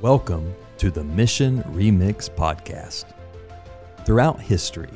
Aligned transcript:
Welcome 0.00 0.52
to 0.78 0.90
the 0.90 1.04
Mission 1.04 1.62
Remix 1.68 2.28
Podcast. 2.28 3.04
Throughout 4.04 4.40
history, 4.40 4.90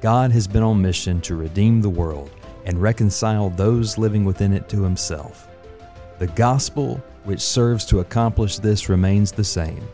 God 0.00 0.30
has 0.30 0.46
been 0.46 0.62
on 0.62 0.80
mission 0.80 1.20
to 1.22 1.34
redeem 1.34 1.82
the 1.82 1.90
world 1.90 2.30
and 2.64 2.80
reconcile 2.80 3.50
those 3.50 3.98
living 3.98 4.24
within 4.24 4.52
it 4.52 4.68
to 4.68 4.80
Himself. 4.80 5.48
The 6.20 6.28
gospel, 6.28 7.02
which 7.24 7.40
serves 7.40 7.84
to 7.86 7.98
accomplish 7.98 8.58
this, 8.58 8.88
remains 8.88 9.32
the 9.32 9.42
same, 9.42 9.86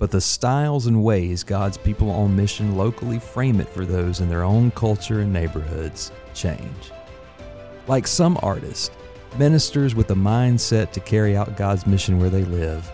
but 0.00 0.10
the 0.10 0.20
styles 0.20 0.86
and 0.86 1.04
ways 1.04 1.44
God's 1.44 1.78
people 1.78 2.10
on 2.10 2.34
mission 2.34 2.76
locally 2.76 3.20
frame 3.20 3.60
it 3.60 3.68
for 3.68 3.86
those 3.86 4.20
in 4.20 4.28
their 4.28 4.42
own 4.42 4.72
culture 4.72 5.20
and 5.20 5.32
neighborhoods 5.32 6.10
change. 6.34 6.90
Like 7.86 8.08
some 8.08 8.40
artists, 8.42 8.90
ministers 9.38 9.94
with 9.94 10.10
a 10.10 10.14
mindset 10.14 10.90
to 10.92 11.00
carry 11.00 11.36
out 11.36 11.56
God's 11.56 11.86
mission 11.86 12.18
where 12.18 12.28
they 12.28 12.44
live, 12.44 12.90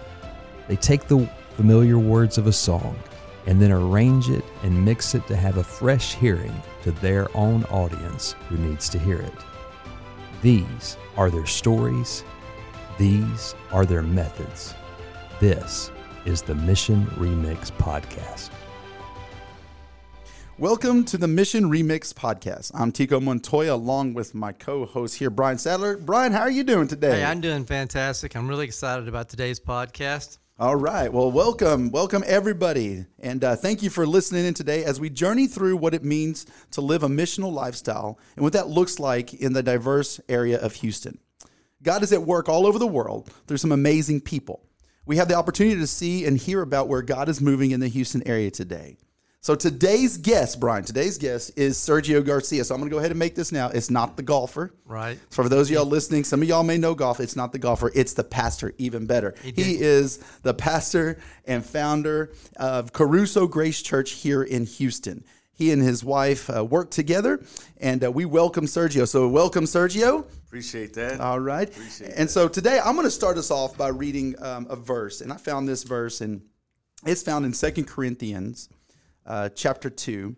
they 0.69 0.77
take 0.77 1.07
the 1.07 1.29
familiar 1.55 1.99
words 1.99 2.39
of 2.39 2.47
a 2.47 2.53
song 2.53 2.99
and 3.47 3.61
then 3.63 3.71
arrange 3.71 4.29
it 4.29 4.45
and 4.63 4.85
mix 4.85 5.15
it 5.15 5.27
to 5.29 5.37
have 5.37 5.59
a 5.59 5.65
fresh 5.65 6.15
hearing 6.15 6.55
to 6.83 6.91
their 6.91 7.29
own 7.37 7.65
audience 7.65 8.35
who 8.49 8.57
needs 8.57 8.89
to 8.89 8.99
hear 8.99 9.19
it. 9.19 9.33
These 10.43 10.97
are 11.17 11.31
their 11.31 11.47
stories. 11.47 12.25
These 12.99 13.55
are 13.73 13.87
their 13.87 14.03
methods. 14.03 14.75
This 15.41 15.91
is 16.25 16.43
the 16.43 16.55
Mission 16.55 17.07
Remix 17.17 17.71
Podcast. 17.71 18.51
Welcome 20.59 21.05
to 21.05 21.19
the 21.19 21.29
Mission 21.29 21.65
Remix 21.65 22.15
Podcast. 22.15 22.73
I'm 22.75 22.91
Tico 22.91 23.21
Montoya 23.21 23.75
along 23.75 24.15
with 24.15 24.35
my 24.35 24.53
co-host 24.53 25.17
here, 25.17 25.29
Brian 25.29 25.59
Sadler. 25.59 25.99
Brian, 25.99 26.33
how 26.33 26.41
are 26.41 26.51
you 26.51 26.65
doing 26.65 26.89
today? 26.89 27.19
Hey, 27.19 27.25
I'm 27.25 27.43
doing 27.43 27.65
fantastic. 27.67 28.35
I'm 28.35 28.49
really 28.49 28.65
excited 28.65 29.07
about 29.07 29.29
today's 29.29 29.61
podcast. 29.61 30.39
All 30.59 30.77
right. 30.77 31.13
Well, 31.13 31.31
welcome. 31.31 31.91
Welcome, 31.91 32.25
everybody. 32.27 33.05
And 33.19 33.45
uh, 33.45 33.57
thank 33.57 33.83
you 33.83 33.91
for 33.91 34.07
listening 34.07 34.47
in 34.47 34.55
today 34.55 34.85
as 34.85 34.99
we 34.99 35.11
journey 35.11 35.49
through 35.49 35.77
what 35.77 35.93
it 35.93 36.03
means 36.03 36.47
to 36.71 36.81
live 36.81 37.03
a 37.03 37.09
missional 37.09 37.53
lifestyle 37.53 38.19
and 38.37 38.43
what 38.43 38.55
that 38.55 38.67
looks 38.67 38.99
like 38.99 39.35
in 39.35 39.53
the 39.53 39.63
diverse 39.63 40.19
area 40.31 40.59
of 40.59 40.77
Houston. 40.77 41.19
God 41.83 42.03
is 42.03 42.11
at 42.11 42.23
work 42.23 42.49
all 42.49 42.67
over 42.67 42.79
the 42.79 42.87
world 42.87 43.31
through 43.47 43.59
some 43.59 43.71
amazing 43.71 44.23
people. 44.23 44.65
We 45.05 45.19
have 45.19 45.29
the 45.29 45.35
opportunity 45.35 45.79
to 45.79 45.87
see 45.87 46.25
and 46.25 46.39
hear 46.39 46.63
about 46.63 46.89
where 46.89 47.03
God 47.03 47.29
is 47.29 47.43
moving 47.43 47.73
in 47.73 47.81
the 47.81 47.89
Houston 47.89 48.27
area 48.27 48.51
today. 48.51 48.97
So 49.47 49.55
today's 49.55 50.17
guest, 50.17 50.59
Brian, 50.59 50.83
today's 50.83 51.19
guest 51.19 51.53
is 51.55 51.79
Sergio 51.79 52.27
Garcia. 52.27 52.65
So 52.65 52.75
I'm 52.75 52.81
going 52.81 52.91
to 52.91 52.93
go 52.93 52.99
ahead 52.99 53.13
and 53.13 53.19
make 53.21 53.37
this 53.37 53.53
now. 53.53 53.69
It's 53.69 53.91
not 53.91 54.17
the 54.17 54.25
golfer. 54.25 54.75
Right. 54.85 55.21
So 55.31 55.45
for 55.45 55.49
those 55.49 55.71
of 55.71 55.75
y'all 55.75 55.85
listening, 55.85 56.25
some 56.25 56.43
of 56.43 56.49
y'all 56.49 56.65
may 56.65 56.79
know 56.79 56.97
golf. 56.97 57.21
It's 57.21 57.37
not 57.37 57.53
the 57.53 57.61
golfer, 57.61 57.93
it's 57.95 58.13
the 58.13 58.25
pastor, 58.25 58.75
even 58.79 59.07
better. 59.07 59.37
He, 59.45 59.53
he 59.53 59.81
is 59.81 60.17
the 60.43 60.53
pastor 60.53 61.21
and 61.45 61.65
founder 61.65 62.33
of 62.57 62.93
Kerusso 62.93 63.49
Grace 63.49 63.81
Church 63.83 64.11
here 64.11 64.43
in 64.43 64.67
Houston. 64.67 65.23
He 65.53 65.71
and 65.71 65.81
his 65.81 66.03
wife 66.03 66.51
uh, 66.51 66.65
work 66.65 66.91
together, 66.91 67.41
and 67.77 68.03
uh, 68.03 68.11
we 68.11 68.25
welcome 68.25 68.65
Sergio. 68.65 69.07
So, 69.07 69.29
welcome, 69.29 69.63
Sergio. 69.63 70.27
Appreciate 70.49 70.93
that. 70.95 71.21
All 71.21 71.39
right. 71.39 71.69
Appreciate 71.69 72.09
and 72.17 72.29
that. 72.29 72.33
so 72.33 72.49
today 72.49 72.81
I'm 72.85 72.97
going 72.97 73.07
to 73.07 73.13
start 73.13 73.39
us 73.39 73.53
off 73.53 73.79
by 73.79 73.91
reading 73.91 74.35
um, 74.43 74.67
a 74.69 74.75
verse, 74.75 75.21
and 75.21 75.33
I 75.33 75.37
found 75.37 75.69
this 75.69 75.85
verse, 75.85 76.21
and 76.21 76.43
it's 77.07 77.23
found 77.23 77.45
in 77.45 77.55
Second 77.55 77.85
Corinthians 77.85 78.71
uh, 79.27 79.49
chapter 79.51 79.91
2, 79.91 80.35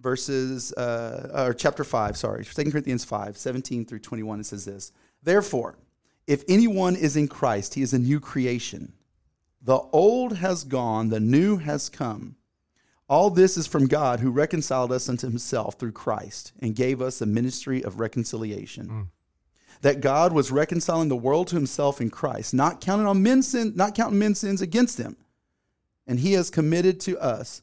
verses, 0.00 0.72
uh, 0.72 1.46
or 1.48 1.54
chapter 1.54 1.84
5, 1.84 2.16
sorry, 2.16 2.44
2 2.44 2.70
Corinthians 2.70 3.04
5, 3.04 3.36
17 3.36 3.84
through 3.84 4.00
21. 4.00 4.40
It 4.40 4.46
says 4.46 4.64
this 4.64 4.92
Therefore, 5.22 5.78
if 6.26 6.44
anyone 6.48 6.96
is 6.96 7.16
in 7.16 7.28
Christ, 7.28 7.74
he 7.74 7.82
is 7.82 7.92
a 7.92 7.98
new 7.98 8.20
creation. 8.20 8.92
The 9.62 9.78
old 9.92 10.36
has 10.36 10.64
gone, 10.64 11.08
the 11.08 11.20
new 11.20 11.56
has 11.58 11.88
come. 11.88 12.36
All 13.08 13.30
this 13.30 13.56
is 13.56 13.66
from 13.66 13.86
God 13.86 14.20
who 14.20 14.30
reconciled 14.30 14.90
us 14.90 15.08
unto 15.08 15.28
himself 15.28 15.74
through 15.78 15.92
Christ 15.92 16.52
and 16.60 16.74
gave 16.74 17.00
us 17.02 17.20
a 17.20 17.26
ministry 17.26 17.84
of 17.84 18.00
reconciliation. 18.00 18.88
That 19.82 20.00
God 20.00 20.32
was 20.32 20.50
reconciling 20.50 21.08
the 21.08 21.16
world 21.16 21.48
to 21.48 21.56
himself 21.56 22.00
in 22.00 22.08
Christ, 22.08 22.54
not 22.54 22.80
counting 22.80 23.06
on 23.06 23.22
men's 23.22 23.48
sin, 23.48 23.72
not 23.76 23.94
counting 23.94 24.18
men's 24.18 24.38
sins 24.38 24.62
against 24.62 24.96
them. 24.96 25.16
And 26.06 26.20
he 26.20 26.32
has 26.32 26.50
committed 26.50 27.00
to 27.00 27.18
us 27.18 27.62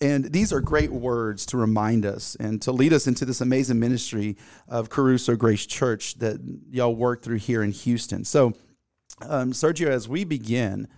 And 0.00 0.32
these 0.32 0.52
are 0.52 0.60
great 0.60 0.90
words 0.90 1.46
to 1.46 1.56
remind 1.56 2.04
us 2.04 2.36
and 2.40 2.60
to 2.62 2.72
lead 2.72 2.92
us 2.92 3.06
into 3.06 3.24
this 3.24 3.40
amazing 3.40 3.78
ministry 3.78 4.36
of 4.68 4.88
Kerusso 4.88 5.38
Grace 5.38 5.66
Church 5.66 6.14
that 6.16 6.40
y'all 6.70 6.94
work 6.94 7.22
through 7.22 7.38
here 7.38 7.62
in 7.62 7.72
Houston. 7.72 8.24
So, 8.24 8.54
um, 9.22 9.52
Sergio, 9.52 9.88
as 9.88 10.08
we 10.08 10.24
begin, 10.24 10.88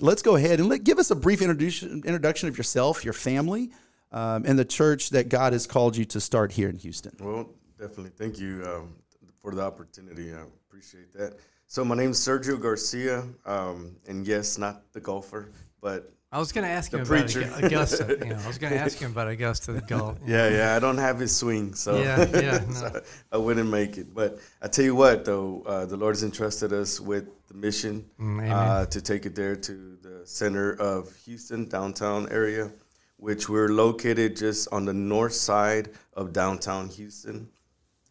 let's 0.00 0.22
go 0.22 0.36
ahead 0.36 0.60
and 0.60 0.68
let, 0.68 0.84
give 0.84 0.98
us 0.98 1.10
a 1.10 1.16
brief 1.16 1.40
introduction, 1.40 2.02
introduction 2.04 2.48
of 2.48 2.58
yourself, 2.58 3.04
your 3.04 3.14
family, 3.14 3.70
um, 4.12 4.44
and 4.46 4.58
the 4.58 4.64
church 4.64 5.10
that 5.10 5.28
God 5.28 5.52
has 5.52 5.66
called 5.66 5.96
you 5.96 6.04
to 6.06 6.20
start 6.20 6.52
here 6.52 6.68
in 6.68 6.76
Houston. 6.76 7.16
Well, 7.20 7.50
definitely. 7.78 8.10
Thank 8.10 8.38
you 8.38 8.62
um, 8.66 8.94
for 9.40 9.54
the 9.54 9.62
opportunity. 9.62 10.32
I 10.32 10.42
appreciate 10.68 11.12
that. 11.14 11.38
So 11.66 11.84
my 11.84 11.94
name 11.94 12.12
is 12.12 12.18
Sergio 12.18 12.60
Garcia, 12.60 13.24
um, 13.44 13.96
and 14.06 14.26
yes, 14.26 14.56
not 14.56 14.90
the 14.92 15.00
golfer, 15.00 15.50
but 15.82 16.12
I 16.30 16.38
was 16.38 16.52
going 16.52 16.64
to 16.66 16.70
ask 16.70 16.90
The 16.90 16.98
him 16.98 17.06
about 17.06 17.20
preacher. 17.22 17.40
Augu- 17.42 17.62
Augusta. 17.64 18.18
You 18.20 18.26
know, 18.32 18.38
I 18.42 18.46
was 18.46 18.58
going 18.58 18.72
to 18.74 18.78
ask 18.78 18.98
him 18.98 19.12
about 19.12 19.28
Augusta 19.28 19.72
the 19.72 19.80
golf. 19.80 20.18
yeah, 20.26 20.48
yeah, 20.50 20.76
I 20.76 20.78
don't 20.78 20.98
have 20.98 21.18
his 21.18 21.34
swing, 21.34 21.74
so, 21.74 21.98
Yeah, 21.98 22.26
yeah, 22.34 22.64
no. 22.66 22.72
so 22.74 23.02
I 23.32 23.38
wouldn't 23.38 23.70
make 23.70 23.96
it. 23.96 24.12
But 24.14 24.38
I 24.60 24.68
tell 24.68 24.84
you 24.84 24.94
what, 24.94 25.24
though, 25.24 25.62
uh, 25.66 25.86
the 25.86 25.96
Lord 25.96 26.14
has 26.16 26.22
entrusted 26.24 26.72
us 26.72 27.00
with 27.00 27.28
the 27.48 27.54
mission 27.54 28.04
Mm, 28.20 28.50
uh, 28.52 28.84
to 28.86 29.00
take 29.00 29.24
it 29.24 29.34
there 29.34 29.56
to 29.56 29.96
the 30.02 30.26
center 30.26 30.74
of 30.74 31.14
Houston, 31.24 31.66
downtown 31.66 32.28
area, 32.30 32.70
which 33.16 33.48
we're 33.48 33.70
located 33.70 34.36
just 34.36 34.68
on 34.70 34.84
the 34.84 34.92
north 34.92 35.32
side 35.32 35.90
of 36.12 36.34
downtown 36.34 36.88
Houston. 36.90 37.48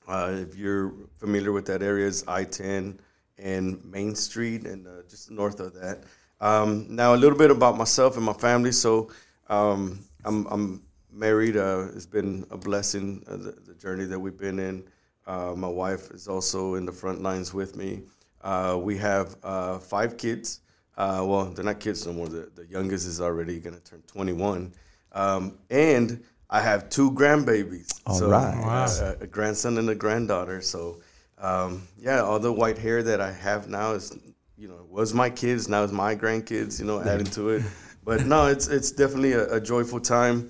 Uh, 0.08 0.32
if 0.38 0.56
you're 0.56 0.92
familiar 1.20 1.52
with 1.52 1.68
that 1.68 1.84
area, 1.84 2.08
it's 2.08 2.28
I-10 2.28 2.98
and 3.38 3.84
Main 3.86 4.16
Street, 4.16 4.66
and 4.66 4.88
uh, 4.88 5.04
just 5.08 5.30
north 5.30 5.60
of 5.60 5.76
that. 5.76 6.04
Um, 6.40 6.88
now, 6.90 7.14
a 7.14 7.18
little 7.18 7.38
bit 7.38 7.52
about 7.52 7.78
myself 7.78 8.16
and 8.16 8.26
my 8.26 8.34
family. 8.34 8.72
So, 8.72 9.10
um, 9.50 10.00
I'm, 10.24 10.46
I'm 10.48 10.84
married. 11.12 11.58
Uh, 11.58 11.88
it's 11.96 12.06
been 12.06 12.46
a 12.52 12.58
blessing 12.58 13.24
uh, 13.28 13.38
the, 13.38 13.52
the 13.66 13.74
journey 13.76 14.06
that 14.06 14.20
we've 14.20 14.38
been 14.38 14.60
in. 14.60 14.84
Uh, 15.26 15.54
my 15.56 15.68
wife 15.68 16.12
is 16.12 16.28
also 16.28 16.76
in 16.76 16.86
the 16.86 16.92
front 16.92 17.22
lines 17.22 17.54
with 17.54 17.76
me. 17.76 18.02
Uh, 18.42 18.78
we 18.82 18.98
have 18.98 19.36
uh, 19.44 19.80
five 19.80 20.18
kids. 20.18 20.62
Uh, 20.98 21.24
well, 21.26 21.46
they're 21.46 21.66
not 21.66 21.80
kids 21.80 22.06
no 22.08 22.14
more. 22.14 22.28
The, 22.28 22.50
the 22.56 22.66
youngest 22.66 23.08
is 23.08 23.22
already 23.22 23.60
going 23.60 23.76
to 23.76 23.84
turn 23.84 24.02
21. 24.08 24.74
Um, 25.12 25.58
and 25.70 26.24
I 26.50 26.62
have 26.62 26.90
two 26.90 27.12
grandbabies. 27.12 28.02
All 28.06 28.16
so, 28.16 28.30
right. 28.30 28.58
Wow. 28.58 28.86
uh, 28.86 29.16
a 29.20 29.28
grandson 29.28 29.78
and 29.78 29.90
a 29.90 29.96
granddaughter. 29.96 30.62
So, 30.62 31.02
um, 31.38 31.88
yeah, 32.00 32.22
all 32.22 32.40
the 32.40 32.54
white 32.54 32.78
hair 32.78 33.04
that 33.04 33.22
I 33.22 33.32
have 33.32 33.68
now 33.68 33.94
is, 33.94 34.18
you 34.58 34.68
know, 34.68 34.76
it 34.76 34.90
was 34.90 35.14
my 35.14 35.30
kids. 35.30 35.70
Now 35.70 35.84
it's 35.84 35.94
my 35.94 36.16
grandkids. 36.16 36.80
You 36.80 36.86
know, 36.86 37.02
adding 37.02 37.28
to 37.28 37.50
it. 37.50 37.64
But 38.08 38.26
no, 38.26 38.48
it's 38.48 38.70
it's 38.70 38.92
definitely 38.92 39.34
a, 39.34 39.56
a 39.56 39.60
joyful 39.60 40.00
time 40.00 40.50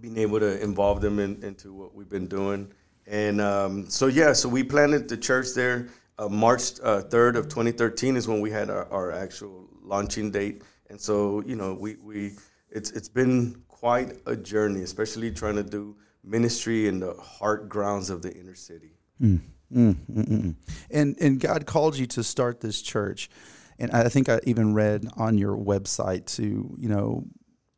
being 0.00 0.16
able 0.16 0.38
to 0.38 0.62
involve 0.62 1.00
them 1.00 1.18
in, 1.18 1.42
into 1.42 1.72
what 1.72 1.92
we've 1.92 2.08
been 2.08 2.28
doing. 2.28 2.72
And 3.08 3.40
um, 3.40 3.90
so 3.90 4.06
yeah, 4.06 4.32
so 4.32 4.48
we 4.48 4.62
planted 4.62 5.08
the 5.08 5.16
church 5.16 5.54
there. 5.56 5.88
Uh, 6.20 6.28
March 6.28 6.78
uh, 6.84 7.00
third 7.00 7.34
of 7.34 7.48
2013 7.48 8.16
is 8.16 8.28
when 8.28 8.40
we 8.40 8.48
had 8.48 8.70
our, 8.70 8.86
our 8.92 9.10
actual 9.10 9.68
launching 9.82 10.30
date. 10.30 10.62
And 10.88 11.00
so 11.00 11.42
you 11.44 11.56
know, 11.56 11.74
we 11.74 11.96
we 11.96 12.34
it's 12.70 12.92
it's 12.92 13.08
been 13.08 13.60
quite 13.66 14.12
a 14.26 14.36
journey, 14.36 14.82
especially 14.82 15.32
trying 15.32 15.56
to 15.56 15.64
do 15.64 15.96
ministry 16.22 16.86
in 16.86 17.00
the 17.00 17.14
heart 17.14 17.68
grounds 17.68 18.08
of 18.08 18.22
the 18.22 18.32
inner 18.32 18.54
city. 18.54 18.92
Mm, 19.20 19.40
mm, 19.74 19.96
mm. 20.10 20.54
And 20.90 21.16
and 21.20 21.40
God 21.40 21.66
called 21.66 21.96
you 21.98 22.06
to 22.08 22.22
start 22.22 22.60
this 22.60 22.80
church, 22.80 23.28
and 23.78 23.90
I 23.90 24.08
think 24.08 24.28
I 24.28 24.40
even 24.44 24.74
read 24.74 25.06
on 25.16 25.36
your 25.38 25.56
website 25.56 26.26
to 26.36 26.76
you 26.78 26.88
know 26.88 27.24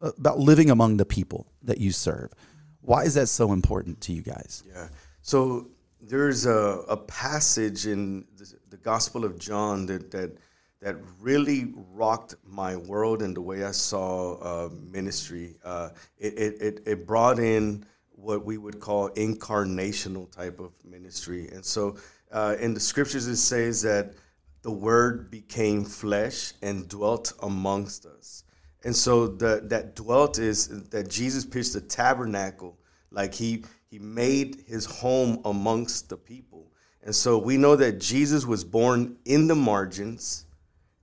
about 0.00 0.38
living 0.38 0.70
among 0.70 0.98
the 0.98 1.06
people 1.06 1.46
that 1.62 1.78
you 1.78 1.92
serve. 1.92 2.32
Why 2.80 3.04
is 3.04 3.14
that 3.14 3.26
so 3.26 3.52
important 3.52 4.00
to 4.02 4.12
you 4.12 4.22
guys? 4.22 4.62
Yeah. 4.68 4.88
So 5.22 5.70
there's 6.00 6.46
a, 6.46 6.84
a 6.88 6.96
passage 6.96 7.86
in 7.86 8.26
the, 8.36 8.54
the 8.70 8.76
Gospel 8.76 9.24
of 9.24 9.38
John 9.38 9.86
that, 9.86 10.10
that 10.12 10.36
that 10.82 10.96
really 11.20 11.72
rocked 11.94 12.34
my 12.44 12.76
world 12.76 13.22
and 13.22 13.34
the 13.34 13.40
way 13.40 13.64
I 13.64 13.70
saw 13.70 14.34
uh, 14.34 14.68
ministry. 14.92 15.56
Uh, 15.64 15.88
it, 16.18 16.34
it, 16.36 16.82
it 16.86 17.06
brought 17.06 17.38
in 17.38 17.84
what 18.16 18.44
we 18.44 18.58
would 18.58 18.80
call 18.80 19.10
incarnational 19.10 20.30
type 20.30 20.58
of 20.58 20.72
ministry. 20.84 21.48
And 21.52 21.64
so 21.64 21.96
uh, 22.32 22.56
in 22.58 22.74
the 22.74 22.80
scriptures, 22.80 23.26
it 23.26 23.36
says 23.36 23.82
that 23.82 24.14
the 24.62 24.72
word 24.72 25.30
became 25.30 25.84
flesh 25.84 26.52
and 26.62 26.88
dwelt 26.88 27.32
amongst 27.42 28.06
us. 28.06 28.42
And 28.84 28.94
so 28.94 29.26
the, 29.26 29.62
that 29.64 29.94
dwelt 29.94 30.38
is 30.38 30.68
that 30.90 31.08
Jesus 31.08 31.44
pitched 31.44 31.74
a 31.74 31.80
tabernacle, 31.80 32.78
like 33.10 33.34
he 33.34 33.64
he 33.88 33.98
made 34.00 34.64
his 34.66 34.84
home 34.84 35.40
amongst 35.44 36.08
the 36.08 36.16
people. 36.16 36.72
And 37.02 37.14
so 37.14 37.38
we 37.38 37.56
know 37.56 37.76
that 37.76 38.00
Jesus 38.00 38.44
was 38.44 38.64
born 38.64 39.16
in 39.24 39.46
the 39.46 39.54
margins 39.54 40.46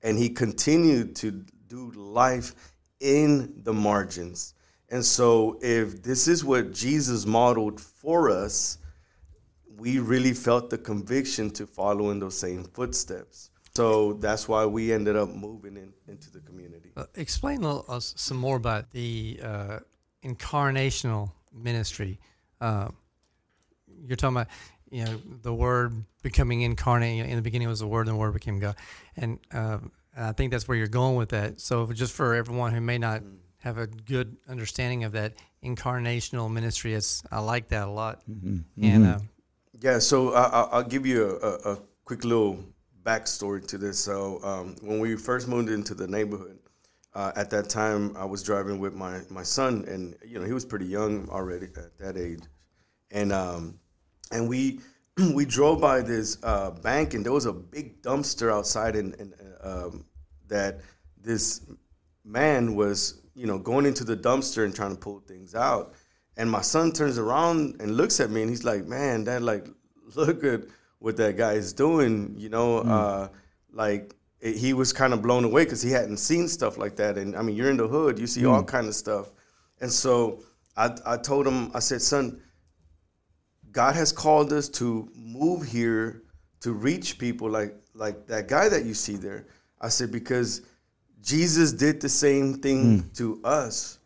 and 0.01 0.17
he 0.17 0.29
continued 0.29 1.15
to 1.17 1.31
do 1.67 1.91
life 1.91 2.53
in 2.99 3.53
the 3.63 3.73
margins. 3.73 4.53
And 4.93 5.03
so, 5.03 5.57
if 5.59 6.03
this 6.03 6.27
is 6.27 6.45
what 6.45 6.71
Jesus 6.71 7.25
modeled 7.25 7.81
for 7.81 8.29
us, 8.29 8.77
we 9.75 9.97
really 9.97 10.33
felt 10.33 10.69
the 10.69 10.77
conviction 10.77 11.49
to 11.53 11.65
follow 11.65 12.11
in 12.11 12.19
those 12.19 12.37
same 12.37 12.63
footsteps. 12.63 13.49
So 13.75 14.13
that's 14.13 14.47
why 14.47 14.67
we 14.67 14.93
ended 14.93 15.15
up 15.15 15.29
moving 15.29 15.77
in, 15.77 15.93
into 16.07 16.31
the 16.31 16.41
community. 16.41 16.91
Uh, 16.95 17.05
explain 17.15 17.63
a 17.63 17.67
little, 17.67 17.85
uh, 17.89 17.99
some 17.99 18.37
more 18.37 18.55
about 18.55 18.91
the 18.91 19.39
uh, 19.43 19.79
incarnational 20.23 21.31
ministry. 21.51 22.19
Uh, 22.61 22.89
you're 24.05 24.15
talking 24.15 24.37
about, 24.37 24.47
you 24.91 25.05
know, 25.05 25.19
the 25.41 25.55
Word 25.55 26.05
becoming 26.21 26.61
incarnate. 26.61 27.25
In 27.25 27.35
the 27.35 27.41
beginning 27.41 27.67
was 27.67 27.79
the 27.79 27.87
Word, 27.87 28.07
and 28.07 28.15
the 28.15 28.19
Word 28.19 28.35
became 28.35 28.59
God. 28.59 28.75
And 29.17 29.39
uh, 29.51 29.79
I 30.15 30.33
think 30.33 30.51
that's 30.51 30.67
where 30.67 30.77
you're 30.77 30.85
going 30.85 31.15
with 31.15 31.29
that. 31.29 31.59
So, 31.61 31.91
just 31.93 32.13
for 32.13 32.35
everyone 32.35 32.73
who 32.73 32.79
may 32.79 32.99
not 32.99 33.21
mm 33.21 33.37
have 33.63 33.77
a 33.77 33.87
good 33.87 34.35
understanding 34.49 35.05
of 35.05 35.13
that 35.13 35.33
incarnational 35.63 36.51
ministry. 36.51 36.93
It's, 36.93 37.23
I 37.31 37.39
like 37.39 37.69
that 37.69 37.87
a 37.87 37.91
lot. 37.91 38.19
Mm-hmm. 38.29 38.83
And 38.83 39.05
mm-hmm. 39.05 39.15
uh, 39.15 39.19
yeah, 39.81 39.99
so 39.99 40.33
I, 40.33 40.77
will 40.77 40.83
give 40.83 41.05
you 41.05 41.39
a, 41.41 41.71
a, 41.71 41.77
quick 42.03 42.25
little 42.25 42.59
backstory 43.05 43.65
to 43.65 43.77
this. 43.77 43.97
So 43.97 44.41
um, 44.43 44.75
when 44.81 44.99
we 44.99 45.15
first 45.15 45.47
moved 45.47 45.69
into 45.69 45.93
the 45.93 46.05
neighborhood, 46.05 46.59
uh, 47.15 47.31
at 47.37 47.49
that 47.51 47.69
time 47.69 48.13
I 48.17 48.25
was 48.25 48.43
driving 48.43 48.79
with 48.79 48.93
my, 48.95 49.21
my 49.29 49.43
son, 49.43 49.85
and 49.87 50.17
you 50.25 50.39
know 50.39 50.45
he 50.45 50.51
was 50.51 50.65
pretty 50.65 50.85
young 50.85 51.29
already 51.29 51.67
at 51.77 51.97
that 51.99 52.17
age, 52.17 52.41
and 53.11 53.31
um, 53.31 53.79
and 54.31 54.49
we 54.49 54.81
we 55.33 55.45
drove 55.45 55.79
by 55.79 56.01
this 56.01 56.37
uh, 56.43 56.71
bank, 56.71 57.13
and 57.13 57.23
there 57.23 57.31
was 57.31 57.45
a 57.45 57.53
big 57.53 58.01
dumpster 58.01 58.51
outside, 58.51 58.95
and, 58.95 59.13
and 59.19 59.33
um, 59.61 60.05
that 60.49 60.81
this 61.21 61.61
man 62.25 62.75
was 62.75 63.22
you 63.35 63.47
know, 63.47 63.57
going 63.57 63.85
into 63.85 64.03
the 64.03 64.15
dumpster 64.15 64.65
and 64.65 64.75
trying 64.75 64.91
to 64.91 64.99
pull 64.99 65.19
things 65.21 65.55
out. 65.55 65.93
And 66.37 66.49
my 66.49 66.61
son 66.61 66.91
turns 66.91 67.17
around 67.17 67.79
and 67.79 67.95
looks 67.95 68.19
at 68.19 68.29
me 68.29 68.41
and 68.41 68.49
he's 68.49 68.63
like, 68.63 68.85
man, 68.85 69.23
dad, 69.23 69.43
like, 69.43 69.67
look 70.15 70.43
at 70.43 70.61
what 70.99 71.17
that 71.17 71.37
guy 71.37 71.53
is 71.53 71.73
doing, 71.73 72.35
you 72.37 72.49
know, 72.49 72.81
mm. 72.81 72.89
uh, 72.89 73.29
like 73.71 74.15
it, 74.39 74.57
he 74.57 74.73
was 74.73 74.93
kind 74.93 75.13
of 75.13 75.21
blown 75.21 75.43
away 75.43 75.63
because 75.63 75.81
he 75.81 75.91
hadn't 75.91 76.17
seen 76.17 76.47
stuff 76.47 76.77
like 76.77 76.95
that. 76.95 77.17
And 77.17 77.35
I 77.35 77.41
mean, 77.41 77.55
you're 77.55 77.69
in 77.69 77.77
the 77.77 77.87
hood, 77.87 78.19
you 78.19 78.27
see 78.27 78.41
mm. 78.41 78.51
all 78.51 78.63
kind 78.63 78.87
of 78.87 78.95
stuff. 78.95 79.31
And 79.81 79.91
so 79.91 80.43
I, 80.77 80.95
I 81.05 81.17
told 81.17 81.45
him, 81.45 81.71
I 81.73 81.79
said, 81.79 82.01
son, 82.01 82.41
God 83.71 83.95
has 83.95 84.11
called 84.11 84.53
us 84.53 84.69
to 84.69 85.09
move 85.15 85.63
here 85.65 86.23
to 86.61 86.71
reach 86.71 87.17
people 87.17 87.49
like 87.49 87.75
like 87.93 88.27
that 88.27 88.47
guy 88.47 88.69
that 88.69 88.85
you 88.85 88.93
see 88.93 89.17
there. 89.17 89.47
I 89.81 89.89
said 89.89 90.11
because 90.11 90.61
Jesus 91.23 91.71
did 91.71 92.01
the 92.01 92.09
same 92.09 92.55
thing 92.55 93.01
mm. 93.01 93.17
to 93.17 93.39
us. 93.43 93.99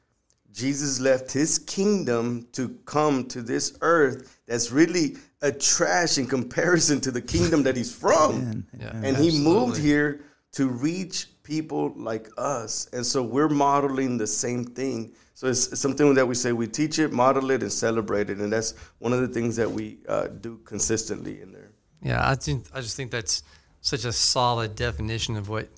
Jesus 0.54 1.00
left 1.00 1.32
his 1.32 1.60
kingdom 1.60 2.48
to 2.54 2.70
come 2.86 3.28
to 3.28 3.42
this 3.42 3.78
earth 3.82 4.40
that's 4.48 4.72
really 4.72 5.18
a 5.42 5.52
trash 5.52 6.18
in 6.18 6.26
comparison 6.26 7.02
to 7.02 7.12
the 7.12 7.22
kingdom 7.22 7.64
that 7.64 7.76
he's 7.76 7.94
from. 7.94 8.66
Yeah, 8.80 8.90
and 8.90 9.06
absolutely. 9.06 9.32
he 9.32 9.44
moved 9.44 9.78
here 9.78 10.22
to 10.54 10.68
reach 10.68 11.28
people 11.44 11.94
like 11.96 12.30
us. 12.38 12.88
And 12.94 13.06
so 13.06 13.24
we're 13.24 13.50
modeling 13.50 14.18
the 14.18 14.28
same 14.28 14.64
thing. 14.64 15.14
So 15.34 15.48
it's 15.48 15.80
something 15.80 16.14
that 16.16 16.26
we 16.26 16.36
say 16.36 16.52
we 16.52 16.68
teach 16.68 17.00
it, 17.00 17.12
model 17.12 17.52
it, 17.52 17.62
and 17.62 17.72
celebrate 17.72 18.30
it. 18.30 18.38
And 18.40 18.52
that's 18.52 18.74
one 19.00 19.14
of 19.14 19.22
the 19.22 19.28
things 19.28 19.56
that 19.56 19.70
we 19.70 20.00
uh, 20.08 20.28
do 20.28 20.60
consistently 20.66 21.42
in 21.42 21.52
there. 21.52 21.72
Yeah, 22.02 22.28
I 22.28 22.36
think 22.36 22.66
I 22.74 22.82
just 22.82 22.96
think 22.96 23.12
that's 23.12 23.44
such 23.82 24.06
a 24.06 24.12
solid 24.12 24.76
definition 24.76 25.36
of 25.36 25.50
what 25.50 25.70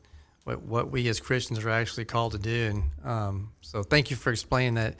what, 0.49 0.61
what 0.63 0.91
we 0.91 1.07
as 1.09 1.19
Christians 1.19 1.63
are 1.63 1.69
actually 1.69 2.05
called 2.05 2.31
to 2.33 2.39
do. 2.39 2.71
And 2.71 2.83
um, 3.03 3.51
so, 3.61 3.83
thank 3.83 4.09
you 4.09 4.15
for 4.15 4.31
explaining 4.31 4.75
that 4.75 4.95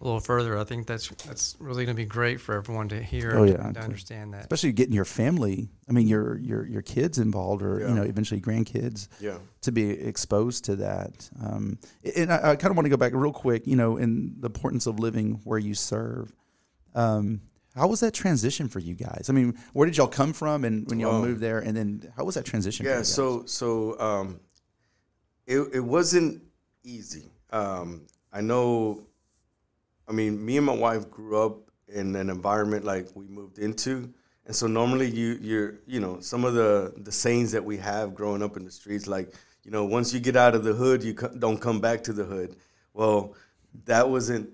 a 0.00 0.04
little 0.04 0.20
further. 0.20 0.58
I 0.58 0.64
think 0.64 0.86
that's 0.86 1.08
that's 1.24 1.56
really 1.58 1.84
going 1.84 1.96
to 1.96 2.02
be 2.02 2.06
great 2.06 2.40
for 2.40 2.54
everyone 2.54 2.88
to 2.88 3.02
hear 3.02 3.36
oh, 3.36 3.44
yeah, 3.44 3.56
to, 3.56 3.72
to 3.74 3.80
understand 3.80 4.34
that. 4.34 4.40
Especially 4.40 4.72
getting 4.72 4.94
your 4.94 5.04
family, 5.04 5.68
I 5.88 5.92
mean 5.92 6.08
your 6.08 6.38
your 6.38 6.66
your 6.66 6.82
kids 6.82 7.18
involved, 7.18 7.62
or 7.62 7.80
yeah. 7.80 7.88
you 7.88 7.94
know 7.94 8.02
eventually 8.02 8.40
grandkids, 8.40 9.08
yeah. 9.20 9.38
to 9.62 9.72
be 9.72 9.90
exposed 9.90 10.64
to 10.64 10.76
that. 10.76 11.28
Um, 11.42 11.78
and 12.16 12.32
I, 12.32 12.52
I 12.52 12.56
kind 12.56 12.70
of 12.70 12.76
want 12.76 12.86
to 12.86 12.90
go 12.90 12.96
back 12.96 13.12
real 13.14 13.32
quick, 13.32 13.66
you 13.66 13.76
know, 13.76 13.96
in 13.96 14.34
the 14.40 14.46
importance 14.46 14.86
of 14.86 14.98
living 14.98 15.40
where 15.44 15.58
you 15.58 15.74
serve. 15.74 16.32
Um, 16.94 17.40
how 17.74 17.88
was 17.88 18.00
that 18.00 18.14
transition 18.14 18.68
for 18.68 18.78
you 18.78 18.94
guys? 18.94 19.26
I 19.28 19.32
mean, 19.32 19.58
where 19.72 19.84
did 19.84 19.96
y'all 19.96 20.06
come 20.06 20.32
from, 20.32 20.64
and 20.64 20.88
when 20.88 21.00
y'all 21.00 21.16
um, 21.16 21.22
moved 21.22 21.40
there, 21.40 21.58
and 21.58 21.76
then 21.76 22.12
how 22.16 22.24
was 22.24 22.36
that 22.36 22.44
transition? 22.44 22.86
Yeah, 22.86 23.02
so 23.02 23.44
so 23.46 23.98
um, 24.00 24.40
it, 25.46 25.58
it 25.72 25.80
wasn't 25.80 26.42
easy. 26.82 27.30
Um, 27.50 28.06
I 28.32 28.40
know, 28.40 29.06
I 30.08 30.12
mean, 30.12 30.44
me 30.44 30.56
and 30.56 30.66
my 30.66 30.74
wife 30.74 31.10
grew 31.10 31.38
up 31.40 31.58
in 31.88 32.14
an 32.16 32.30
environment 32.30 32.84
like 32.84 33.08
we 33.14 33.26
moved 33.26 33.58
into. 33.58 34.12
And 34.46 34.54
so 34.54 34.66
normally 34.66 35.08
you 35.08 35.38
you're 35.40 35.76
you 35.86 36.00
know 36.00 36.20
some 36.20 36.44
of 36.44 36.52
the 36.52 36.92
the 36.98 37.12
sayings 37.12 37.52
that 37.52 37.64
we 37.64 37.78
have 37.78 38.14
growing 38.14 38.42
up 38.42 38.58
in 38.58 38.64
the 38.64 38.70
streets 38.70 39.06
like 39.06 39.32
you 39.62 39.70
know 39.70 39.86
once 39.86 40.12
you 40.12 40.20
get 40.20 40.36
out 40.36 40.54
of 40.54 40.64
the 40.64 40.74
hood 40.74 41.02
you 41.02 41.14
co- 41.14 41.34
don't 41.38 41.58
come 41.58 41.80
back 41.80 42.04
to 42.04 42.12
the 42.12 42.24
hood. 42.24 42.56
Well, 42.92 43.34
that 43.86 44.08
wasn't 44.10 44.50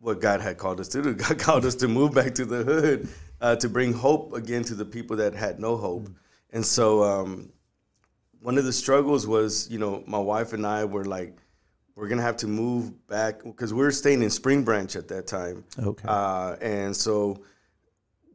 what 0.00 0.20
God 0.20 0.42
had 0.42 0.58
called 0.58 0.78
us 0.78 0.88
to 0.88 1.02
do. 1.02 1.14
God 1.24 1.38
called 1.38 1.64
us 1.64 1.74
to 1.76 1.88
move 1.88 2.12
back 2.12 2.34
to 2.34 2.44
the 2.44 2.64
hood 2.64 3.08
uh, 3.40 3.56
to 3.56 3.68
bring 3.68 3.92
hope 3.92 4.34
again 4.34 4.62
to 4.64 4.74
the 4.74 4.84
people 4.84 5.16
that 5.16 5.34
had 5.34 5.58
no 5.58 5.76
hope. 5.76 6.10
And 6.52 6.64
so 6.64 7.02
um, 7.02 7.50
one 8.44 8.58
of 8.58 8.66
the 8.66 8.72
struggles 8.74 9.26
was, 9.26 9.70
you 9.70 9.78
know, 9.78 10.04
my 10.06 10.18
wife 10.18 10.52
and 10.52 10.66
I 10.66 10.84
were 10.84 11.06
like, 11.06 11.34
we're 11.96 12.08
gonna 12.08 12.20
have 12.20 12.36
to 12.38 12.46
move 12.46 13.06
back 13.06 13.42
because 13.42 13.72
we 13.72 13.80
were 13.80 13.90
staying 13.90 14.22
in 14.22 14.28
Spring 14.28 14.62
Branch 14.62 14.94
at 14.96 15.08
that 15.08 15.26
time. 15.26 15.64
Okay. 15.82 16.06
Uh, 16.06 16.56
and 16.60 16.94
so 16.94 17.42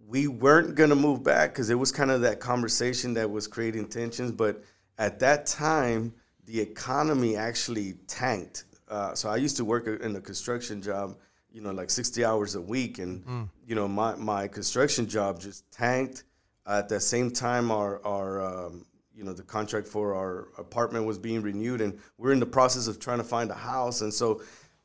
we 0.08 0.26
weren't 0.26 0.74
gonna 0.74 0.96
move 0.96 1.24
back 1.24 1.52
because 1.52 1.70
it 1.70 1.76
was 1.76 1.92
kind 1.92 2.10
of 2.10 2.22
that 2.22 2.40
conversation 2.40 3.14
that 3.14 3.30
was 3.30 3.46
creating 3.46 3.88
tensions. 3.88 4.32
But 4.32 4.64
at 4.98 5.20
that 5.20 5.46
time, 5.46 6.16
the 6.46 6.60
economy 6.60 7.36
actually 7.36 7.94
tanked. 8.08 8.64
Uh, 8.88 9.14
so 9.14 9.30
I 9.30 9.36
used 9.36 9.58
to 9.58 9.66
work 9.66 9.86
in 9.86 10.16
a 10.16 10.22
construction 10.22 10.82
job, 10.82 11.18
you 11.52 11.62
know, 11.62 11.70
like 11.72 11.92
60 11.92 12.26
hours 12.26 12.56
a 12.56 12.62
week, 12.62 12.98
and 12.98 13.24
mm. 13.24 13.50
you 13.64 13.76
know, 13.76 13.88
my 13.88 14.16
my 14.16 14.48
construction 14.48 15.08
job 15.08 15.40
just 15.40 15.72
tanked. 15.72 16.24
At 16.66 16.90
the 16.90 17.00
same 17.00 17.30
time, 17.30 17.70
our 17.70 18.04
our 18.04 18.42
um, 18.42 18.86
you 19.20 19.26
know 19.26 19.34
the 19.34 19.44
contract 19.44 19.86
for 19.86 20.16
our 20.16 20.48
apartment 20.58 21.06
was 21.06 21.20
being 21.20 21.42
renewed 21.42 21.82
and 21.82 22.00
we're 22.18 22.32
in 22.32 22.40
the 22.40 22.46
process 22.46 22.88
of 22.88 23.00
trying 23.00 23.18
to 23.18 23.24
find 23.24 23.52
a 23.52 23.54
house. 23.54 24.00
And 24.00 24.14
so 24.14 24.42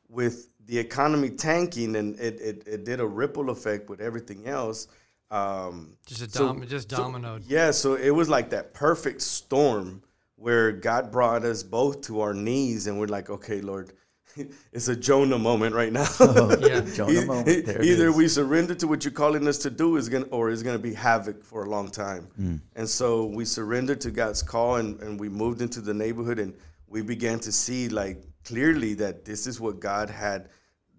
with 0.09 0.49
the 0.67 0.77
economy 0.77 1.29
tanking 1.29 1.95
and 1.95 2.19
it, 2.19 2.39
it, 2.41 2.63
it 2.67 2.85
did 2.85 2.99
a 2.99 3.07
ripple 3.07 3.49
effect 3.49 3.89
with 3.89 4.01
everything 4.01 4.45
else 4.47 4.87
um, 5.31 5.97
just 6.05 6.21
a 6.21 6.27
dom- 6.27 6.59
so, 6.59 6.65
just 6.65 6.89
dominoed 6.89 7.43
so, 7.43 7.47
yeah 7.47 7.71
so 7.71 7.95
it 7.95 8.11
was 8.11 8.29
like 8.29 8.49
that 8.49 8.73
perfect 8.73 9.21
storm 9.21 10.01
where 10.35 10.71
god 10.71 11.11
brought 11.11 11.43
us 11.43 11.63
both 11.63 12.01
to 12.01 12.21
our 12.21 12.33
knees 12.33 12.87
and 12.87 12.99
we're 12.99 13.07
like 13.07 13.29
okay 13.29 13.61
lord 13.61 13.93
it's 14.71 14.87
a 14.87 14.95
Jonah 14.95 15.39
moment 15.39 15.75
right 15.75 15.91
now. 15.91 16.07
oh, 16.19 16.57
yeah, 16.61 16.81
Jonah 16.81 17.25
moment. 17.25 17.67
Either 17.67 18.11
we 18.11 18.27
surrender 18.27 18.75
to 18.75 18.87
what 18.87 19.03
you're 19.03 19.13
calling 19.13 19.47
us 19.47 19.57
to 19.59 19.69
do, 19.69 19.95
is 19.97 20.09
gonna, 20.09 20.25
or 20.25 20.49
it's 20.51 20.63
going 20.63 20.77
to 20.77 20.81
be 20.81 20.93
havoc 20.93 21.43
for 21.43 21.65
a 21.65 21.69
long 21.69 21.89
time. 21.89 22.27
Mm. 22.39 22.61
And 22.75 22.89
so 22.89 23.25
we 23.25 23.45
surrendered 23.45 24.01
to 24.01 24.11
God's 24.11 24.43
call, 24.43 24.75
and, 24.75 24.99
and 25.01 25.19
we 25.19 25.29
moved 25.29 25.61
into 25.61 25.81
the 25.81 25.93
neighborhood, 25.93 26.39
and 26.39 26.53
we 26.87 27.01
began 27.01 27.39
to 27.39 27.51
see 27.51 27.89
like 27.89 28.23
clearly 28.43 28.93
that 28.95 29.25
this 29.25 29.47
is 29.47 29.59
what 29.59 29.79
God 29.79 30.09
had 30.09 30.49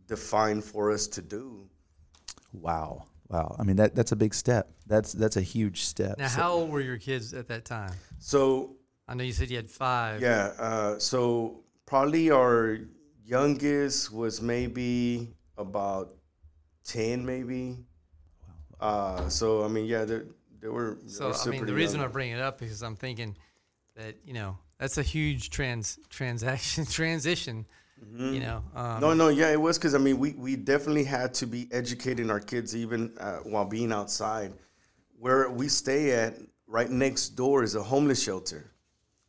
defined 0.06 0.64
for 0.64 0.90
us 0.90 1.06
to 1.08 1.22
do. 1.22 1.68
Wow. 2.52 3.04
Wow. 3.28 3.56
I 3.58 3.64
mean 3.64 3.76
that 3.76 3.94
that's 3.94 4.12
a 4.12 4.16
big 4.16 4.34
step. 4.34 4.70
That's 4.86 5.12
that's 5.12 5.36
a 5.36 5.40
huge 5.40 5.82
step. 5.82 6.18
Now, 6.18 6.28
so, 6.28 6.40
how 6.40 6.52
old 6.52 6.70
were 6.70 6.80
your 6.80 6.98
kids 6.98 7.34
at 7.34 7.48
that 7.48 7.64
time? 7.64 7.92
So 8.18 8.76
I 9.08 9.14
know 9.14 9.24
you 9.24 9.32
said 9.32 9.50
you 9.50 9.56
had 9.56 9.68
five. 9.68 10.20
Yeah. 10.20 10.52
Uh, 10.58 10.98
so 10.98 11.64
probably 11.86 12.30
our 12.30 12.78
youngest 13.26 14.12
was 14.12 14.40
maybe 14.40 15.34
about 15.58 16.14
10 16.84 17.26
maybe. 17.26 17.78
Uh, 18.78 19.26
so 19.28 19.64
i 19.64 19.68
mean 19.68 19.86
yeah 19.86 20.04
there, 20.04 20.26
there 20.60 20.70
were 20.70 20.98
so 21.06 21.32
i 21.32 21.46
mean 21.48 21.64
the 21.64 21.72
reason 21.72 21.98
i 22.00 22.06
bring 22.06 22.30
it 22.30 22.40
up 22.40 22.60
is 22.60 22.82
i'm 22.82 22.94
thinking 22.94 23.34
that 23.94 24.14
you 24.22 24.34
know 24.34 24.56
that's 24.78 24.98
a 24.98 25.02
huge 25.02 25.48
trans 25.48 25.98
transaction 26.10 26.84
transition 27.00 27.64
You 28.14 28.40
know, 28.40 28.62
um, 28.74 29.00
No, 29.00 29.14
no, 29.14 29.28
yeah, 29.28 29.50
it 29.50 29.60
was 29.60 29.78
because 29.78 29.94
I 29.94 29.98
mean, 29.98 30.18
we 30.18 30.32
we 30.34 30.54
definitely 30.54 31.04
had 31.04 31.32
to 31.40 31.46
be 31.46 31.66
educating 31.72 32.30
our 32.30 32.40
kids 32.40 32.76
even 32.76 33.12
uh, 33.18 33.38
while 33.38 33.64
being 33.64 33.90
outside. 33.90 34.52
Where 35.18 35.48
we 35.48 35.68
stay 35.68 36.12
at, 36.12 36.34
right 36.66 36.90
next 36.90 37.30
door 37.30 37.62
is 37.62 37.74
a 37.74 37.82
homeless 37.82 38.22
shelter, 38.22 38.70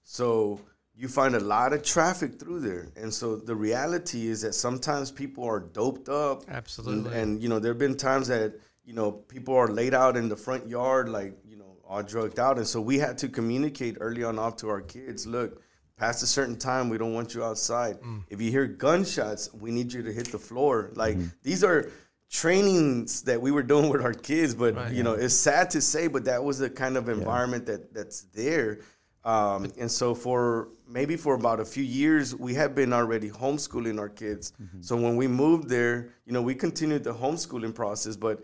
so 0.03 0.59
you 0.99 1.07
find 1.07 1.35
a 1.35 1.39
lot 1.39 1.73
of 1.73 1.83
traffic 1.83 2.39
through 2.39 2.59
there. 2.61 2.87
And 2.95 3.13
so 3.13 3.35
the 3.35 3.55
reality 3.55 4.27
is 4.27 4.41
that 4.41 4.53
sometimes 4.55 5.11
people 5.11 5.43
are 5.43 5.59
doped 5.59 6.09
up. 6.09 6.43
Absolutely. 6.49 7.11
And, 7.11 7.21
and 7.33 7.43
you 7.43 7.49
know, 7.49 7.59
there 7.59 7.71
have 7.71 7.77
been 7.77 7.95
times 7.95 8.27
that 8.29 8.59
you 8.83 8.93
know 8.93 9.11
people 9.11 9.53
are 9.55 9.67
laid 9.67 9.93
out 9.93 10.17
in 10.17 10.27
the 10.27 10.35
front 10.35 10.67
yard, 10.67 11.07
like 11.09 11.37
you 11.47 11.55
know, 11.57 11.77
all 11.87 12.01
drugged 12.01 12.39
out, 12.39 12.57
and 12.57 12.67
so 12.67 12.81
we 12.81 12.97
had 12.97 13.17
to 13.19 13.29
communicate 13.29 13.97
early 13.99 14.23
on 14.23 14.39
off 14.39 14.57
to 14.57 14.69
our 14.69 14.81
kids, 14.81 15.27
look. 15.27 15.61
Past 15.97 16.21
a 16.21 16.27
certain 16.27 16.57
time, 16.57 16.89
we 16.89 16.99
don't 16.99 17.15
want 17.15 17.33
you 17.33 17.43
outside. 17.43 17.99
Mm. 18.01 18.23
If 18.29 18.39
you 18.39 18.51
hear 18.51 18.67
gunshots, 18.67 19.51
we 19.51 19.71
need 19.71 19.91
you 19.91 20.03
to 20.03 20.13
hit 20.13 20.31
the 20.31 20.37
floor. 20.37 20.91
Like 20.93 21.17
these 21.41 21.63
are 21.63 21.89
trainings 22.29 23.23
that 23.23 23.41
we 23.41 23.49
were 23.51 23.63
doing 23.63 23.89
with 23.89 24.01
our 24.03 24.13
kids, 24.13 24.53
but 24.53 24.75
Right. 24.75 24.93
you 24.93 25.01
know, 25.01 25.13
it's 25.13 25.33
sad 25.33 25.71
to 25.71 25.81
say, 25.81 26.07
but 26.07 26.25
that 26.25 26.43
was 26.43 26.59
the 26.59 26.69
kind 26.69 26.97
of 26.97 27.09
environment 27.09 27.65
that 27.65 27.93
that's 27.95 28.21
there. 28.35 28.81
Um, 29.27 29.69
and 29.77 29.91
so 29.91 30.15
for 30.15 30.69
maybe 30.87 31.17
for 31.17 31.35
about 31.35 31.59
a 31.59 31.65
few 31.65 31.83
years, 31.83 32.33
we 32.33 32.53
had 32.53 32.73
been 32.73 32.93
already 32.93 33.29
homeschooling 33.29 33.99
our 33.99 34.07
kids. 34.07 34.53
So 34.79 34.95
when 34.95 35.17
we 35.17 35.27
moved 35.27 35.67
there, 35.67 36.13
you 36.25 36.31
know, 36.31 36.41
we 36.41 36.55
continued 36.55 37.03
the 37.03 37.13
homeschooling 37.13 37.75
process, 37.75 38.15
but 38.15 38.41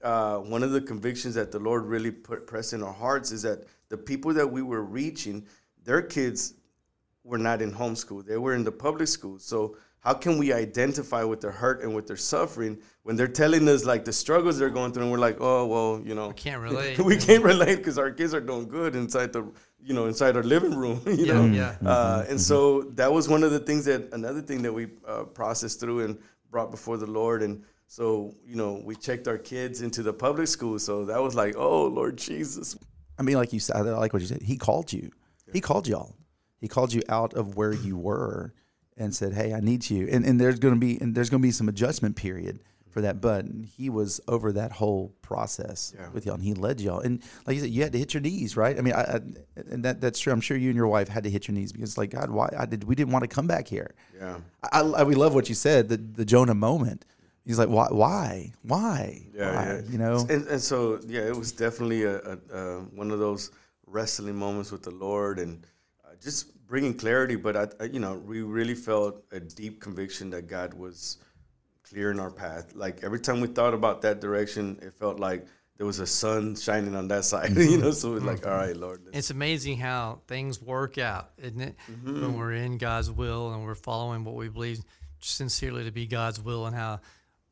uh, 0.00 0.38
one 0.38 0.62
of 0.62 0.70
the 0.70 0.80
convictions 0.80 1.34
that 1.34 1.50
the 1.50 1.58
Lord 1.58 1.86
really 1.86 2.12
put 2.12 2.46
pressed 2.46 2.72
in 2.72 2.84
our 2.84 2.92
hearts 2.92 3.32
is 3.32 3.42
that 3.42 3.64
the 3.88 3.96
people 3.96 4.32
that 4.34 4.46
we 4.46 4.62
were 4.62 4.84
reaching, 4.84 5.44
their 5.84 6.02
kids 6.02 6.54
were 7.24 7.38
not 7.38 7.60
in 7.60 7.72
homeschool; 7.72 8.24
they 8.24 8.38
were 8.38 8.54
in 8.54 8.62
the 8.62 8.72
public 8.72 9.08
school. 9.08 9.40
So 9.40 9.76
how 10.02 10.14
can 10.14 10.36
we 10.38 10.52
identify 10.52 11.22
with 11.24 11.40
their 11.40 11.50
hurt 11.52 11.82
and 11.82 11.94
with 11.94 12.06
their 12.06 12.16
suffering 12.16 12.78
when 13.04 13.16
they're 13.16 13.28
telling 13.28 13.68
us 13.68 13.84
like 13.84 14.04
the 14.04 14.12
struggles 14.12 14.58
they're 14.58 14.70
going 14.70 14.92
through, 14.92 15.04
and 15.04 15.12
we're 15.12 15.18
like, 15.18 15.38
oh 15.40 15.66
well, 15.66 16.02
you 16.04 16.14
know, 16.14 16.28
we 16.28 16.34
can't 16.34 16.60
relate. 16.68 16.98
we 16.98 17.16
can't 17.16 17.44
relate 17.44 17.76
because 17.76 17.98
our 17.98 18.10
kids 18.10 18.34
are 18.34 18.40
doing 18.40 18.68
good 18.68 18.94
inside 18.96 19.32
the 19.32 19.42
you 19.80 19.94
know 19.94 20.06
inside 20.06 20.36
our 20.36 20.42
living 20.42 20.74
room 20.76 21.00
you 21.06 21.26
Yeah, 21.26 21.34
know 21.34 21.44
yeah. 21.46 21.76
Uh, 21.84 22.24
and 22.28 22.40
so 22.40 22.82
that 22.94 23.12
was 23.12 23.28
one 23.28 23.42
of 23.42 23.50
the 23.50 23.58
things 23.58 23.84
that 23.86 24.12
another 24.12 24.40
thing 24.42 24.62
that 24.62 24.72
we 24.72 24.88
uh, 25.06 25.24
processed 25.24 25.80
through 25.80 26.04
and 26.04 26.18
brought 26.50 26.70
before 26.70 26.96
the 26.98 27.06
lord 27.20 27.42
and 27.42 27.64
so 27.88 28.32
you 28.46 28.54
know 28.54 28.80
we 28.84 28.94
checked 28.94 29.26
our 29.26 29.38
kids 29.38 29.82
into 29.82 30.02
the 30.04 30.12
public 30.12 30.46
school 30.46 30.78
so 30.78 31.04
that 31.04 31.20
was 31.20 31.34
like 31.34 31.56
oh 31.56 31.86
lord 31.86 32.16
jesus 32.16 32.76
I 33.18 33.22
mean, 33.24 33.36
like 33.36 33.52
you 33.52 33.60
said, 33.60 33.76
I 33.76 33.80
like 33.80 34.12
what 34.14 34.22
you 34.22 34.28
said. 34.28 34.42
He 34.42 34.56
called 34.56 34.92
you. 34.92 35.10
He 35.52 35.60
called 35.60 35.86
y'all. 35.86 36.16
He 36.60 36.66
called 36.66 36.92
you 36.92 37.02
out 37.08 37.34
of 37.34 37.56
where 37.56 37.72
you 37.74 37.96
were 37.96 38.54
and 38.96 39.14
said, 39.14 39.32
"Hey, 39.34 39.52
I 39.54 39.60
need 39.60 39.88
you." 39.90 40.08
And 40.10 40.24
and 40.24 40.40
there's 40.40 40.58
going 40.58 40.74
to 40.74 40.80
be 40.80 40.98
and 41.00 41.14
there's 41.14 41.30
going 41.30 41.40
to 41.42 41.46
be 41.46 41.52
some 41.52 41.68
adjustment 41.68 42.16
period 42.16 42.60
for 42.90 43.00
that. 43.00 43.20
But 43.22 43.46
he 43.76 43.88
was 43.88 44.20
over 44.28 44.52
that 44.52 44.72
whole 44.72 45.14
process 45.22 45.94
Yeah. 45.98 46.08
with 46.10 46.26
y'all, 46.26 46.34
and 46.34 46.44
he 46.44 46.52
led 46.54 46.80
y'all. 46.80 47.00
And 47.00 47.22
like 47.46 47.54
you 47.54 47.60
said, 47.62 47.70
you 47.70 47.82
had 47.82 47.92
to 47.92 47.98
hit 47.98 48.12
your 48.14 48.20
knees, 48.20 48.56
right? 48.56 48.76
I 48.78 48.82
mean, 48.82 48.94
I, 48.94 49.02
I 49.02 49.20
and 49.70 49.84
that 49.84 50.00
that's 50.00 50.20
true. 50.20 50.32
I'm 50.32 50.40
sure 50.42 50.56
you 50.56 50.68
and 50.68 50.76
your 50.76 50.88
wife 50.88 51.08
had 51.08 51.24
to 51.24 51.30
hit 51.30 51.48
your 51.48 51.54
knees 51.54 51.72
because, 51.72 51.96
like, 51.96 52.10
God, 52.10 52.30
why? 52.30 52.50
I 52.58 52.66
did. 52.66 52.84
We 52.84 52.94
didn't 52.94 53.12
want 53.12 53.22
to 53.22 53.28
come 53.28 53.46
back 53.46 53.66
here. 53.66 53.94
yeah 54.18 54.36
I, 54.72 54.80
I 54.80 55.02
we 55.04 55.14
love 55.14 55.34
what 55.34 55.48
you 55.48 55.54
said. 55.54 55.88
The 55.88 55.96
the 55.96 56.24
Jonah 56.24 56.54
moment. 56.54 57.04
He's 57.44 57.58
like, 57.58 57.70
why? 57.70 57.88
Why? 57.90 58.52
Why? 58.62 59.22
yeah, 59.34 59.54
Why? 59.56 59.64
yeah. 59.64 59.80
You 59.90 59.98
know. 59.98 60.26
and, 60.30 60.46
and 60.46 60.60
so 60.60 61.00
yeah 61.08 61.22
it 61.22 61.36
was 61.36 61.50
definitely 61.50 62.04
a, 62.04 62.18
a, 62.18 62.38
a 62.54 62.80
one 62.94 63.10
of 63.10 63.18
those 63.18 63.50
wrestling 63.88 64.36
moments 64.36 64.70
with 64.70 64.82
the 64.84 64.92
lord 64.92 65.40
and 65.40 65.66
just 66.22 66.66
bringing 66.66 66.94
clarity 66.94 67.36
but 67.36 67.56
I, 67.56 67.66
I 67.80 67.84
you 67.84 68.00
know 68.00 68.14
we 68.14 68.42
really 68.42 68.74
felt 68.74 69.24
a 69.32 69.40
deep 69.40 69.80
conviction 69.80 70.30
that 70.30 70.46
god 70.46 70.74
was 70.74 71.18
clearing 71.82 72.18
our 72.18 72.30
path 72.30 72.74
like 72.74 73.02
every 73.02 73.20
time 73.20 73.40
we 73.40 73.48
thought 73.48 73.74
about 73.74 74.02
that 74.02 74.20
direction 74.20 74.78
it 74.82 74.94
felt 74.94 75.20
like 75.20 75.46
there 75.76 75.86
was 75.86 75.98
a 75.98 76.06
sun 76.06 76.54
shining 76.54 76.94
on 76.94 77.08
that 77.08 77.24
side 77.32 77.56
you 77.56 77.78
know 77.78 77.90
so 77.90 78.12
it 78.12 78.14
was 78.14 78.24
like 78.24 78.46
all 78.46 78.52
right 78.52 78.76
lord 78.76 79.02
It's 79.12 79.30
amazing 79.30 79.76
how 79.76 80.20
things 80.26 80.60
work 80.60 80.96
out, 80.96 81.32
isn't 81.36 81.60
it? 81.60 81.76
Mm-hmm. 81.90 82.22
When 82.22 82.38
we're 82.38 82.52
in 82.52 82.78
God's 82.78 83.10
will 83.10 83.52
and 83.52 83.62
we're 83.64 83.74
following 83.74 84.24
what 84.24 84.36
we 84.36 84.48
believe 84.48 84.80
sincerely 85.20 85.84
to 85.84 85.90
be 85.90 86.06
God's 86.06 86.40
will, 86.40 86.66
and 86.66 86.74
how 86.74 87.00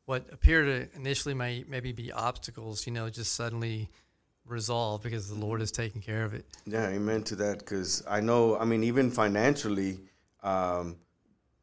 what 0.05 0.27
appear 0.31 0.65
to 0.65 0.87
initially 0.95 1.35
may 1.35 1.63
maybe 1.67 1.91
be 1.91 2.11
obstacles, 2.11 2.87
you 2.87 2.93
know, 2.93 3.09
just 3.09 3.33
suddenly 3.33 3.89
resolve 4.45 5.01
because 5.03 5.29
the 5.29 5.35
Lord 5.35 5.61
is 5.61 5.71
taking 5.71 6.01
care 6.01 6.23
of 6.23 6.33
it. 6.33 6.45
Yeah, 6.65 6.87
amen 6.87 7.23
to 7.23 7.35
that. 7.37 7.59
Because 7.59 8.03
I 8.07 8.19
know, 8.19 8.57
I 8.57 8.65
mean, 8.65 8.83
even 8.83 9.09
financially, 9.09 9.99
um, 10.43 10.97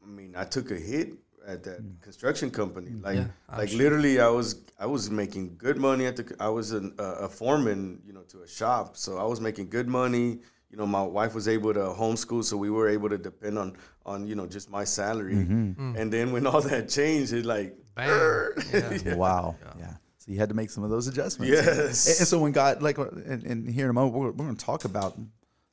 I 0.03 0.07
mean, 0.07 0.35
I 0.37 0.45
took 0.45 0.71
a 0.71 0.77
hit 0.77 1.13
at 1.47 1.65
that 1.65 1.83
mm. 1.83 2.01
construction 2.03 2.51
company. 2.51 2.91
Mm, 2.91 3.05
like, 3.05 3.17
Yeah, 3.17 3.57
like 3.57 3.69
sure. 3.71 3.79
literally, 3.79 4.21
I 4.21 4.29
was 4.29 4.63
I 4.79 4.87
was 4.87 5.11
making 5.11 5.57
good 5.57 5.77
money 5.77 6.07
at 6.07 6.17
the. 6.17 6.37
I 6.39 6.49
was 6.49 6.73
an, 6.73 6.95
a, 6.99 7.03
a 7.03 7.29
foreman, 7.29 8.01
you 8.07 8.13
know, 8.13 8.23
to 8.29 8.43
a 8.43 8.49
shop, 8.49 8.97
so 8.97 9.19
I 9.19 9.25
was 9.25 9.41
making 9.41 9.71
good 9.71 9.89
money. 9.89 10.39
You 10.71 10.77
know, 10.77 10.87
my 10.87 11.03
wife 11.03 11.35
was 11.35 11.49
able 11.49 11.73
to 11.73 11.81
homeschool, 11.81 12.45
so 12.45 12.57
we 12.57 12.71
were 12.71 12.89
able 12.89 13.09
to 13.09 13.19
depend 13.19 13.59
on 13.59 13.77
on 14.05 14.27
you 14.27 14.35
know 14.35 14.47
just 14.47 14.71
my 14.71 14.85
salary. 14.85 15.35
Mm-hmm. 15.35 15.93
Mm. 15.93 15.99
And 15.99 16.13
then 16.13 16.33
when 16.33 16.47
all 16.47 16.61
that 16.73 16.89
changed, 16.89 17.33
it 17.33 17.45
like 17.45 17.77
Bam. 17.95 18.53
Yeah. 18.73 19.15
Wow. 19.15 19.57
Yeah. 19.79 19.95
So 20.29 20.33
you 20.35 20.41
had 20.41 20.51
to 20.51 20.55
make 20.55 20.69
some 20.69 20.85
of 20.85 20.91
those 20.91 21.07
adjustments. 21.07 21.55
Yes. 21.55 22.07
And, 22.07 22.19
and 22.19 22.29
so 22.29 22.39
when 22.39 22.53
God, 22.53 22.83
like, 22.83 22.99
and, 22.99 23.43
and 23.45 23.67
here 23.67 23.87
in 23.87 23.91
a 23.91 23.95
moment, 23.95 24.15
we're, 24.15 24.27
we're 24.27 24.45
going 24.45 24.57
to 24.57 24.65
talk 24.65 24.85
about 24.85 25.19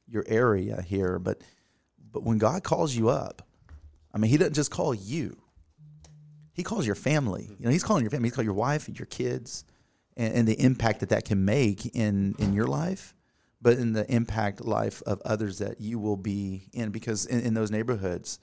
your 0.08 0.24
area 0.28 0.82
here, 0.82 1.20
but 1.20 1.42
but 2.10 2.24
when 2.24 2.38
God 2.38 2.64
calls 2.64 2.96
you 2.96 3.10
up, 3.10 3.46
I 4.14 4.18
mean, 4.18 4.32
He 4.32 4.38
doesn't 4.38 4.54
just 4.54 4.72
call 4.72 4.94
you. 4.94 5.36
He 6.54 6.64
calls 6.64 6.86
your 6.86 6.96
family. 6.96 7.50
You 7.60 7.66
know, 7.66 7.70
He's 7.70 7.84
calling 7.84 8.06
your 8.06 8.12
family. 8.12 8.28
He's 8.30 8.36
calling 8.36 8.46
your 8.46 8.56
wife, 8.56 8.88
your 8.88 9.08
kids, 9.08 9.66
and, 10.16 10.34
and 10.34 10.48
the 10.48 10.54
impact 10.54 11.02
that 11.02 11.10
that 11.10 11.26
can 11.26 11.44
make 11.44 11.94
in 11.94 12.36
in 12.40 12.54
your 12.54 12.68
life, 12.68 13.14
but 13.62 13.78
in 13.78 13.92
the 13.92 14.10
impact 14.10 14.64
life 14.64 15.04
of 15.06 15.22
others 15.26 15.58
that 15.58 15.82
you 15.82 16.00
will 16.00 16.16
be 16.16 16.70
in. 16.72 16.92
Because 16.92 17.26
in, 17.26 17.42
in 17.42 17.54
those 17.56 17.72
neighborhoods, 17.72 18.40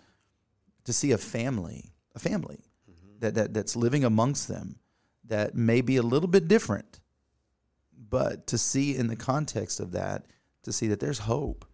to 0.85 0.93
see 0.93 1.13
a 1.13 1.19
family, 1.19 1.95
a 2.15 2.19
family 2.19 2.67
mm-hmm. 2.91 3.21
that, 3.21 3.35
that 3.35 3.55
that's 3.55 3.77
living 3.77 4.05
amongst 4.05 4.47
them 4.47 4.77
that 5.25 5.55
may 5.55 5.81
be 5.81 5.97
a 5.97 6.03
little 6.03 6.29
bit 6.29 6.49
different, 6.49 7.01
but 8.09 8.47
to 8.49 8.59
see 8.59 8.97
in 8.97 9.07
the 9.07 9.17
context 9.17 9.81
of 9.81 9.93
that, 9.93 10.27
to 10.63 10.73
see 10.73 10.89
that 10.89 11.01
there's 11.01 11.21
hope, 11.21 11.65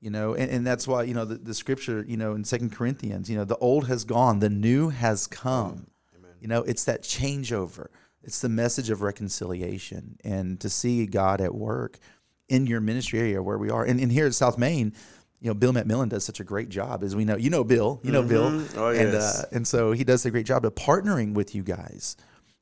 you 0.00 0.10
know, 0.10 0.34
and, 0.34 0.50
and 0.50 0.66
that's 0.66 0.88
why, 0.88 1.02
you 1.02 1.14
know, 1.14 1.24
the, 1.24 1.36
the 1.36 1.54
scripture, 1.54 2.04
you 2.06 2.16
know, 2.16 2.34
in 2.34 2.44
Second 2.44 2.74
Corinthians, 2.74 3.28
you 3.28 3.36
know, 3.36 3.44
the 3.44 3.56
old 3.56 3.86
has 3.88 4.04
gone, 4.04 4.38
the 4.38 4.50
new 4.50 4.88
has 4.88 5.26
come. 5.26 5.86
You 6.40 6.48
know, 6.48 6.62
it's 6.62 6.84
that 6.84 7.02
changeover. 7.02 7.88
It's 8.22 8.40
the 8.40 8.48
message 8.48 8.90
of 8.90 9.02
reconciliation 9.02 10.16
and 10.24 10.58
to 10.60 10.68
see 10.68 11.06
God 11.06 11.40
at 11.40 11.54
work 11.54 11.98
in 12.48 12.66
your 12.66 12.80
ministry 12.80 13.18
area 13.18 13.42
where 13.42 13.58
we 13.58 13.70
are. 13.70 13.84
And, 13.84 14.00
and 14.00 14.10
here 14.10 14.26
at 14.26 14.34
South 14.34 14.58
Main, 14.58 14.94
you 15.40 15.48
know, 15.48 15.54
Bill 15.54 15.72
McMillan 15.72 16.08
does 16.08 16.24
such 16.24 16.40
a 16.40 16.44
great 16.44 16.68
job 16.68 17.02
as 17.02 17.16
we 17.16 17.24
know. 17.24 17.36
You 17.36 17.50
know 17.50 17.64
Bill, 17.64 18.00
you 18.02 18.12
know 18.12 18.22
Bill. 18.22 18.64
Oh, 18.76 18.88
and 18.88 19.12
yes. 19.12 19.40
uh, 19.40 19.48
and 19.52 19.66
so 19.66 19.92
he 19.92 20.04
does 20.04 20.24
a 20.26 20.30
great 20.30 20.46
job 20.46 20.64
of 20.64 20.74
partnering 20.74 21.34
with 21.34 21.54
you 21.54 21.62
guys 21.62 22.16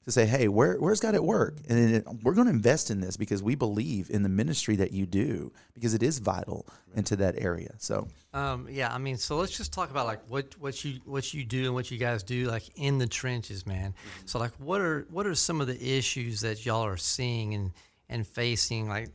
to 0.08 0.12
say, 0.12 0.24
hey, 0.24 0.48
where, 0.48 0.76
where's 0.76 1.00
God 1.00 1.14
at 1.14 1.22
work? 1.22 1.56
And 1.68 1.96
it, 1.96 2.06
we're 2.22 2.32
going 2.32 2.46
to 2.46 2.52
invest 2.52 2.90
in 2.90 3.00
this 3.00 3.16
because 3.16 3.42
we 3.42 3.54
believe 3.54 4.08
in 4.08 4.22
the 4.22 4.28
ministry 4.28 4.76
that 4.76 4.90
you 4.90 5.04
do 5.04 5.52
because 5.74 5.92
it 5.92 6.02
is 6.02 6.18
vital 6.18 6.66
into 6.94 7.14
that 7.16 7.34
area. 7.38 7.74
So, 7.78 8.08
Um, 8.32 8.66
yeah, 8.70 8.92
I 8.92 8.98
mean, 8.98 9.18
so 9.18 9.36
let's 9.36 9.56
just 9.56 9.72
talk 9.72 9.90
about 9.90 10.06
like 10.06 10.20
what 10.28 10.54
what 10.58 10.82
you 10.84 11.00
what 11.04 11.34
you 11.34 11.44
do 11.44 11.66
and 11.66 11.74
what 11.74 11.90
you 11.90 11.98
guys 11.98 12.22
do 12.22 12.46
like 12.46 12.62
in 12.76 12.98
the 12.98 13.06
trenches, 13.06 13.66
man. 13.66 13.94
So 14.24 14.38
like, 14.38 14.52
what 14.58 14.80
are 14.80 15.06
what 15.10 15.26
are 15.26 15.34
some 15.34 15.60
of 15.60 15.66
the 15.66 15.96
issues 15.98 16.40
that 16.40 16.64
y'all 16.64 16.86
are 16.86 16.96
seeing 16.96 17.54
and 17.54 17.70
and 18.08 18.26
facing? 18.26 18.88
Like, 18.88 19.10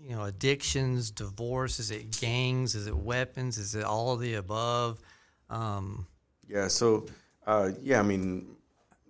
you 0.00 0.16
know, 0.16 0.24
addictions, 0.24 1.12
divorce. 1.12 1.78
Is 1.78 1.92
it 1.92 2.10
gangs? 2.20 2.74
Is 2.74 2.88
it 2.88 2.96
weapons? 2.96 3.58
Is 3.58 3.76
it 3.76 3.84
all 3.84 4.14
of 4.14 4.20
the 4.20 4.34
above? 4.34 4.98
Um, 5.48 6.06
Yeah. 6.48 6.66
So, 6.68 7.06
uh, 7.46 7.70
yeah, 7.80 8.00
I 8.00 8.02
mean, 8.02 8.56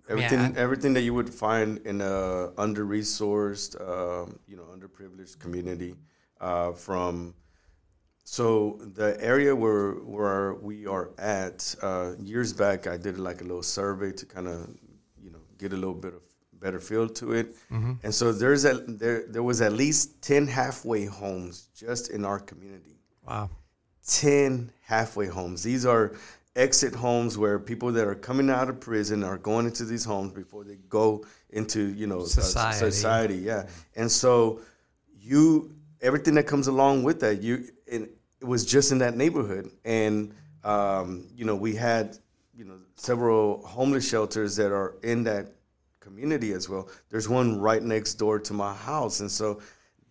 everything 0.09 0.39
I- 0.39 0.59
everything 0.59 0.93
that 0.93 1.01
you 1.01 1.13
would 1.13 1.29
find 1.33 1.79
in 1.85 2.01
a 2.01 2.51
under 2.57 2.85
resourced, 2.85 3.71
um, 3.81 4.39
you 4.47 4.55
know, 4.57 4.63
underprivileged 4.75 5.39
community, 5.39 5.95
uh, 6.41 6.71
from. 6.73 7.33
So 8.25 8.79
the 8.95 9.17
area 9.21 9.53
where 9.55 9.91
where 10.15 10.53
we 10.55 10.85
are 10.87 11.11
at, 11.17 11.75
uh, 11.81 12.13
years 12.19 12.53
back, 12.53 12.87
I 12.87 12.97
did 12.97 13.17
like 13.17 13.41
a 13.41 13.43
little 13.43 13.63
survey 13.63 14.11
to 14.13 14.25
kind 14.25 14.47
of, 14.47 14.69
you 15.21 15.29
know, 15.31 15.41
get 15.57 15.73
a 15.73 15.75
little 15.75 15.93
bit 16.05 16.13
of 16.13 16.23
better 16.53 16.79
feel 16.79 17.09
to 17.09 17.33
it. 17.33 17.55
And 18.03 18.13
so 18.15 18.31
there's 18.31 18.63
a 18.65 18.73
there 19.03 19.25
there 19.27 19.43
was 19.43 19.59
at 19.61 19.73
least 19.73 20.21
ten 20.21 20.47
halfway 20.47 21.05
homes 21.05 21.67
just 21.75 22.09
in 22.11 22.23
our 22.25 22.39
community. 22.39 22.95
wow. 23.27 23.49
10 24.05 24.69
halfway 24.81 25.27
homes. 25.27 25.63
These 25.63 25.85
are 25.85 26.11
exit 26.55 26.93
homes 26.93 27.37
where 27.37 27.57
people 27.59 27.91
that 27.91 28.07
are 28.07 28.15
coming 28.15 28.49
out 28.49 28.69
of 28.69 28.79
prison 28.79 29.23
are 29.23 29.37
going 29.37 29.65
into 29.65 29.85
these 29.85 30.05
homes 30.05 30.31
before 30.31 30.63
they 30.63 30.75
go 30.89 31.25
into, 31.49 31.93
you 31.93 32.07
know, 32.07 32.21
uh, 32.21 32.25
Society. 32.25 32.77
society. 32.91 33.35
Yeah. 33.35 33.67
And 33.95 34.11
so 34.11 34.61
you, 35.19 35.73
everything 36.01 36.35
that 36.35 36.47
comes 36.47 36.67
along 36.67 37.03
with 37.03 37.19
that, 37.21 37.41
you, 37.41 37.65
and 37.91 38.07
it 38.39 38.45
was 38.45 38.65
just 38.65 38.91
in 38.91 38.99
that 38.99 39.17
neighborhood. 39.17 39.71
And, 39.83 40.33
um, 40.63 41.27
you 41.35 41.45
know, 41.45 41.55
we 41.55 41.75
had 41.75 42.17
you 42.55 42.65
know 42.65 42.77
several 42.95 43.65
homeless 43.65 44.07
shelters 44.07 44.55
that 44.55 44.71
are 44.71 44.95
in 45.03 45.23
that 45.23 45.47
community 45.99 46.53
as 46.53 46.69
well. 46.69 46.89
There's 47.09 47.27
one 47.27 47.59
right 47.59 47.81
next 47.81 48.15
door 48.15 48.39
to 48.39 48.53
my 48.53 48.73
house, 48.73 49.19
and 49.19 49.31
so 49.31 49.61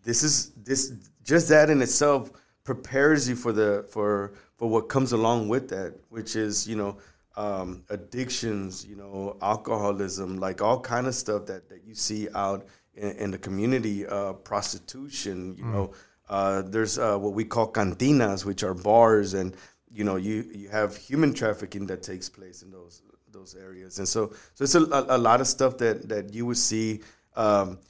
this 0.02 0.22
is 0.22 0.50
this 0.64 0.92
just 1.22 1.49
that 1.49 1.70
in 1.70 1.80
itself 1.82 2.32
prepares 2.64 3.28
you 3.28 3.37
for 3.37 3.52
the 3.52 3.87
for 3.90 4.34
for 4.62 4.69
what 4.69 4.88
comes 4.88 5.11
along 5.11 5.49
with 5.49 5.71
that, 5.71 5.92
which 6.09 6.37
is 6.37 6.69
you 6.69 6.76
know 6.76 6.97
um, 7.35 7.83
addictions, 7.90 8.87
you 8.87 8.95
know 8.95 9.37
alcoholism, 9.42 10.38
like 10.38 10.62
all 10.62 10.78
kind 10.78 11.09
of 11.09 11.16
stuff 11.16 11.47
that 11.47 11.69
that 11.69 11.83
you 11.85 11.97
see 11.97 12.28
out 12.33 12.64
in, 12.95 13.11
in 13.16 13.31
the 13.33 13.38
community, 13.38 14.07
uh, 14.07 14.35
prostitution, 14.35 15.57
you 15.59 15.64
mm. 15.64 15.73
know. 15.73 15.92
Uh, 16.28 16.62
there's 16.62 16.97
uh, 16.97 17.19
what 17.19 17.33
we 17.33 17.45
call 17.45 17.73
cantinas, 17.73 18.45
which 18.45 18.62
are 18.62 18.73
bars, 18.73 19.35
and 19.35 19.57
you 19.90 20.04
know 20.04 20.14
you 20.14 20.49
you 20.54 20.69
have 20.69 20.97
human 20.97 21.35
trafficking 21.35 21.85
that 21.88 22.04
takes 22.04 22.28
place 22.28 22.62
in 22.62 22.71
those 22.71 23.02
those 23.33 23.57
areas, 23.57 23.99
and 23.99 24.07
so 24.07 24.33
so 24.54 24.62
it's 24.62 24.76
a, 24.76 24.87
a 25.09 25.19
lot 25.19 25.40
of 25.40 25.49
stuff 25.49 25.76
that 25.78 26.09
that 26.09 26.33
you 26.33 26.47
would 26.47 26.57
see. 26.57 27.00
Um, 27.35 27.81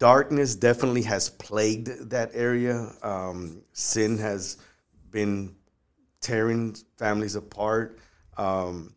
darkness 0.00 0.56
definitely 0.56 1.02
has 1.02 1.30
plagued 1.30 2.10
that 2.10 2.32
area. 2.34 2.90
Um, 3.04 3.62
sin 3.72 4.18
has 4.18 4.56
been 5.12 5.54
tearing 6.20 6.76
families 6.96 7.34
apart. 7.34 7.98
Um, 8.36 8.94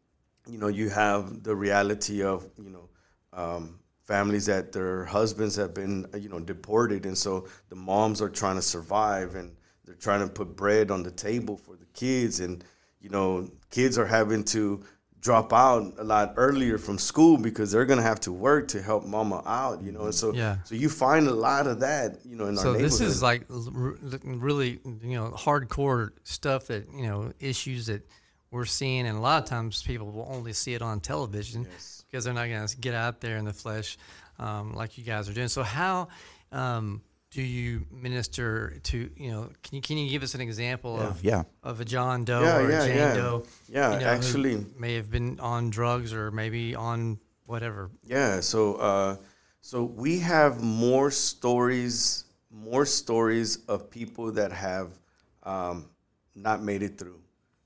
you 0.47 0.57
know, 0.57 0.67
you 0.67 0.89
have 0.89 1.43
the 1.43 1.55
reality 1.55 2.23
of 2.23 2.49
you 2.57 2.69
know 2.69 2.89
um, 3.33 3.79
families 4.03 4.45
that 4.47 4.71
their 4.71 5.05
husbands 5.05 5.55
have 5.55 5.73
been 5.73 6.05
you 6.17 6.29
know 6.29 6.39
deported, 6.39 7.05
and 7.05 7.17
so 7.17 7.47
the 7.69 7.75
moms 7.75 8.21
are 8.21 8.29
trying 8.29 8.55
to 8.55 8.61
survive 8.61 9.35
and 9.35 9.55
they're 9.85 9.95
trying 9.95 10.25
to 10.25 10.31
put 10.31 10.55
bread 10.55 10.91
on 10.91 11.03
the 11.03 11.11
table 11.11 11.57
for 11.57 11.75
the 11.75 11.85
kids, 11.93 12.39
and 12.39 12.63
you 13.01 13.09
know, 13.09 13.49
kids 13.69 13.97
are 13.97 14.05
having 14.05 14.43
to 14.45 14.83
drop 15.21 15.53
out 15.53 15.93
a 15.99 16.03
lot 16.03 16.33
earlier 16.35 16.77
from 16.77 16.97
school 16.97 17.37
because 17.37 17.71
they're 17.71 17.85
gonna 17.85 18.01
have 18.01 18.19
to 18.21 18.31
work 18.31 18.67
to 18.69 18.81
help 18.81 19.05
mama 19.05 19.41
out, 19.45 19.81
you 19.81 19.91
know. 19.91 20.05
And 20.05 20.15
so, 20.15 20.33
yeah. 20.33 20.57
so 20.63 20.75
you 20.75 20.89
find 20.89 21.27
a 21.27 21.33
lot 21.33 21.67
of 21.67 21.79
that, 21.79 22.17
you 22.25 22.35
know, 22.35 22.47
in 22.47 22.57
so 22.57 22.69
our 22.69 22.73
neighborhood. 22.73 22.91
So 22.91 23.03
this 23.05 23.15
is 23.15 23.21
like 23.21 23.45
really, 23.49 24.79
you 25.03 25.15
know, 25.15 25.31
hardcore 25.31 26.11
stuff 26.23 26.67
that 26.67 26.87
you 26.93 27.03
know 27.03 27.31
issues 27.39 27.85
that 27.85 28.01
we're 28.49 28.65
seeing, 28.65 29.07
and 29.07 29.17
a 29.17 29.21
lot 29.21 29.43
of 29.43 29.49
times 29.49 29.81
people 29.83 30.11
will 30.11 30.27
only 30.29 30.53
see 30.53 30.73
it 30.73 30.81
on 30.81 30.99
television 30.99 31.67
yes. 31.71 32.03
because 32.09 32.25
they're 32.25 32.33
not 32.33 32.49
gonna 32.49 32.67
get 32.79 32.95
out 32.95 33.21
there 33.21 33.37
in 33.37 33.45
the 33.45 33.53
flesh 33.53 33.97
um, 34.39 34.73
like 34.73 34.97
you 34.97 35.03
guys 35.03 35.29
are 35.29 35.33
doing. 35.33 35.47
So 35.47 35.63
how 35.63 36.09
um, 36.51 37.01
do 37.31 37.41
you 37.41 37.85
minister 37.89 38.77
to 38.83 39.09
you 39.15 39.31
know 39.31 39.49
can 39.63 39.75
you 39.75 39.81
can 39.81 39.97
you 39.97 40.09
give 40.09 40.21
us 40.21 40.35
an 40.35 40.41
example 40.41 40.97
yeah, 40.97 41.07
of 41.07 41.23
yeah. 41.23 41.43
of 41.63 41.79
a 41.79 41.85
John 41.85 42.25
Doe 42.25 42.43
yeah, 42.43 42.57
or 42.57 42.69
a 42.69 42.85
Jane. 42.85 43.15
Doe 43.15 43.43
yeah 43.69 43.93
you 43.93 43.99
know, 43.99 44.05
actually 44.05 44.65
may 44.77 44.95
have 44.95 45.09
been 45.09 45.39
on 45.39 45.69
drugs 45.69 46.13
or 46.13 46.29
maybe 46.29 46.75
on 46.75 47.19
whatever 47.45 47.89
yeah 48.05 48.41
so 48.41 48.75
uh, 48.75 49.15
so 49.61 49.83
we 49.83 50.19
have 50.19 50.61
more 50.61 51.09
stories 51.09 52.25
more 52.51 52.85
stories 52.85 53.59
of 53.67 53.89
people 53.89 54.31
that 54.33 54.51
have 54.51 54.99
um, 55.43 55.89
not 56.35 56.61
made 56.61 56.83
it 56.83 56.97
through 56.97 57.20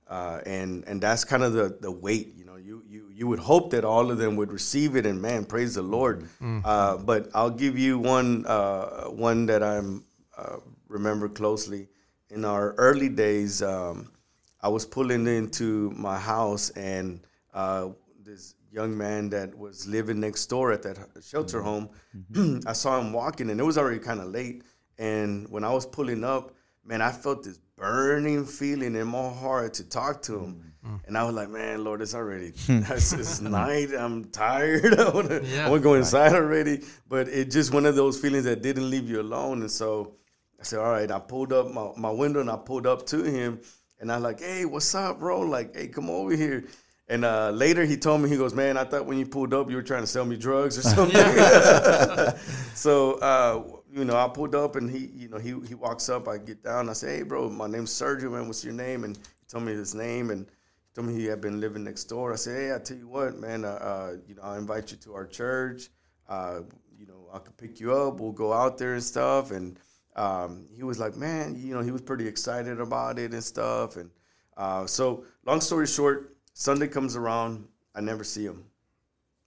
uh, 0.08 0.40
and 0.46 0.84
and 0.86 1.02
that's 1.02 1.24
kind 1.24 1.44
of 1.44 1.54
the 1.54 1.78
the 1.82 1.92
weight 1.92 2.34
you 2.36 2.46
know 2.46 2.56
you 2.56 2.84
you 2.88 3.10
you 3.12 3.28
would 3.28 3.40
hope 3.40 3.72
that 3.72 3.84
all 3.84 4.12
of 4.12 4.18
them 4.18 4.36
would 4.36 4.52
receive 4.52 4.96
it 4.96 5.06
and 5.06 5.22
man 5.22 5.46
praise 5.46 5.76
the 5.76 5.82
lord 5.82 6.22
mm-hmm. 6.22 6.60
uh, 6.64 6.98
but 6.98 7.30
i'll 7.34 7.50
give 7.50 7.78
you 7.78 7.98
one 7.98 8.46
uh, 8.46 9.06
one 9.06 9.46
that 9.46 9.64
i'm 9.64 10.04
uh, 10.38 10.58
remember 10.88 11.28
closely 11.28 11.88
in 12.30 12.46
our 12.46 12.74
early 12.74 13.10
days 13.10 13.62
um, 13.64 14.12
i 14.62 14.68
was 14.68 14.86
pulling 14.86 15.28
into 15.28 15.92
my 15.92 16.20
house 16.20 16.70
and 16.72 17.26
uh, 17.54 17.90
this 18.24 18.56
young 18.72 18.96
man 18.96 19.30
that 19.30 19.58
was 19.58 19.88
living 19.88 20.20
next 20.20 20.46
door 20.48 20.72
at 20.72 20.84
that 20.84 21.00
shelter 21.24 21.60
mm-hmm. 21.60 21.68
home 21.68 21.90
mm-hmm. 22.32 22.60
i 22.68 22.74
saw 22.74 23.00
him 23.00 23.12
walking 23.12 23.50
and 23.50 23.60
it 23.60 23.64
was 23.64 23.78
already 23.78 24.00
kind 24.00 24.20
of 24.20 24.28
late 24.28 24.62
and 25.00 25.50
when 25.50 25.64
i 25.64 25.72
was 25.72 25.86
pulling 25.86 26.24
up 26.24 26.54
man 26.84 27.02
i 27.02 27.12
felt 27.12 27.44
this 27.44 27.60
burning 27.78 28.46
feeling 28.46 28.96
in 28.96 29.08
my 29.08 29.30
heart 29.30 29.74
to 29.76 29.84
talk 29.84 30.22
to 30.24 30.40
him 30.40 30.66
Mm. 30.86 31.00
And 31.08 31.18
I 31.18 31.24
was 31.24 31.34
like, 31.34 31.50
man, 31.50 31.84
Lord, 31.84 32.02
it's 32.02 32.14
already 32.14 32.54
it's, 32.68 33.14
it's 33.14 33.42
night. 33.42 33.90
I'm 33.98 34.26
tired. 34.26 35.00
I 35.00 35.10
want 35.10 35.30
to 35.30 35.44
yeah. 35.46 35.76
go 35.80 35.96
inside 35.96 36.34
already. 36.34 36.84
But 37.08 37.28
it 37.28 37.52
just 37.52 37.74
one 37.74 37.86
of 37.86 37.96
those 37.96 38.20
feelings 38.20 38.46
that 38.46 38.62
didn't 38.62 38.90
leave 38.90 39.10
you 39.10 39.22
alone. 39.22 39.62
And 39.62 39.72
so 39.72 40.16
I 40.60 40.64
said, 40.64 40.80
all 40.80 40.92
right. 40.92 41.10
I 41.10 41.20
pulled 41.20 41.54
up 41.54 41.72
my, 41.72 41.90
my 41.98 42.12
window 42.12 42.42
and 42.42 42.50
I 42.50 42.58
pulled 42.58 42.86
up 42.86 43.06
to 43.08 43.24
him. 43.24 43.60
And 44.00 44.12
I 44.12 44.16
was 44.16 44.24
like, 44.24 44.40
hey, 44.42 44.66
what's 44.66 44.94
up, 44.94 45.20
bro? 45.20 45.40
Like, 45.42 45.76
hey, 45.76 45.88
come 45.88 46.10
over 46.10 46.36
here. 46.36 46.66
And 47.08 47.24
uh, 47.24 47.52
later 47.52 47.86
he 47.86 47.98
told 47.98 48.22
me, 48.22 48.30
he 48.30 48.36
goes, 48.36 48.54
man, 48.54 48.78
I 48.78 48.84
thought 48.84 49.06
when 49.06 49.18
you 49.18 49.26
pulled 49.26 49.54
up, 49.54 49.70
you 49.70 49.76
were 49.76 49.84
trying 49.84 50.02
to 50.02 50.08
sell 50.08 50.26
me 50.26 50.36
drugs 50.36 50.78
or 50.78 50.82
something. 50.84 52.40
so, 52.74 53.14
uh, 53.14 53.64
you 53.96 54.04
know, 54.04 54.18
I 54.18 54.28
pulled 54.28 54.56
up 54.56 54.76
and 54.76 54.92
he, 54.92 55.10
you 55.16 55.30
know, 55.30 55.38
he, 55.38 55.56
he 55.66 55.74
walks 55.74 56.10
up. 56.10 56.28
I 56.28 56.38
get 56.38 56.62
down. 56.62 56.90
I 56.90 56.94
say, 56.94 57.18
hey, 57.18 57.24
bro, 57.24 57.50
my 57.50 57.66
name's 57.66 57.92
Sergio, 57.92 58.30
man. 58.30 58.46
What's 58.46 58.62
your 58.62 58.74
name? 58.74 59.06
And 59.06 59.16
he 59.16 59.46
told 59.48 59.64
me 59.64 59.72
his 59.72 59.96
name. 59.96 60.32
And 60.32 60.46
he 60.46 60.94
told 60.94 61.08
me 61.08 61.14
he 61.14 61.26
had 61.26 61.40
been 61.40 61.62
living 61.62 61.86
next 61.86 62.04
door. 62.06 62.34
I 62.34 62.36
said, 62.36 62.56
hey, 62.58 62.76
I 62.76 62.80
tell 62.80 62.98
you 62.98 63.08
what, 63.08 63.38
man, 63.38 63.64
uh, 63.64 63.70
uh, 63.70 64.16
you 64.28 64.36
know, 64.36 64.42
I'll 64.44 64.58
invite 64.58 64.92
you 64.92 64.98
to 64.98 65.14
our 65.14 65.26
church. 65.26 65.88
Uh, 66.28 66.62
you 67.00 67.06
know, 67.06 67.30
I 67.34 67.40
could 67.40 67.56
pick 67.56 67.80
you 67.80 67.96
up. 67.96 68.20
We'll 68.20 68.34
go 68.34 68.52
out 68.52 68.78
there 68.78 68.96
and 68.96 69.04
stuff. 69.04 69.52
And 69.52 69.80
um, 70.18 70.68
he 70.76 70.84
was 70.84 71.00
like, 71.00 71.16
man, 71.16 71.56
you 71.58 71.74
know, 71.74 71.82
he 71.82 71.92
was 71.92 72.02
pretty 72.02 72.28
excited 72.28 72.82
about 72.82 73.18
it 73.18 73.32
and 73.32 73.44
stuff. 73.44 73.96
And 73.96 74.10
uh, 74.58 74.86
so, 74.88 75.24
long 75.46 75.62
story 75.62 75.88
short, 75.88 76.36
Sunday 76.52 76.90
comes 76.90 77.16
around. 77.16 77.66
I 77.96 78.02
never 78.02 78.26
see 78.26 78.44
him. 78.44 78.66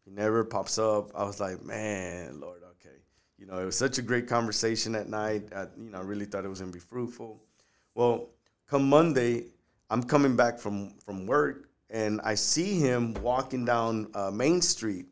He 0.06 0.10
never 0.10 0.42
pops 0.42 0.78
up. 0.78 1.10
I 1.14 1.24
was 1.24 1.38
like, 1.38 1.62
man, 1.62 2.40
Lord. 2.40 2.58
You 3.38 3.46
know, 3.46 3.58
it 3.58 3.64
was 3.64 3.78
such 3.78 3.98
a 3.98 4.02
great 4.02 4.26
conversation 4.26 4.92
that 4.92 5.08
night. 5.08 5.44
I, 5.54 5.62
you 5.76 5.90
know, 5.90 5.98
I 5.98 6.02
really 6.02 6.24
thought 6.24 6.44
it 6.44 6.48
was 6.48 6.58
to 6.58 6.66
be 6.66 6.80
fruitful. 6.80 7.40
Well, 7.94 8.30
come 8.66 8.88
Monday, 8.88 9.44
I'm 9.90 10.02
coming 10.02 10.36
back 10.36 10.58
from 10.58 10.94
from 11.04 11.26
work 11.26 11.68
and 11.90 12.20
I 12.22 12.34
see 12.34 12.78
him 12.78 13.14
walking 13.22 13.64
down 13.64 14.08
uh, 14.14 14.30
Main 14.30 14.60
Street, 14.60 15.06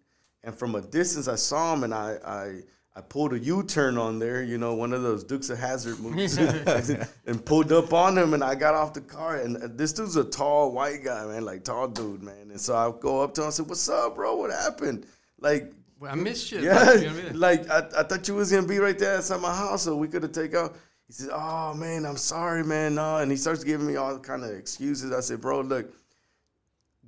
and 0.45 0.55
from 0.55 0.75
a 0.75 0.83
distance 0.83 1.29
I 1.29 1.37
saw 1.37 1.73
him 1.75 1.85
and 1.85 1.95
I 1.95 2.19
I, 2.25 2.61
I 2.99 3.01
pulled 3.03 3.33
a 3.33 3.39
U-turn 3.39 3.99
on 3.99 4.19
there, 4.19 4.43
you 4.43 4.59
know, 4.59 4.75
one 4.75 4.93
of 4.93 5.03
those 5.03 5.23
Dukes 5.25 5.51
of 5.51 5.59
Hazzard 5.59 5.99
movies, 6.01 6.37
and 7.27 7.45
pulled 7.45 7.73
up 7.73 7.93
on 7.93 8.17
him 8.17 8.35
and 8.35 8.43
I 8.43 8.55
got 8.55 8.75
off 8.75 8.93
the 8.93 9.01
car 9.01 9.37
and 9.37 9.57
uh, 9.57 9.69
this 9.71 9.93
dude's 9.93 10.17
a 10.17 10.25
tall 10.25 10.73
white 10.73 11.05
guy, 11.05 11.25
man, 11.27 11.45
like 11.45 11.65
tall 11.65 11.89
dude, 11.89 12.23
man, 12.23 12.51
and 12.51 12.61
so 12.61 12.77
I 12.77 12.93
go 13.01 13.23
up 13.23 13.35
to 13.35 13.43
him 13.43 13.47
and 13.47 13.55
said, 13.55 13.69
"What's 13.69 13.89
up, 13.89 14.17
bro? 14.17 14.37
What 14.37 14.51
happened?" 14.51 15.07
Like. 15.41 15.73
I 16.07 16.15
missed 16.15 16.53
you. 16.53 16.61
Yeah, 16.61 16.83
like, 16.83 17.01
you 17.01 17.07
know 17.07 17.11
I 17.11 17.23
mean? 17.23 17.41
like 17.41 17.71
I, 17.71 17.79
I 17.99 18.03
thought 18.03 18.27
you 18.29 18.35
was 18.35 18.51
gonna 18.51 18.67
be 18.67 18.79
right 18.79 18.99
there 18.99 19.17
outside 19.17 19.41
my 19.41 19.55
house, 19.55 19.83
so 19.83 19.97
we 19.97 20.09
could 20.09 20.23
have 20.23 20.33
taken 20.33 20.59
out. 20.59 20.77
He 21.07 21.13
says, 21.13 21.31
"Oh 21.33 21.75
man, 21.75 22.05
I'm 22.05 22.17
sorry, 22.17 22.65
man." 22.65 22.97
No, 22.97 23.19
and 23.19 23.31
he 23.31 23.37
starts 23.37 23.63
giving 23.65 23.87
me 23.87 23.97
all 23.97 24.19
kind 24.19 24.43
of 24.45 24.51
excuses. 24.51 25.13
I 25.13 25.21
said, 25.21 25.41
"Bro, 25.41 25.63
look, 25.63 25.93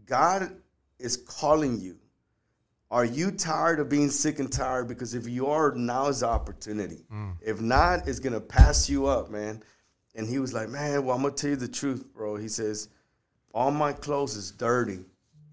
God 0.06 0.52
is 0.98 1.16
calling 1.16 1.80
you. 1.80 1.98
Are 2.90 3.04
you 3.04 3.30
tired 3.30 3.80
of 3.80 3.88
being 3.88 4.08
sick 4.10 4.38
and 4.38 4.50
tired? 4.50 4.88
Because 4.88 5.14
if 5.14 5.28
you 5.28 5.46
are, 5.48 5.74
now 5.74 6.06
is 6.06 6.20
the 6.20 6.28
opportunity. 6.28 7.04
Mm. 7.12 7.36
If 7.42 7.60
not, 7.60 8.08
it's 8.08 8.20
gonna 8.20 8.40
pass 8.40 8.88
you 8.88 9.06
up, 9.06 9.30
man." 9.30 9.62
And 10.14 10.28
he 10.28 10.38
was 10.38 10.52
like, 10.52 10.68
"Man, 10.68 11.04
well, 11.04 11.16
I'm 11.16 11.22
gonna 11.22 11.34
tell 11.34 11.50
you 11.50 11.56
the 11.56 11.68
truth, 11.68 12.04
bro." 12.14 12.36
He 12.36 12.48
says, 12.48 12.88
"All 13.52 13.70
my 13.70 13.92
clothes 13.92 14.36
is 14.36 14.50
dirty. 14.52 15.04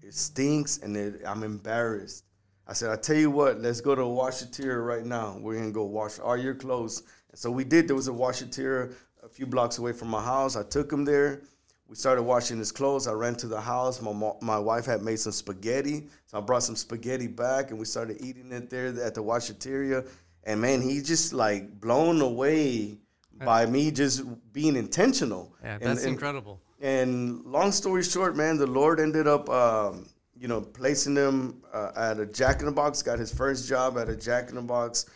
It 0.02 0.14
stinks, 0.14 0.78
and 0.78 0.96
it, 0.96 1.22
I'm 1.26 1.42
embarrassed." 1.42 2.25
I 2.66 2.72
said, 2.72 2.90
I 2.90 2.96
tell 2.96 3.16
you 3.16 3.30
what, 3.30 3.60
let's 3.60 3.80
go 3.80 3.94
to 3.94 4.02
a 4.02 4.04
washateria 4.04 4.84
right 4.84 5.04
now. 5.04 5.38
We're 5.40 5.56
gonna 5.56 5.70
go 5.70 5.84
wash 5.84 6.18
all 6.18 6.36
your 6.36 6.54
clothes 6.54 7.02
And 7.30 7.38
so 7.38 7.50
we 7.50 7.64
did. 7.64 7.86
There 7.86 7.96
was 7.96 8.08
a 8.08 8.12
washateria 8.12 8.92
a 9.26 9.28
few 9.28 9.46
blocks 9.46 9.78
away 9.78 9.92
from 9.92 10.08
my 10.08 10.22
house. 10.22 10.56
I 10.56 10.62
took 10.62 10.90
him 10.92 11.04
there. 11.04 11.42
We 11.88 11.94
started 11.94 12.22
washing 12.22 12.58
his 12.58 12.72
clothes. 12.72 13.06
I 13.06 13.12
ran 13.12 13.34
to 13.36 13.46
the 13.46 13.60
house. 13.60 14.00
My 14.00 14.32
my 14.40 14.58
wife 14.58 14.86
had 14.86 15.02
made 15.02 15.20
some 15.20 15.32
spaghetti, 15.32 16.08
so 16.26 16.38
I 16.38 16.40
brought 16.40 16.64
some 16.64 16.74
spaghetti 16.76 17.28
back, 17.28 17.70
and 17.70 17.78
we 17.78 17.84
started 17.84 18.16
eating 18.20 18.50
it 18.52 18.70
there 18.70 18.88
at 19.02 19.14
the 19.14 19.22
washateria. 19.22 20.08
And 20.44 20.60
man, 20.60 20.80
he 20.80 21.00
just 21.00 21.32
like 21.32 21.80
blown 21.80 22.20
away 22.20 22.98
by 23.44 23.66
me 23.66 23.90
just 23.90 24.24
being 24.52 24.76
intentional. 24.76 25.54
Yeah, 25.62 25.78
that's 25.78 26.04
and, 26.04 26.12
incredible. 26.12 26.60
And 26.80 27.44
long 27.44 27.72
story 27.72 28.02
short, 28.02 28.36
man, 28.36 28.58
the 28.58 28.66
Lord 28.66 29.00
ended 29.00 29.26
up, 29.26 29.48
um, 29.48 30.08
you 30.38 30.48
know, 30.48 30.60
placing 30.60 31.16
him 31.16 31.62
uh, 31.72 31.92
at 31.96 32.18
a 32.18 32.26
Jack 32.26 32.60
in 32.60 32.66
the 32.66 32.72
Box. 32.72 33.02
Got 33.02 33.18
his 33.18 33.32
first 33.32 33.68
job 33.68 33.98
at 33.98 34.08
a 34.08 34.16
Jack 34.16 34.50
in 34.50 34.56
the 34.56 34.62
Box 34.62 35.06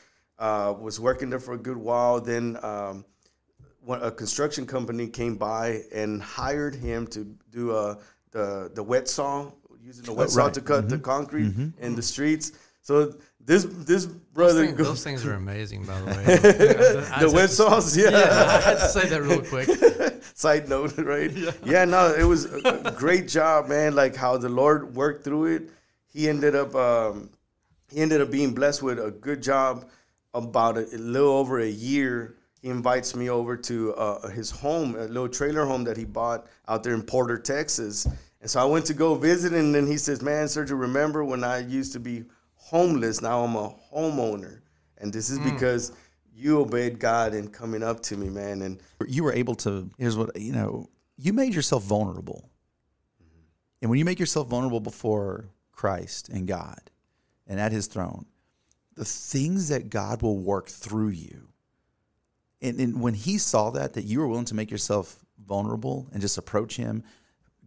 uh, 0.40 0.74
was 0.80 0.98
working 0.98 1.30
there 1.30 1.38
for 1.38 1.54
a 1.54 1.58
good 1.58 1.76
while. 1.76 2.20
Then 2.20 2.58
um, 2.62 3.04
a 3.88 4.10
construction 4.10 4.66
company 4.66 5.06
came 5.06 5.36
by 5.36 5.82
and 5.92 6.22
hired 6.22 6.74
him 6.74 7.06
to 7.08 7.24
do 7.50 7.72
uh, 7.72 7.96
the 8.32 8.70
the 8.74 8.82
wet 8.82 9.06
saw, 9.06 9.50
using 9.80 10.04
the 10.04 10.12
wet 10.12 10.28
oh, 10.28 10.30
saw 10.30 10.48
to 10.48 10.60
cut 10.60 10.80
mm-hmm. 10.80 10.88
the 10.88 10.98
concrete 10.98 11.48
mm-hmm. 11.48 11.84
in 11.84 11.94
the 11.94 12.02
streets. 12.02 12.52
So 12.82 13.14
this 13.44 13.64
this 13.64 14.06
Those, 14.06 14.14
brother, 14.32 14.66
things, 14.66 14.78
those 14.78 15.04
things 15.04 15.26
are 15.26 15.34
amazing, 15.34 15.84
by 15.84 16.00
the 16.00 16.06
way. 16.06 17.06
I 17.12 17.20
the 17.20 17.30
wet 17.30 17.50
saws, 17.50 17.96
yeah. 17.96 18.10
Yeah, 18.10 18.18
I 18.18 18.60
had 18.60 18.78
to 18.78 18.88
say 18.88 19.08
that 19.08 19.22
real 19.22 19.42
quick. 19.42 19.68
Side 20.34 20.68
note, 20.68 20.96
right? 20.98 21.30
Yeah. 21.64 21.84
no, 21.84 22.14
it 22.14 22.24
was 22.24 22.46
a 22.46 22.94
great 22.96 23.28
job, 23.28 23.68
man. 23.68 23.94
Like 23.94 24.16
how 24.16 24.36
the 24.36 24.48
Lord 24.48 24.94
worked 24.94 25.24
through 25.24 25.46
it. 25.46 25.70
He 26.08 26.28
ended 26.28 26.54
up 26.54 26.74
um, 26.74 27.30
he 27.90 28.00
ended 28.00 28.20
up 28.20 28.30
being 28.30 28.54
blessed 28.54 28.82
with 28.82 28.98
a 28.98 29.10
good 29.10 29.42
job. 29.42 29.88
About 30.32 30.78
a, 30.78 30.86
a 30.94 30.98
little 30.98 31.32
over 31.32 31.58
a 31.58 31.68
year, 31.68 32.36
he 32.62 32.68
invites 32.68 33.16
me 33.16 33.28
over 33.28 33.56
to 33.56 33.92
uh, 33.94 34.28
his 34.28 34.48
home, 34.48 34.94
a 34.94 35.06
little 35.06 35.28
trailer 35.28 35.64
home 35.64 35.82
that 35.84 35.96
he 35.96 36.04
bought 36.04 36.46
out 36.68 36.84
there 36.84 36.94
in 36.94 37.02
Porter, 37.02 37.36
Texas. 37.36 38.06
And 38.40 38.48
so 38.48 38.60
I 38.60 38.64
went 38.64 38.86
to 38.86 38.94
go 38.94 39.16
visit, 39.16 39.52
and 39.52 39.74
then 39.74 39.88
he 39.88 39.98
says, 39.98 40.22
"Man, 40.22 40.46
Sergio, 40.46 40.78
remember 40.78 41.24
when 41.24 41.42
I 41.42 41.58
used 41.58 41.92
to 41.94 42.00
be 42.00 42.24
homeless? 42.54 43.20
Now 43.20 43.42
I'm 43.42 43.56
a 43.56 43.74
homeowner, 43.92 44.60
and 44.98 45.12
this 45.12 45.30
is 45.30 45.38
because." 45.40 45.92
You 46.34 46.60
obeyed 46.60 46.98
God 46.98 47.34
in 47.34 47.48
coming 47.48 47.82
up 47.82 48.00
to 48.04 48.16
me, 48.16 48.30
man, 48.30 48.62
and 48.62 48.80
you 49.06 49.24
were 49.24 49.32
able 49.32 49.54
to 49.56 49.90
here's 49.98 50.16
what 50.16 50.40
you 50.40 50.52
know 50.52 50.88
you 51.16 51.32
made 51.32 51.54
yourself 51.54 51.84
vulnerable. 51.84 52.48
And 53.82 53.88
when 53.88 53.98
you 53.98 54.04
make 54.04 54.18
yourself 54.18 54.48
vulnerable 54.48 54.80
before 54.80 55.46
christ 55.80 56.28
and 56.28 56.46
god 56.46 56.90
and 57.46 57.58
at 57.58 57.72
his 57.72 57.86
throne 57.86 58.26
the 58.96 59.04
things 59.04 59.70
that 59.70 59.88
god 59.88 60.20
will 60.20 60.36
work 60.36 60.68
through 60.68 61.08
you 61.08 61.48
and, 62.60 62.78
and 62.78 63.00
when 63.00 63.14
he 63.14 63.38
saw 63.38 63.70
that 63.70 63.94
that 63.94 64.04
you 64.04 64.20
were 64.20 64.28
willing 64.28 64.44
to 64.44 64.54
make 64.54 64.70
yourself 64.70 65.24
vulnerable 65.48 66.06
and 66.12 66.20
just 66.20 66.36
approach 66.36 66.76
him 66.76 67.02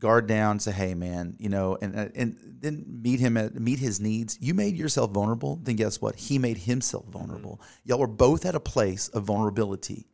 guard 0.03 0.27
down 0.27 0.59
say 0.59 0.71
hey 0.71 0.93
man 0.93 1.35
you 1.39 1.49
know 1.49 1.77
and 1.81 1.97
uh, 1.97 2.07
and 2.13 2.37
then 2.59 2.83
meet 3.01 3.19
him 3.19 3.37
at 3.37 3.55
meet 3.55 3.79
his 3.79 3.99
needs 3.99 4.37
you 4.39 4.53
made 4.53 4.75
yourself 4.75 5.11
vulnerable 5.11 5.59
then 5.63 5.75
guess 5.75 6.01
what 6.01 6.15
he 6.15 6.37
made 6.37 6.57
himself 6.57 7.03
mm-hmm. 7.05 7.19
vulnerable 7.19 7.61
y'all 7.85 7.99
were 7.99 8.07
both 8.07 8.45
at 8.45 8.53
a 8.53 8.59
place 8.59 9.07
of 9.09 9.23
vulnerability 9.23 10.05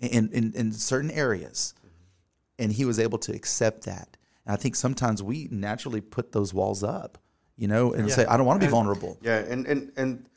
in, 0.00 0.30
in, 0.32 0.52
in 0.54 0.72
certain 0.72 1.10
areas. 1.10 1.74
Mm-hmm. 1.78 2.64
And 2.64 2.72
he 2.72 2.84
was 2.84 2.98
able 2.98 3.18
to 3.18 3.32
accept 3.32 3.84
that. 3.84 4.16
And 4.44 4.52
I 4.52 4.56
think 4.56 4.76
sometimes 4.76 5.22
we 5.22 5.48
naturally 5.50 6.00
put 6.00 6.32
those 6.32 6.52
walls 6.54 6.82
up, 6.82 7.18
you 7.56 7.68
know, 7.68 7.92
and 7.92 8.10
say, 8.10 8.24
I 8.26 8.36
don't 8.36 8.46
want 8.46 8.60
to 8.60 8.66
be 8.66 8.70
vulnerable. 8.70 9.18
Yeah, 9.20 9.38
and 9.38 9.66
and 9.66 9.92
and 9.96 10.28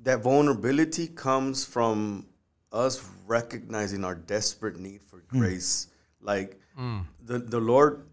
that 0.00 0.20
vulnerability 0.20 1.08
comes 1.08 1.64
from 1.64 2.26
us 2.72 3.08
recognizing 3.26 4.04
our 4.04 4.14
desperate 4.14 4.78
need 4.78 5.02
for 5.02 5.20
mm. 5.20 5.28
grace. 5.28 5.88
Like 6.20 6.60
mm. 6.78 7.04
the 7.24 7.38
the 7.38 7.60
Lord 7.60 8.06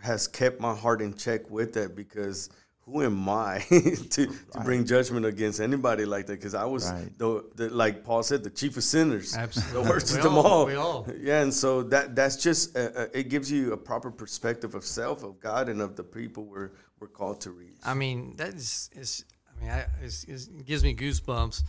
has 0.00 0.28
kept 0.28 0.60
my 0.60 0.74
heart 0.74 1.02
in 1.02 1.14
check 1.14 1.50
with 1.50 1.72
that 1.74 1.94
because 1.96 2.50
who 2.80 3.02
am 3.02 3.28
I 3.28 3.58
to, 3.68 4.26
to 4.26 4.60
bring 4.64 4.86
judgment 4.86 5.26
against 5.26 5.60
anybody 5.60 6.06
like 6.06 6.26
that? 6.26 6.34
Because 6.34 6.54
I 6.54 6.64
was 6.64 6.90
Right. 6.90 7.18
the, 7.18 7.44
the 7.56 7.68
like 7.70 8.02
Paul 8.04 8.22
said, 8.22 8.42
the 8.42 8.50
chief 8.50 8.76
of 8.78 8.84
sinners, 8.84 9.36
Absolutely. 9.36 9.82
the 9.82 9.88
worst 9.90 10.10
We 10.12 10.18
of 10.18 10.24
them 10.24 10.38
all- 10.38 10.46
all. 10.46 10.66
we 10.66 10.74
all. 10.74 11.06
Yeah, 11.20 11.42
and 11.42 11.52
so 11.52 11.82
that 11.84 12.14
that's 12.16 12.36
just 12.36 12.76
uh, 12.76 12.90
uh, 12.96 13.06
it 13.12 13.28
gives 13.28 13.50
you 13.52 13.72
a 13.72 13.76
proper 13.76 14.10
perspective 14.10 14.74
of 14.74 14.84
self, 14.84 15.22
of 15.22 15.38
God, 15.40 15.68
and 15.68 15.80
of 15.82 15.96
the 15.96 16.04
people 16.04 16.44
we're 16.44 16.70
we're 17.00 17.08
called 17.08 17.40
to 17.42 17.50
reach. 17.50 17.76
I 17.84 17.94
mean, 17.94 18.34
that 18.36 18.54
is, 18.54 18.88
is 18.94 19.24
I 19.56 19.60
mean, 19.60 19.70
I, 19.70 19.86
it's, 20.02 20.24
it's, 20.24 20.46
it 20.48 20.64
gives 20.64 20.82
me 20.82 20.94
goosebumps 20.94 21.62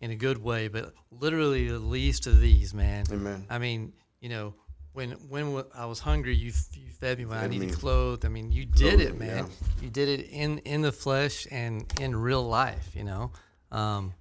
in 0.00 0.10
a 0.10 0.16
good 0.16 0.38
way, 0.38 0.68
but 0.68 0.94
literally 1.10 1.68
the 1.68 1.78
least 1.78 2.26
of 2.26 2.40
these, 2.40 2.72
man. 2.74 3.04
Amen. 3.12 3.44
I 3.50 3.58
mean, 3.58 3.92
you 4.20 4.28
know, 4.28 4.54
when 4.92 5.12
when 5.28 5.64
I 5.74 5.86
was 5.86 6.00
hungry, 6.00 6.34
you 6.34 6.52
you 6.74 6.90
fed 6.90 7.18
me. 7.18 7.24
When 7.24 7.38
I 7.38 7.42
Fed 7.42 7.50
needed 7.50 7.68
me. 7.68 7.74
clothed, 7.74 8.24
I 8.24 8.28
mean, 8.28 8.52
you 8.52 8.64
did 8.64 9.00
it, 9.00 9.18
man. 9.18 9.46
yeah. 9.46 9.82
You 9.82 9.90
did 9.90 10.08
it 10.08 10.28
in 10.30 10.58
in 10.58 10.82
the 10.82 10.92
flesh 10.92 11.46
and 11.50 11.90
in 12.00 12.14
real 12.14 12.42
life. 12.42 12.90
You 12.94 13.04
know, 13.04 13.32
um, 13.70 14.14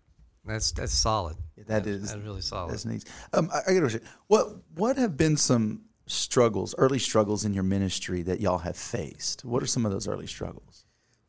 that's 0.46 0.72
that's 0.72 0.94
solid. 0.94 1.36
That 1.68 1.86
is 1.86 2.12
that's 2.12 2.24
really 2.24 2.42
solid. 2.42 2.72
That's 2.72 2.86
neat. 2.86 3.04
Um, 3.34 3.50
I, 3.54 3.60
I 3.72 3.74
got 3.74 3.80
to 3.82 3.86
ask 3.86 3.94
you, 3.96 4.02
what 4.28 4.48
what 4.76 4.98
have 4.98 5.18
been 5.18 5.38
some 5.38 5.82
struggles, 6.08 6.76
early 6.78 7.00
struggles 7.00 7.46
in 7.46 7.54
your 7.54 7.64
ministry 7.64 8.22
that 8.24 8.40
y'all 8.40 8.58
have 8.60 8.78
faced? 8.78 9.46
What 9.46 9.64
are 9.64 9.68
some 9.68 9.86
of 9.86 9.92
those 9.92 10.08
early 10.08 10.28
struggles? 10.28 10.86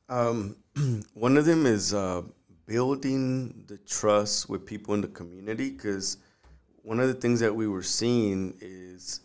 Um, 0.08 0.56
one 1.14 1.36
of 1.36 1.44
them 1.44 1.66
is 1.66 1.94
uh, 1.94 2.22
building 2.66 3.64
the 3.66 3.78
trust 3.78 4.48
with 4.48 4.66
people 4.66 4.94
in 4.94 5.00
the 5.00 5.08
community 5.08 5.70
because 5.70 6.18
one 6.82 7.00
of 7.00 7.08
the 7.08 7.14
things 7.14 7.40
that 7.40 7.54
we 7.54 7.66
were 7.68 7.82
seeing 7.82 8.56
is 8.60 9.20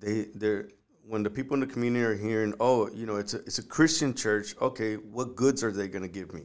they 0.00 0.26
they're 0.34 0.68
when 1.06 1.22
the 1.22 1.30
people 1.30 1.54
in 1.54 1.60
the 1.60 1.66
community 1.66 2.04
are 2.04 2.14
hearing, 2.16 2.54
oh, 2.60 2.88
you 2.90 3.04
know, 3.06 3.16
it's 3.16 3.34
a 3.34 3.38
it's 3.38 3.58
a 3.58 3.62
Christian 3.62 4.14
church. 4.14 4.54
Okay, 4.60 4.94
what 4.94 5.34
goods 5.36 5.62
are 5.64 5.72
they 5.72 5.88
going 5.88 6.02
to 6.02 6.08
give 6.08 6.32
me? 6.32 6.44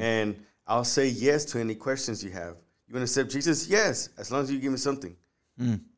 And 0.00 0.36
I'll 0.66 0.84
say 0.84 1.08
yes 1.08 1.44
to 1.46 1.58
any 1.58 1.74
questions 1.74 2.22
you 2.22 2.30
have. 2.30 2.56
You 2.86 2.94
want 2.94 3.00
to 3.06 3.10
accept 3.10 3.30
Jesus? 3.30 3.68
Yes, 3.68 4.10
as 4.18 4.30
long 4.30 4.42
as 4.42 4.50
you 4.52 4.58
give 4.58 4.72
me 4.72 4.78
something. 4.78 5.16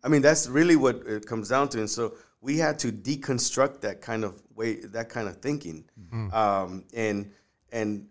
I 0.04 0.08
mean, 0.08 0.22
that's 0.22 0.48
really 0.48 0.76
what 0.76 0.96
it 1.06 1.26
comes 1.26 1.48
down 1.50 1.68
to. 1.70 1.78
And 1.78 1.88
so 1.88 2.14
we 2.40 2.58
had 2.58 2.78
to 2.80 2.90
deconstruct 2.90 3.80
that 3.82 4.00
kind 4.00 4.24
of 4.24 4.42
way, 4.56 4.80
that 4.80 5.08
kind 5.08 5.28
of 5.28 5.36
thinking, 5.36 5.84
um, 6.32 6.84
and 6.94 7.30
and 7.70 8.06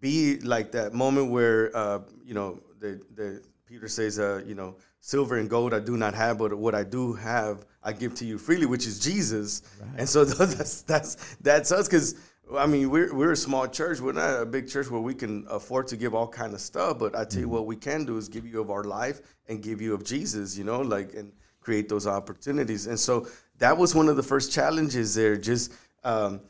be 0.00 0.38
like 0.40 0.70
that 0.72 0.94
moment 0.94 1.30
where 1.30 1.76
uh, 1.76 2.00
you 2.24 2.34
know 2.34 2.60
the 2.78 3.00
the 3.14 3.42
Peter 3.66 3.88
says, 3.88 4.18
uh, 4.20 4.42
you 4.46 4.54
know, 4.54 4.76
silver 5.00 5.36
and 5.38 5.50
gold 5.50 5.74
I 5.74 5.80
do 5.80 5.96
not 5.96 6.14
have, 6.14 6.38
but 6.38 6.54
what 6.54 6.74
I 6.74 6.84
do 6.84 7.12
have 7.14 7.66
I 7.84 7.92
give 7.92 8.14
to 8.16 8.24
you 8.24 8.38
freely, 8.38 8.66
which 8.66 8.86
is 8.86 8.98
Jesus. 8.98 9.62
And 9.96 10.08
so 10.08 10.24
that's 10.24 10.82
that's 10.82 11.36
that's 11.36 11.72
us 11.72 11.88
because. 11.88 12.16
I 12.54 12.66
mean, 12.66 12.90
we're 12.90 13.14
we're 13.14 13.32
a 13.32 13.36
small 13.36 13.66
church. 13.66 14.00
We're 14.00 14.12
not 14.12 14.42
a 14.42 14.44
big 14.44 14.68
church 14.68 14.90
where 14.90 15.00
we 15.00 15.14
can 15.14 15.46
afford 15.48 15.86
to 15.86 15.96
give 15.96 16.14
all 16.14 16.28
kind 16.28 16.52
of 16.52 16.60
stuff. 16.60 16.98
But 16.98 17.16
I 17.16 17.24
tell 17.24 17.40
you 17.40 17.48
what, 17.48 17.64
we 17.64 17.74
can 17.74 18.04
do 18.04 18.18
is 18.18 18.28
give 18.28 18.46
you 18.46 18.60
of 18.60 18.70
our 18.70 18.84
life 18.84 19.22
and 19.48 19.62
give 19.62 19.80
you 19.80 19.94
of 19.94 20.04
Jesus. 20.04 20.54
You 20.54 20.64
know, 20.64 20.82
like 20.82 21.14
and 21.14 21.32
create 21.64 21.88
those 21.88 22.06
opportunities. 22.06 22.86
And 22.86 23.00
so 23.00 23.26
that 23.58 23.76
was 23.76 23.94
one 23.94 24.08
of 24.08 24.16
the 24.16 24.22
first 24.22 24.52
challenges 24.52 25.14
there, 25.14 25.36
just 25.36 25.72
um, 26.04 26.40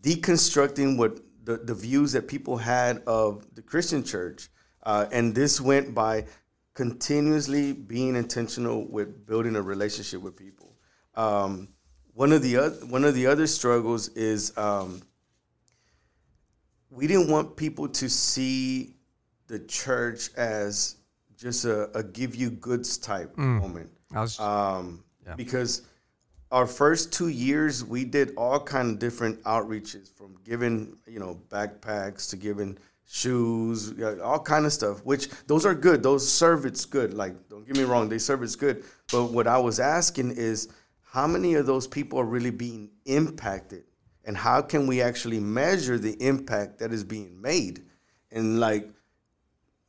deconstructing 0.00 0.96
what 0.96 1.20
the, 1.44 1.58
the 1.58 1.74
views 1.74 2.12
that 2.12 2.26
people 2.26 2.56
had 2.56 3.02
of 3.06 3.46
the 3.54 3.62
Christian 3.62 4.02
church. 4.02 4.48
Uh, 4.82 5.06
and 5.12 5.34
this 5.34 5.60
went 5.60 5.94
by 5.94 6.24
continuously 6.72 7.72
being 7.72 8.16
intentional 8.16 8.86
with 8.88 9.26
building 9.26 9.56
a 9.56 9.62
relationship 9.62 10.20
with 10.20 10.36
people. 10.36 10.73
Um, 11.16 11.68
one 12.12 12.32
of 12.32 12.42
the 12.42 12.56
other 12.56 12.86
one 12.86 13.04
of 13.04 13.14
the 13.14 13.26
other 13.26 13.46
struggles 13.46 14.08
is 14.08 14.56
um, 14.56 15.02
we 16.90 17.06
didn't 17.06 17.28
want 17.28 17.56
people 17.56 17.88
to 17.88 18.08
see 18.08 18.94
the 19.46 19.58
church 19.60 20.30
as 20.36 20.96
just 21.36 21.64
a, 21.64 21.90
a 21.96 22.02
give 22.02 22.34
you 22.36 22.50
goods 22.50 22.96
type 22.98 23.36
moment. 23.36 23.90
Was, 24.12 24.38
um, 24.38 25.02
Yeah. 25.26 25.34
because 25.34 25.82
our 26.52 26.66
first 26.66 27.12
two 27.12 27.28
years 27.28 27.84
we 27.84 28.04
did 28.04 28.32
all 28.36 28.60
kind 28.60 28.90
of 28.90 28.98
different 29.00 29.42
outreaches 29.42 30.12
from 30.16 30.36
giving 30.44 30.96
you 31.06 31.18
know 31.18 31.40
backpacks 31.48 32.30
to 32.30 32.36
giving 32.36 32.78
shoes 33.06 33.92
all 34.22 34.38
kind 34.40 34.64
of 34.64 34.72
stuff 34.72 35.04
which 35.04 35.28
those 35.46 35.66
are 35.66 35.74
good. 35.74 36.02
Those 36.02 36.26
serve 36.30 36.64
it's 36.64 36.84
good. 36.84 37.12
Like 37.12 37.34
don't 37.48 37.66
get 37.66 37.76
me 37.76 37.82
wrong 37.82 38.08
they 38.08 38.18
serve 38.18 38.42
it's 38.42 38.56
good. 38.56 38.84
But 39.10 39.26
what 39.32 39.46
i 39.48 39.58
was 39.58 39.80
asking 39.80 40.30
is 40.36 40.68
how 41.14 41.28
many 41.28 41.54
of 41.54 41.64
those 41.64 41.86
people 41.86 42.18
are 42.18 42.24
really 42.24 42.50
being 42.50 42.90
impacted 43.04 43.84
and 44.24 44.36
how 44.36 44.60
can 44.60 44.88
we 44.88 45.00
actually 45.00 45.38
measure 45.38 45.96
the 45.96 46.20
impact 46.20 46.80
that 46.80 46.92
is 46.92 47.04
being 47.04 47.40
made 47.40 47.84
and 48.32 48.58
like 48.58 48.90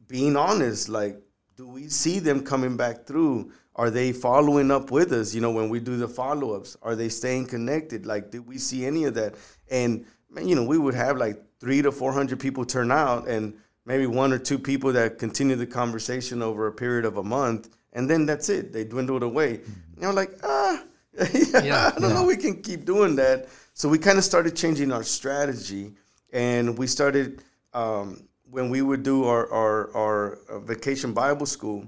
being 0.05 0.37
honest, 0.37 0.87
like, 0.87 1.19
do 1.57 1.67
we 1.67 1.87
see 1.87 2.19
them 2.19 2.43
coming 2.43 2.77
back 2.77 3.07
through? 3.07 3.51
Are 3.75 3.89
they 3.89 4.11
following 4.11 4.69
up 4.69 4.91
with 4.91 5.11
us? 5.13 5.33
You 5.33 5.41
know, 5.41 5.49
when 5.49 5.67
we 5.67 5.79
do 5.79 5.97
the 5.97 6.07
follow 6.07 6.53
ups, 6.53 6.77
are 6.83 6.95
they 6.95 7.09
staying 7.09 7.47
connected? 7.47 8.05
Like, 8.05 8.29
did 8.29 8.45
we 8.45 8.59
see 8.59 8.85
any 8.85 9.05
of 9.05 9.15
that? 9.15 9.33
And 9.71 10.05
man, 10.29 10.47
you 10.47 10.53
know, 10.53 10.63
we 10.63 10.77
would 10.77 10.93
have 10.93 11.17
like 11.17 11.41
three 11.59 11.81
to 11.81 11.91
four 11.91 12.13
hundred 12.13 12.39
people 12.39 12.65
turn 12.65 12.91
out, 12.91 13.27
and 13.27 13.55
maybe 13.83 14.05
one 14.05 14.31
or 14.31 14.37
two 14.37 14.59
people 14.59 14.93
that 14.93 15.17
continue 15.17 15.55
the 15.55 15.65
conversation 15.65 16.43
over 16.43 16.67
a 16.67 16.71
period 16.71 17.03
of 17.03 17.17
a 17.17 17.23
month, 17.23 17.75
and 17.93 18.07
then 18.07 18.27
that's 18.27 18.49
it. 18.49 18.71
They 18.71 18.83
dwindled 18.83 19.23
away. 19.23 19.55
And 19.55 20.01
you're 20.01 20.13
like, 20.13 20.37
ah, 20.43 20.83
Yeah, 21.63 21.91
I 21.95 21.99
don't 21.99 22.13
know. 22.13 22.25
We 22.25 22.37
can 22.37 22.61
keep 22.61 22.85
doing 22.85 23.15
that. 23.15 23.47
So 23.73 23.89
we 23.89 23.97
kind 23.97 24.17
of 24.17 24.23
started 24.23 24.55
changing 24.55 24.91
our 24.91 25.03
strategy, 25.03 25.93
and 26.33 26.77
we 26.77 26.87
started 26.87 27.43
um, 27.73 28.27
when 28.49 28.69
we 28.69 28.81
would 28.81 29.03
do 29.03 29.25
our 29.25 29.51
our, 29.51 29.95
our 29.95 30.33
uh, 30.49 30.59
vacation 30.59 31.13
Bible 31.13 31.45
school. 31.45 31.87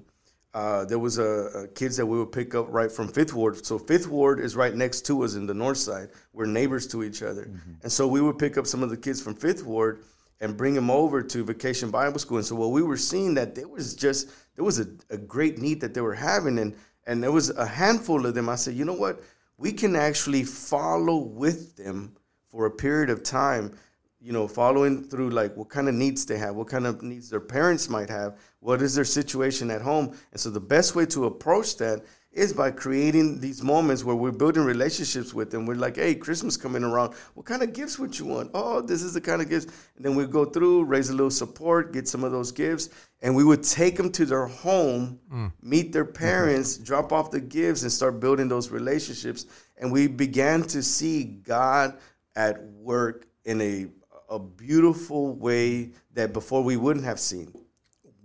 Uh, 0.54 0.86
there 0.86 0.98
was 0.98 1.18
a, 1.20 1.24
a 1.24 1.68
kids 1.68 1.98
that 1.98 2.06
we 2.06 2.18
would 2.18 2.32
pick 2.32 2.56
up 2.56 2.66
right 2.70 2.92
from 2.92 3.08
Fifth 3.08 3.34
Ward. 3.34 3.64
So 3.66 3.78
Fifth 3.78 4.08
Ward 4.08 4.40
is 4.40 4.56
right 4.56 4.74
next 4.74 5.02
to 5.08 5.24
us 5.24 5.36
in 5.36 5.46
the 5.46 5.54
north 5.54 5.78
side. 5.78 6.10
We're 6.34 6.46
neighbors 6.46 6.88
to 6.88 7.04
each 7.04 7.22
other, 7.22 7.52
and 7.84 7.92
so 7.92 8.08
we 8.08 8.22
would 8.22 8.40
pick 8.40 8.58
up 8.58 8.66
some 8.66 8.82
of 8.82 8.90
the 8.90 8.98
kids 8.98 9.22
from 9.22 9.36
Fifth 9.36 9.64
Ward 9.64 10.04
and 10.40 10.56
bring 10.56 10.74
them 10.74 10.90
over 10.90 11.22
to 11.22 11.44
Vacation 11.44 11.90
Bible 11.92 12.20
School. 12.20 12.38
And 12.38 12.46
so 12.46 12.56
what 12.56 12.72
we 12.72 12.82
were 12.84 12.98
seeing 12.98 13.34
that 13.36 13.56
there 13.56 13.68
was 13.68 13.94
just 13.96 14.30
there 14.56 14.64
was 14.66 14.80
a, 14.80 14.88
a 15.10 15.18
great 15.18 15.58
need 15.60 15.82
that 15.82 15.94
they 15.94 16.02
were 16.02 16.16
having, 16.16 16.58
and 16.60 16.76
and 17.08 17.24
there 17.24 17.32
was 17.32 17.50
a 17.50 17.66
handful 17.66 18.26
of 18.26 18.36
them. 18.36 18.50
I 18.50 18.56
said, 18.56 18.76
you 18.76 18.86
know 18.86 18.94
what, 18.94 19.24
we 19.58 19.72
can 19.72 19.96
actually 19.96 20.44
follow 20.44 21.18
with 21.18 21.76
them 21.76 22.16
for 22.50 22.68
a 22.68 22.72
period 22.72 23.10
of 23.10 23.24
time 23.24 23.76
you 24.20 24.34
know, 24.34 24.48
following 24.48 25.04
through 25.04 25.30
like 25.30 25.56
what 25.56 25.70
kind 25.70 25.88
of 25.88 25.96
needs 25.96 26.26
they 26.26 26.38
have, 26.38 26.56
what 26.56 26.68
kind 26.68 26.88
of 26.88 27.02
needs 27.02 27.30
their 27.30 27.40
parents 27.40 27.88
might 27.88 28.10
have, 28.10 28.38
what 28.60 28.82
is 28.82 28.96
their 28.96 29.06
situation 29.06 29.70
at 29.70 29.82
home. 29.82 30.18
And 30.32 30.40
so 30.40 30.50
the 30.50 30.60
best 30.60 30.96
way 30.96 31.06
to 31.08 31.26
approach 31.26 31.78
that 31.78 32.04
is 32.38 32.54
by 32.54 32.70
creating 32.70 33.40
these 33.40 33.64
moments 33.64 34.04
where 34.04 34.16
we're 34.16 34.32
building 34.32 34.64
relationships 34.64 35.34
with 35.34 35.50
them. 35.50 35.66
We're 35.66 35.76
like, 35.76 35.96
hey, 35.96 36.14
Christmas 36.14 36.56
coming 36.56 36.84
around. 36.84 37.16
What 37.34 37.46
kind 37.46 37.64
of 37.64 37.74
gifts 37.74 37.98
would 37.98 38.18
you 38.18 38.26
want? 38.26 38.52
Oh, 38.54 38.82
this 38.82 39.02
is 39.02 39.14
the 39.14 39.22
kind 39.22 39.42
of 39.42 39.50
gifts. 39.50 39.66
And 39.96 40.06
then 40.06 40.16
we 40.16 40.26
go 40.26 40.46
through, 40.46 40.84
raise 40.84 41.10
a 41.10 41.14
little 41.14 41.32
support, 41.32 41.94
get 41.94 42.08
some 42.08 42.24
of 42.24 42.32
those 42.32 42.52
gifts, 42.52 42.90
and 43.22 43.36
we 43.36 43.44
would 43.44 43.64
take 43.64 43.98
them 43.98 44.12
to 44.12 44.26
their 44.26 44.46
home, 44.46 45.20
mm. 45.34 45.52
meet 45.62 45.92
their 45.92 46.06
parents, 46.06 46.76
mm-hmm. 46.76 46.84
drop 46.84 47.12
off 47.12 47.32
the 47.32 47.42
gifts, 47.42 47.82
and 47.82 47.92
start 47.92 48.20
building 48.20 48.48
those 48.48 48.70
relationships. 48.70 49.48
And 49.78 49.92
we 49.92 50.08
began 50.08 50.62
to 50.64 50.84
see 50.84 51.24
God 51.24 51.98
at 52.36 52.64
work 52.64 53.26
in 53.46 53.62
a 53.62 53.88
a 54.30 54.38
beautiful 54.38 55.36
way 55.36 55.92
that 56.14 56.34
before 56.34 56.64
we 56.64 56.76
wouldn't 56.76 57.06
have 57.06 57.20
seen. 57.20 57.54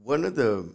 One 0.02 0.24
of 0.24 0.34
the 0.34 0.74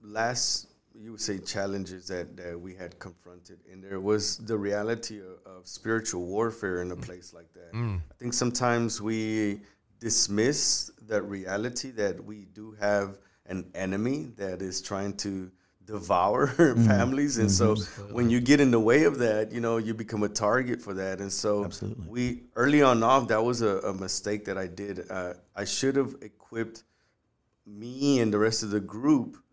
last 0.00 0.73
you 1.04 1.12
would 1.12 1.20
say 1.20 1.38
challenges 1.38 2.08
that, 2.08 2.34
that 2.34 2.58
we 2.58 2.74
had 2.74 2.98
confronted 2.98 3.58
and 3.70 3.84
there 3.84 4.00
was 4.00 4.38
the 4.38 4.56
reality 4.56 5.20
of, 5.20 5.58
of 5.58 5.66
spiritual 5.68 6.24
warfare 6.24 6.80
in 6.80 6.90
a 6.92 6.96
place 6.96 7.34
like 7.34 7.52
that 7.52 7.72
mm. 7.74 7.98
i 7.98 8.14
think 8.18 8.32
sometimes 8.32 9.02
we 9.02 9.60
dismiss 10.00 10.90
that 11.06 11.22
reality 11.22 11.90
that 11.90 12.24
we 12.24 12.46
do 12.54 12.74
have 12.80 13.18
an 13.46 13.66
enemy 13.74 14.30
that 14.36 14.62
is 14.62 14.80
trying 14.80 15.14
to 15.14 15.50
devour 15.84 16.46
mm. 16.56 16.86
families 16.86 17.36
and 17.36 17.50
mm-hmm. 17.50 17.74
so 17.76 18.14
when 18.14 18.30
you 18.30 18.40
get 18.40 18.58
in 18.58 18.70
the 18.70 18.80
way 18.80 19.04
of 19.04 19.18
that 19.18 19.52
you 19.52 19.60
know 19.60 19.76
you 19.76 19.92
become 19.92 20.22
a 20.22 20.28
target 20.28 20.80
for 20.80 20.94
that 20.94 21.20
and 21.20 21.30
so 21.30 21.66
Absolutely. 21.66 22.06
we 22.08 22.42
early 22.56 22.80
on 22.80 23.02
off 23.02 23.28
that 23.28 23.44
was 23.44 23.60
a, 23.60 23.78
a 23.80 23.92
mistake 23.92 24.46
that 24.46 24.56
i 24.56 24.66
did 24.66 25.04
uh, 25.10 25.34
i 25.54 25.66
should 25.66 25.96
have 25.96 26.14
equipped 26.22 26.84
me 27.66 28.20
and 28.20 28.32
the 28.32 28.38
rest 28.38 28.62
of 28.62 28.70
the 28.70 28.80
group 28.80 29.43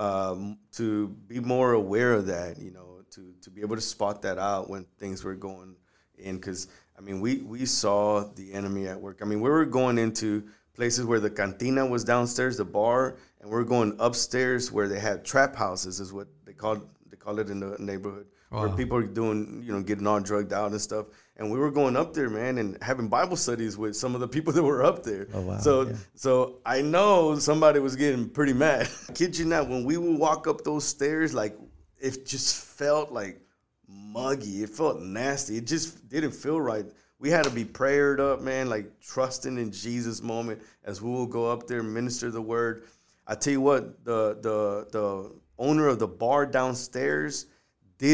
um, 0.00 0.56
to 0.72 1.08
be 1.28 1.40
more 1.40 1.74
aware 1.74 2.14
of 2.14 2.26
that, 2.26 2.58
you 2.58 2.70
know, 2.70 3.02
to, 3.10 3.34
to 3.42 3.50
be 3.50 3.60
able 3.60 3.76
to 3.76 3.82
spot 3.82 4.22
that 4.22 4.38
out 4.38 4.70
when 4.70 4.86
things 4.98 5.22
were 5.22 5.34
going 5.34 5.76
in. 6.18 6.36
Because, 6.36 6.68
I 6.98 7.02
mean, 7.02 7.20
we, 7.20 7.42
we 7.42 7.66
saw 7.66 8.24
the 8.34 8.52
enemy 8.54 8.88
at 8.88 8.98
work. 8.98 9.18
I 9.20 9.26
mean, 9.26 9.42
we 9.42 9.50
were 9.50 9.66
going 9.66 9.98
into 9.98 10.44
places 10.74 11.04
where 11.04 11.20
the 11.20 11.28
cantina 11.28 11.84
was 11.84 12.02
downstairs, 12.02 12.56
the 12.56 12.64
bar, 12.64 13.18
and 13.42 13.50
we 13.50 13.56
are 13.58 13.64
going 13.64 13.94
upstairs 13.98 14.72
where 14.72 14.88
they 14.88 14.98
had 14.98 15.22
trap 15.22 15.54
houses, 15.54 16.00
is 16.00 16.14
what 16.14 16.28
they 16.46 16.54
call 16.54 16.80
they 17.10 17.16
call 17.18 17.38
it 17.38 17.50
in 17.50 17.60
the 17.60 17.76
neighborhood, 17.78 18.26
wow. 18.50 18.60
where 18.60 18.68
people 18.70 18.96
are 18.96 19.02
doing, 19.02 19.62
you 19.62 19.72
know, 19.72 19.82
getting 19.82 20.06
all 20.06 20.20
drugged 20.20 20.54
out 20.54 20.70
and 20.70 20.80
stuff 20.80 21.06
and 21.40 21.50
we 21.50 21.58
were 21.58 21.70
going 21.70 21.96
up 21.96 22.12
there, 22.12 22.28
man, 22.28 22.58
and 22.58 22.76
having 22.82 23.08
Bible 23.08 23.34
studies 23.34 23.78
with 23.78 23.96
some 23.96 24.14
of 24.14 24.20
the 24.20 24.28
people 24.28 24.52
that 24.54 24.62
were 24.62 24.84
up 24.84 25.02
there. 25.02 25.26
Oh 25.32 25.40
wow! 25.40 25.58
So, 25.58 25.82
yeah. 25.82 25.94
so 26.14 26.58
I 26.64 26.82
know 26.82 27.36
somebody 27.38 27.80
was 27.80 27.96
getting 27.96 28.28
pretty 28.28 28.52
mad. 28.52 28.88
I 29.08 29.12
kid 29.12 29.36
you 29.36 29.46
not, 29.46 29.68
when 29.68 29.84
we 29.84 29.96
would 29.96 30.18
walk 30.18 30.46
up 30.46 30.62
those 30.62 30.84
stairs, 30.84 31.34
like 31.34 31.58
it 31.98 32.26
just 32.26 32.64
felt 32.64 33.10
like 33.10 33.40
muggy. 33.88 34.62
It 34.62 34.70
felt 34.70 35.00
nasty. 35.00 35.56
It 35.56 35.66
just 35.66 36.08
didn't 36.08 36.32
feel 36.32 36.60
right. 36.60 36.84
We 37.18 37.30
had 37.30 37.44
to 37.44 37.50
be 37.50 37.64
prayered 37.64 38.20
up, 38.20 38.40
man, 38.40 38.68
like 38.68 39.00
trusting 39.00 39.58
in 39.58 39.72
Jesus 39.72 40.22
moment 40.22 40.62
as 40.84 41.02
we 41.02 41.10
will 41.10 41.26
go 41.26 41.50
up 41.50 41.66
there 41.66 41.80
and 41.80 41.92
minister 41.92 42.30
the 42.30 42.40
word. 42.40 42.84
I 43.26 43.34
tell 43.34 43.52
you 43.52 43.60
what, 43.62 44.04
the 44.04 44.38
the 44.42 44.86
the 44.90 45.32
owner 45.58 45.88
of 45.88 45.98
the 45.98 46.08
bar 46.08 46.44
downstairs 46.44 47.46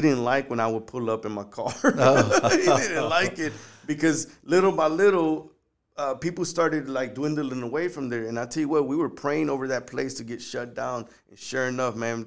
didn't 0.00 0.24
like 0.24 0.50
when 0.50 0.60
I 0.60 0.66
would 0.66 0.86
pull 0.86 1.10
up 1.10 1.24
in 1.24 1.32
my 1.32 1.44
car. 1.44 1.72
Oh. 1.84 2.48
he 2.50 2.64
didn't 2.64 3.08
like 3.08 3.38
it 3.38 3.52
because 3.86 4.26
little 4.42 4.72
by 4.72 4.88
little, 4.88 5.52
uh, 5.96 6.14
people 6.14 6.44
started 6.44 6.88
like 6.88 7.14
dwindling 7.14 7.62
away 7.62 7.88
from 7.88 8.08
there. 8.08 8.26
And 8.26 8.38
I 8.38 8.46
tell 8.46 8.62
you 8.62 8.68
what, 8.68 8.86
we 8.86 8.96
were 8.96 9.08
praying 9.08 9.48
over 9.48 9.68
that 9.68 9.86
place 9.86 10.14
to 10.14 10.24
get 10.24 10.42
shut 10.42 10.74
down. 10.74 11.06
And 11.30 11.38
sure 11.38 11.68
enough, 11.68 11.94
man, 11.94 12.26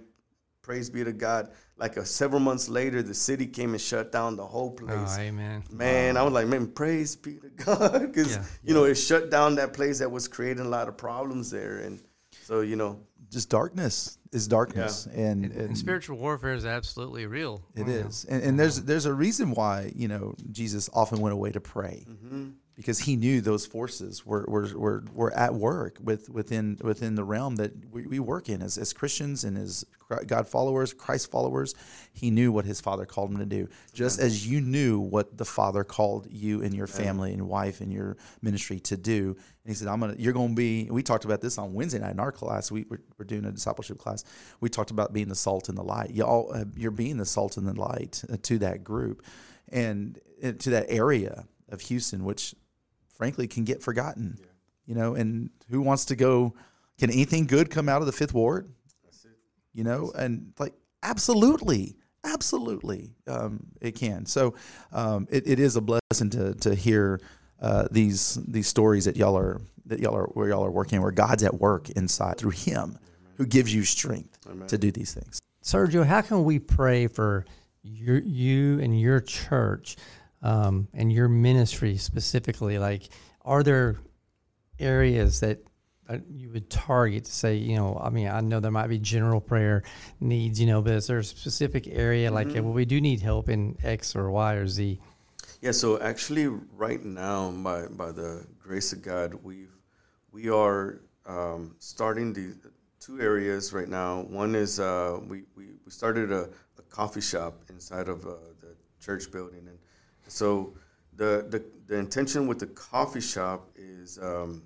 praise 0.62 0.90
be 0.90 1.04
to 1.04 1.14
God. 1.14 1.50
Like 1.78 1.98
a, 1.98 2.06
several 2.06 2.40
months 2.42 2.70
later, 2.70 3.02
the 3.02 3.14
city 3.14 3.48
came 3.48 3.72
and 3.72 3.82
shut 3.82 4.12
down 4.12 4.36
the 4.36 4.46
whole 4.46 4.78
oh, 4.82 4.86
place. 4.86 5.16
Oh, 5.18 5.22
amen. 5.22 5.64
Man, 5.72 6.16
wow. 6.16 6.22
I 6.22 6.24
was 6.24 6.34
like, 6.34 6.48
man, 6.48 6.68
praise 6.68 7.16
be 7.16 7.36
to 7.36 7.50
God, 7.50 8.02
because 8.14 8.36
yeah. 8.36 8.44
you 8.64 8.74
yeah. 8.74 8.74
know 8.74 8.84
it 8.84 8.96
shut 8.96 9.32
down 9.32 9.56
that 9.56 9.74
place 9.74 10.00
that 10.00 10.12
was 10.12 10.28
creating 10.28 10.66
a 10.66 10.70
lot 10.70 10.88
of 10.88 10.98
problems 10.98 11.50
there, 11.50 11.80
and 11.80 12.02
so 12.44 12.62
you 12.62 12.76
know, 12.76 13.00
just 13.30 13.50
darkness 13.50 14.18
is 14.32 14.48
darkness, 14.48 15.08
yeah. 15.12 15.22
and, 15.22 15.46
and, 15.46 15.56
and, 15.56 15.78
spiritual 15.78 16.18
warfare 16.18 16.54
is 16.54 16.66
absolutely 16.66 17.26
real. 17.26 17.64
It 17.76 17.88
wow. 17.88 17.94
is, 17.94 18.26
and, 18.26 18.44
and, 18.44 18.60
there's 18.60 18.82
there's 18.84 19.06
a 19.06 19.14
reason 19.14 19.52
why 19.52 19.92
you 19.96 20.08
know 20.08 20.36
Jesus 20.52 20.90
often 20.94 21.20
went 21.20 21.34
away 21.34 21.52
to 21.52 21.60
pray. 21.60 22.06
Mm-hmm 22.10 22.50
because 22.80 23.00
he 23.00 23.18
knew 23.18 23.42
those 23.42 23.66
forces 23.66 24.26
were, 24.26 24.46
were, 24.48 24.70
were, 24.74 25.04
were 25.14 25.34
at 25.34 25.54
work 25.54 25.98
with, 26.02 26.30
within, 26.30 26.78
within 26.80 27.14
the 27.14 27.26
realm 27.26 27.58
that 27.58 27.74
we, 27.92 28.08
we 28.08 28.20
work 28.20 28.48
in 28.48 28.62
as, 28.62 28.78
as 28.78 28.94
Christians 28.94 29.44
and 29.44 29.58
as 29.58 29.84
God 30.26 30.48
followers, 30.48 30.94
Christ 30.94 31.30
followers. 31.30 31.76
He 32.14 32.32
knew 32.32 32.54
what 32.54 32.64
his 32.64 32.80
father 32.80 33.06
called 33.06 33.32
him 33.32 33.40
to 33.40 33.46
do, 33.46 33.68
just 33.92 34.18
as 34.18 34.48
you 34.48 34.62
knew 34.62 34.98
what 34.98 35.38
the 35.38 35.44
father 35.44 35.84
called 35.84 36.28
you 36.32 36.64
and 36.64 36.74
your 36.74 36.88
family 36.88 37.34
and 37.34 37.50
wife 37.50 37.82
and 37.82 37.92
your 37.92 38.16
ministry 38.42 38.80
to 38.80 38.96
do. 38.96 39.36
And 39.36 39.68
he 39.68 39.74
said, 39.74 39.90
I'm 39.90 40.00
gonna, 40.00 40.16
you're 40.18 40.32
going 40.32 40.52
to 40.52 40.56
be, 40.56 40.88
we 40.90 41.04
talked 41.04 41.26
about 41.26 41.42
this 41.42 41.58
on 41.58 41.74
Wednesday 41.74 42.00
night 42.00 42.12
in 42.14 42.20
our 42.22 42.32
class. 42.32 42.72
We, 42.72 42.86
we're, 42.90 43.02
we're 43.18 43.26
doing 43.26 43.44
a 43.44 43.52
discipleship 43.52 43.98
class. 43.98 44.24
We 44.62 44.70
talked 44.70 44.92
about 44.92 45.12
being 45.12 45.28
the 45.28 45.36
salt 45.36 45.68
and 45.68 45.78
the 45.78 45.84
light. 45.84 46.12
Y'all, 46.12 46.50
uh, 46.56 46.64
you're 46.78 46.92
being 46.92 47.18
the 47.18 47.26
salt 47.26 47.58
and 47.58 47.68
the 47.68 47.78
light 47.78 48.24
uh, 48.32 48.38
to 48.44 48.58
that 48.60 48.86
group 48.86 49.22
and 49.68 50.18
uh, 50.42 50.54
to 50.60 50.70
that 50.70 50.86
area 50.88 51.44
of 51.68 51.82
Houston, 51.82 52.24
which 52.24 52.56
frankly 53.20 53.48
can 53.48 53.66
get 53.66 53.84
forgotten. 53.84 54.38
Yeah. 54.40 54.46
You 54.88 54.96
know, 54.96 55.14
and 55.14 55.52
who 55.70 55.82
wants 55.82 56.06
to 56.06 56.16
go? 56.16 56.56
Can 56.98 57.12
anything 57.12 57.46
good 57.46 57.70
come 57.70 57.88
out 57.88 58.02
of 58.02 58.08
the 58.08 58.12
Fifth 58.12 58.34
Ward? 58.34 58.74
You 59.72 59.84
know, 59.84 60.12
and 60.18 60.52
like 60.58 60.74
absolutely, 61.04 61.96
absolutely, 62.24 63.12
um, 63.28 63.68
it 63.80 63.92
can. 63.92 64.26
So 64.26 64.56
um, 64.92 65.28
it, 65.30 65.48
it 65.48 65.60
is 65.60 65.76
a 65.76 65.82
blessing 65.82 66.32
to 66.32 66.56
to 66.56 66.74
hear 66.74 67.22
uh, 67.62 67.88
these 67.92 68.40
these 68.48 68.68
stories 68.68 69.06
that 69.06 69.16
y'all 69.16 69.38
are 69.38 69.62
that 69.86 70.00
y'all 70.00 70.16
are 70.16 70.26
where 70.34 70.50
y'all 70.50 70.66
are 70.66 70.72
working, 70.72 71.02
where 71.04 71.12
God's 71.12 71.44
at 71.44 71.54
work 71.54 71.92
inside 71.92 72.38
through 72.38 72.52
Him, 72.52 72.98
who 73.36 73.46
gives 73.46 73.72
you 73.74 73.84
strength 73.84 74.40
Amen. 74.50 74.68
to 74.68 74.78
do 74.80 74.92
these 74.92 75.14
things. 75.14 75.40
Sergio, 75.64 76.04
how 76.04 76.22
can 76.22 76.44
we 76.46 76.58
pray 76.58 77.06
for 77.06 77.46
your, 77.84 78.20
you 78.20 78.80
and 78.80 79.00
your 79.00 79.20
church 79.20 79.98
um, 80.42 80.88
and 80.94 81.12
your 81.12 81.28
ministry 81.28 81.98
specifically, 81.98 82.80
like, 82.80 83.10
are 83.44 83.64
there 83.64 83.98
areas 84.80 85.40
that 85.42 85.60
you 86.32 86.50
would 86.50 86.70
target 86.70 87.26
to 87.26 87.32
say, 87.32 87.56
you 87.56 87.76
know, 87.76 88.00
I 88.02 88.10
mean, 88.10 88.28
I 88.28 88.42
know 88.42 88.60
there 88.60 88.72
might 88.72 88.88
be 88.88 88.98
general 88.98 89.40
prayer 89.40 89.84
needs, 90.20 90.60
you 90.60 90.66
know, 90.66 90.82
but 90.82 90.94
is 90.94 91.08
there 91.08 91.20
a 91.20 91.24
specific 91.24 91.88
area 91.88 92.32
like, 92.32 92.48
mm-hmm. 92.48 92.64
well, 92.64 92.74
we 92.74 92.86
do 92.86 93.00
need 93.00 93.22
help 93.22 93.50
in 93.50 93.78
X 93.84 94.16
or 94.16 94.32
Y 94.32 94.54
or 94.54 94.68
Z? 94.68 95.00
Yeah. 95.62 95.72
So 95.72 96.00
actually, 96.02 96.48
right 96.76 97.04
now, 97.04 97.52
by 97.52 97.88
by 97.88 98.12
the 98.12 98.46
grace 98.60 98.94
of 98.94 99.02
God, 99.02 99.34
we've 99.44 99.76
we 100.32 100.50
are 100.50 101.02
um, 101.26 101.76
starting 101.80 102.34
the 102.34 102.56
two 103.00 103.20
areas 103.20 103.74
right 103.74 103.90
now. 103.90 104.22
One 104.22 104.56
is 104.56 104.80
uh, 104.80 105.20
we, 105.28 105.44
we 105.56 105.66
we 105.86 105.92
started 105.92 106.32
a, 106.32 106.50
a 106.78 106.82
coffee 106.90 107.22
shop 107.22 107.62
inside 107.70 108.08
of 108.08 108.26
uh, 108.26 108.36
the 108.62 108.76
church 109.00 109.32
building, 109.32 109.68
and 109.68 109.78
so 110.30 110.74
the, 111.16 111.46
the, 111.50 111.64
the 111.88 111.98
intention 111.98 112.48
with 112.48 112.60
the 112.60 112.68
coffee 112.68 113.22
shop 113.22 113.70
is 113.76 114.20
um, 114.22 114.64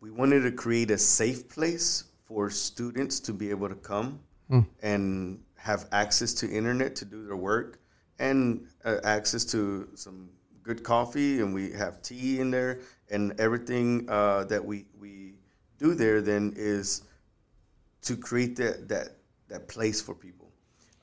we 0.00 0.10
wanted 0.10 0.42
to 0.42 0.52
create 0.52 0.90
a 0.90 0.98
safe 0.98 1.48
place 1.48 2.04
for 2.24 2.50
students 2.50 3.20
to 3.20 3.32
be 3.32 3.50
able 3.50 3.68
to 3.68 3.74
come 3.74 4.20
mm. 4.50 4.64
and 4.82 5.40
have 5.56 5.86
access 5.92 6.32
to 6.34 6.50
internet 6.50 6.94
to 6.96 7.04
do 7.04 7.26
their 7.26 7.36
work 7.36 7.80
and 8.18 8.66
uh, 8.84 8.96
access 9.04 9.44
to 9.44 9.88
some 9.94 10.28
good 10.62 10.82
coffee 10.82 11.40
and 11.40 11.52
we 11.52 11.72
have 11.72 12.00
tea 12.02 12.40
in 12.40 12.50
there 12.50 12.80
and 13.10 13.38
everything 13.40 14.08
uh, 14.08 14.44
that 14.44 14.64
we, 14.64 14.84
we 14.98 15.34
do 15.78 15.94
there 15.94 16.20
then 16.20 16.52
is 16.56 17.02
to 18.02 18.16
create 18.16 18.54
that, 18.56 18.88
that, 18.88 19.16
that 19.48 19.66
place 19.66 20.00
for 20.00 20.14
people 20.14 20.52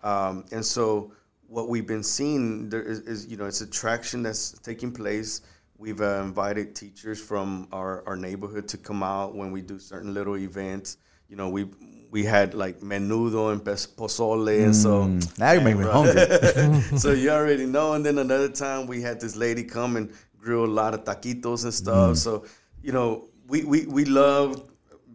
um, 0.04 0.46
and 0.52 0.64
so 0.64 1.12
what 1.48 1.70
we've 1.70 1.88
been 1.88 2.04
seeing 2.04 2.70
there 2.70 2.82
is, 2.82 3.00
is, 3.02 3.28
you 3.28 3.38
know 3.38 3.46
it's 3.46 3.62
a 3.62 3.68
traction 3.68 4.24
that's 4.24 4.52
taking 4.60 4.92
place. 4.92 5.42
We've 5.78 6.00
uh, 6.00 6.22
invited 6.24 6.74
teachers 6.74 7.22
from 7.22 7.68
our, 7.74 8.02
our 8.08 8.16
neighborhood 8.16 8.68
to 8.70 8.78
come 8.78 9.04
out 9.04 9.36
when 9.36 9.52
we 9.52 9.62
do 9.62 9.78
certain 9.78 10.14
little 10.14 10.38
events. 10.38 10.98
You 11.28 11.36
know, 11.36 11.50
we 11.50 11.68
we 12.12 12.24
had 12.24 12.54
like 12.54 12.80
menudo 12.80 13.52
and 13.52 13.62
pozole, 13.62 14.64
and 14.64 14.76
so 14.76 15.04
mm, 15.04 15.40
now 15.40 15.52
you 15.52 15.62
make 15.62 15.78
me 15.78 15.84
hungry. 15.84 16.82
so 16.98 17.12
you 17.12 17.30
already 17.30 17.66
know. 17.66 17.94
And 17.94 18.06
then 18.06 18.20
another 18.20 18.50
time 18.50 18.88
we 18.88 19.02
had 19.02 19.20
this 19.20 19.36
lady 19.36 19.64
come 19.64 19.98
and 19.98 20.14
grill 20.38 20.66
a 20.66 20.68
lot 20.68 20.94
of 20.94 21.04
taquitos 21.04 21.64
and 21.64 21.74
stuff. 21.74 22.12
Mm. 22.12 22.18
So 22.18 22.46
you 22.82 22.92
know, 22.92 23.26
we, 23.48 23.64
we 23.64 23.86
we 23.88 24.06
love 24.06 24.70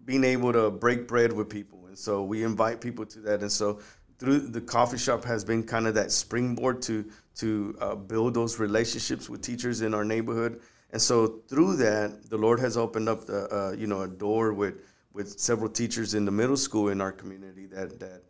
being 0.04 0.24
able 0.24 0.52
to 0.52 0.70
break 0.70 1.08
bread 1.08 1.32
with 1.32 1.48
people, 1.48 1.86
and 1.86 1.96
so 1.96 2.22
we 2.22 2.42
invite 2.42 2.80
people 2.80 3.06
to 3.06 3.20
that. 3.20 3.40
And 3.40 3.50
so 3.50 3.80
through 4.20 4.38
the 4.38 4.60
coffee 4.60 4.98
shop 4.98 5.24
has 5.24 5.44
been 5.44 5.64
kind 5.64 5.86
of 5.88 5.94
that 5.94 6.12
springboard 6.12 6.82
to 6.82 7.04
to 7.36 7.76
uh, 7.80 7.94
build 7.94 8.34
those 8.34 8.58
relationships 8.58 9.28
with 9.28 9.42
teachers 9.42 9.80
in 9.80 9.94
our 9.94 10.04
neighborhood. 10.04 10.60
And 10.92 11.00
so 11.00 11.40
through 11.48 11.76
that, 11.76 12.28
the 12.28 12.36
Lord 12.36 12.60
has 12.60 12.76
opened 12.76 13.08
up 13.08 13.26
the 13.26 13.52
uh, 13.52 13.72
you 13.72 13.86
know 13.88 14.02
a 14.02 14.08
door 14.08 14.52
with 14.52 14.82
with 15.12 15.40
several 15.40 15.70
teachers 15.70 16.14
in 16.14 16.24
the 16.24 16.30
middle 16.30 16.56
school 16.56 16.90
in 16.90 17.00
our 17.00 17.12
community 17.12 17.66
that 17.66 17.98
that 17.98 18.22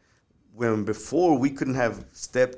when 0.55 0.85
before 0.85 1.37
we 1.37 1.50
couldn't 1.50 1.74
have 1.74 2.07
stepped 2.12 2.57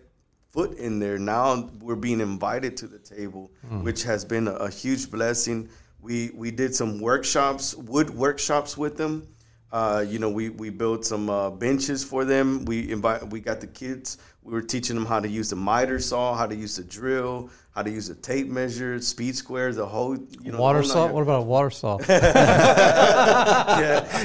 foot 0.53 0.77
in 0.79 0.99
there. 0.99 1.18
Now 1.18 1.71
we're 1.81 1.97
being 1.97 2.21
invited 2.21 2.77
to 2.79 2.87
the 2.87 2.99
table, 2.99 3.51
which 3.83 4.03
has 4.03 4.25
been 4.25 4.49
a, 4.49 4.53
a 4.53 4.71
huge 4.71 5.11
blessing. 5.11 5.68
We 6.01 6.31
we 6.35 6.51
did 6.51 6.75
some 6.75 7.01
workshops, 7.01 7.75
wood 7.75 8.11
workshops 8.11 8.77
with 8.77 8.97
them. 8.97 9.27
Uh, 9.72 10.04
you 10.06 10.18
know, 10.18 10.28
we, 10.28 10.50
we 10.50 10.68
built 10.68 11.04
some 11.06 11.30
uh, 11.30 11.48
benches 11.50 12.04
for 12.04 12.26
them. 12.26 12.64
We 12.66 12.92
invite 12.92 13.26
we 13.30 13.40
got 13.40 13.61
the 13.62 13.66
kids. 13.66 14.18
We 14.42 14.52
were 14.52 14.61
teaching 14.61 14.94
them 14.96 15.06
how 15.06 15.18
to 15.18 15.28
use 15.28 15.48
the 15.50 15.56
miter 15.56 15.98
saw, 15.98 16.35
how 16.35 16.46
to 16.46 16.54
use 16.54 16.76
the 16.76 16.85
drill, 16.85 17.48
how 17.70 17.82
to 17.82 17.90
use 17.90 18.08
the 18.08 18.14
tape 18.14 18.48
measure, 18.48 19.00
speed 19.00 19.35
square, 19.35 19.72
the 19.72 19.87
whole 19.87 20.16
you 20.16 20.50
know 20.50 20.56
the 20.56 20.62
water 20.62 20.82
saw. 20.82 21.11
What 21.11 21.22
about 21.22 21.40
a 21.40 21.44
water 21.44 21.70
saw? 21.70 21.98
yeah, 22.08 22.16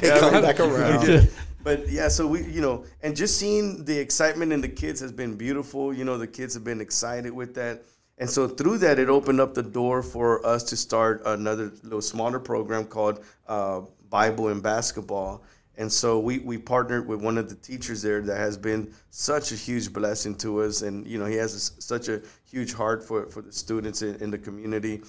It 0.03 0.19
comes 0.19 0.41
back 0.41 0.59
around. 0.59 1.07
Yeah. 1.07 1.21
But 1.63 1.89
yeah, 1.89 2.07
so 2.07 2.27
we, 2.27 2.43
you 2.45 2.61
know, 2.61 2.85
and 3.01 3.15
just 3.15 3.37
seeing 3.37 3.83
the 3.83 3.97
excitement 3.97 4.53
in 4.53 4.61
the 4.61 4.69
kids 4.69 4.99
has 5.01 5.11
been 5.11 5.35
beautiful. 5.35 5.93
You 5.93 6.05
know, 6.05 6.17
the 6.17 6.27
kids 6.27 6.53
have 6.53 6.63
been 6.63 6.81
excited 6.81 7.31
with 7.33 7.55
that. 7.55 7.83
And 8.17 8.29
so 8.29 8.47
through 8.47 8.79
that, 8.79 8.97
it 8.97 9.09
opened 9.09 9.39
up 9.39 9.53
the 9.53 9.63
door 9.63 10.01
for 10.01 10.43
us 10.45 10.63
to 10.63 10.77
start 10.77 11.21
another 11.25 11.71
little 11.83 12.01
smaller 12.01 12.39
program 12.39 12.85
called 12.85 13.23
uh, 13.47 13.81
Bible 14.09 14.47
and 14.47 14.61
Basketball. 14.63 15.43
And 15.79 15.91
so 15.91 16.17
we, 16.17 16.39
we 16.39 16.57
partnered 16.57 17.07
with 17.07 17.21
one 17.21 17.37
of 17.37 17.49
the 17.49 17.55
teachers 17.55 18.01
there 18.01 18.21
that 18.21 18.37
has 18.37 18.57
been 18.57 18.91
such 19.11 19.51
a 19.51 19.55
huge 19.55 19.93
blessing 19.93 20.33
to 20.37 20.63
us. 20.63 20.81
And, 20.81 21.05
you 21.05 21.19
know, 21.19 21.25
he 21.25 21.35
has 21.35 21.53
a 21.53 21.81
such 21.81 22.09
a 22.09 22.21
huge 22.49 22.73
heart 22.73 23.03
for, 23.03 23.27
for 23.27 23.43
the 23.43 23.53
students 23.53 24.01
in, 24.01 24.15
in 24.15 24.31
the 24.31 24.39
community 24.39 25.01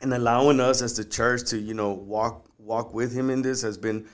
and 0.00 0.14
allowing 0.14 0.60
us 0.60 0.82
as 0.82 0.96
the 0.96 1.04
church 1.04 1.44
to 1.50 1.58
you 1.58 1.74
know 1.74 1.92
walk 1.92 2.46
walk 2.58 2.94
with 2.94 3.12
him 3.12 3.30
in 3.30 3.42
this 3.42 3.62
has 3.62 3.76
been 3.76 4.06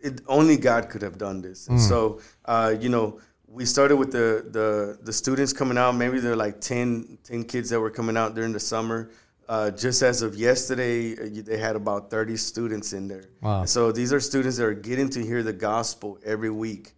it 0.00 0.22
only 0.28 0.56
God 0.56 0.88
could 0.88 1.02
have 1.02 1.18
done 1.18 1.42
this. 1.42 1.68
And 1.68 1.78
so 1.78 2.20
uh, 2.46 2.74
you 2.80 2.88
know 2.88 3.20
we 3.50 3.64
started 3.66 3.96
with 3.96 4.12
the, 4.12 4.46
the 4.50 4.98
the 5.02 5.12
students 5.12 5.52
coming 5.52 5.76
out. 5.76 5.92
Maybe 5.92 6.20
there 6.20 6.32
are 6.32 6.36
like 6.36 6.60
10, 6.60 7.18
10 7.24 7.44
kids 7.44 7.70
that 7.70 7.80
were 7.80 7.90
coming 7.90 8.16
out 8.16 8.34
during 8.34 8.52
the 8.52 8.60
summer. 8.60 9.10
Uh, 9.48 9.68
just 9.72 10.00
as 10.02 10.22
of 10.22 10.36
yesterday, 10.36 11.14
uh, 11.14 11.42
they 11.44 11.58
had 11.58 11.74
about 11.74 12.08
thirty 12.08 12.36
students 12.36 12.92
in 12.92 13.08
there. 13.08 13.24
Wow. 13.40 13.64
So 13.64 13.90
these 13.90 14.12
are 14.12 14.20
students 14.20 14.56
that 14.58 14.64
are 14.64 14.74
getting 14.74 15.08
to 15.10 15.24
hear 15.24 15.42
the 15.42 15.52
gospel 15.52 16.18
every 16.24 16.50
week 16.50 16.92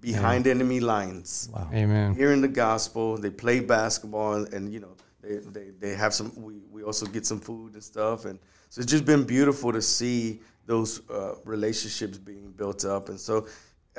behind 0.00 0.46
enemy 0.46 0.80
lines 0.80 1.48
Wow. 1.52 1.68
Amen. 1.72 2.14
hearing 2.14 2.40
the 2.40 2.48
gospel. 2.48 3.16
They 3.16 3.30
play 3.30 3.58
basketball, 3.60 4.34
and, 4.34 4.54
and 4.54 4.72
you 4.72 4.78
know 4.78 4.94
they, 5.22 5.38
they, 5.38 5.70
they 5.80 5.94
have 5.96 6.14
some. 6.14 6.30
We, 6.36 6.60
we 6.70 6.84
also 6.84 7.04
get 7.06 7.26
some 7.26 7.40
food 7.40 7.74
and 7.74 7.82
stuff, 7.82 8.26
and 8.26 8.38
so 8.68 8.80
it's 8.80 8.90
just 8.90 9.04
been 9.04 9.24
beautiful 9.24 9.72
to 9.72 9.82
see 9.82 10.40
those 10.66 11.00
uh, 11.10 11.34
relationships 11.44 12.16
being 12.16 12.52
built 12.52 12.84
up. 12.84 13.08
And 13.08 13.18
so 13.18 13.48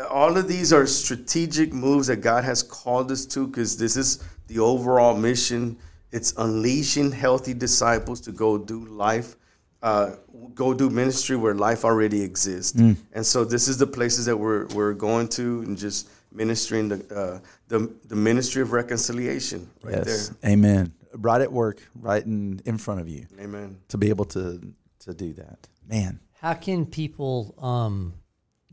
all 0.10 0.38
of 0.38 0.47
these 0.47 0.73
are 0.73 0.86
strategic 0.88 1.73
moves 1.73 2.08
that 2.08 2.17
God 2.17 2.43
has 2.43 2.63
called 2.63 3.12
us 3.12 3.25
to, 3.27 3.47
because 3.47 3.77
this 3.77 3.95
is 3.95 4.23
the 4.47 4.60
overall 4.60 5.15
mission. 5.15 5.77
It's 6.12 6.34
unleashing 6.38 7.12
healthy 7.12 7.53
disciples 7.53 8.21
to 8.21 8.32
go 8.32 8.58
do 8.58 8.86
life. 8.86 9.36
Uh, 9.82 10.15
go 10.56 10.73
do 10.73 10.89
ministry 10.89 11.36
where 11.36 11.53
life 11.53 11.84
already 11.84 12.21
exists, 12.21 12.71
and 13.13 13.25
so 13.25 13.43
this 13.43 13.67
is 13.67 13.77
the 13.77 13.88
places 13.88 14.25
that 14.25 14.38
we're 14.38 14.65
we're 14.67 14.93
going 14.93 15.27
to, 15.27 15.62
and 15.63 15.77
just 15.77 16.10
ministering 16.32 16.89
the 16.89 17.15
uh, 17.15 17.39
the 17.67 17.93
the 18.06 18.15
ministry 18.15 18.62
of 18.62 18.71
reconciliation 18.71 19.69
right 19.84 19.95
yes. 19.95 20.32
Amen. 20.45 20.93
Right 21.15 21.41
at 21.41 21.51
work, 21.51 21.82
right 21.99 22.25
in, 22.25 22.60
in 22.65 22.77
front 22.77 23.01
of 23.01 23.08
you. 23.08 23.27
Amen. 23.39 23.77
to 23.89 23.97
be 23.97 24.10
able 24.10 24.25
to 24.25 24.62
to 24.99 25.13
do 25.13 25.34
that. 25.34 25.67
Man. 25.88 26.19
How 26.39 26.53
can 26.53 26.86
people 26.86 27.56
um, 27.60 28.13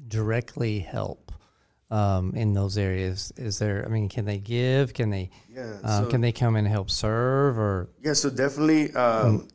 directly 0.09 0.81
help 0.81 1.33
um, 1.91 2.33
in 2.35 2.53
those 2.55 2.79
areas? 2.79 3.33
Is 3.37 3.59
there? 3.59 3.85
I 3.85 3.89
mean, 3.89 4.09
can 4.09 4.25
they 4.25 4.39
give? 4.39 4.95
Can 4.95 5.11
they? 5.11 5.31
Yeah. 5.49 5.79
Uh, 5.83 6.03
so- 6.03 6.11
can 6.11 6.21
they 6.21 6.33
come 6.33 6.57
and 6.57 6.67
help 6.67 6.91
serve? 6.91 7.59
Or 7.59 7.89
Yeah, 8.03 8.13
so 8.15 8.31
definitely 8.31 8.93
um, 8.95 9.49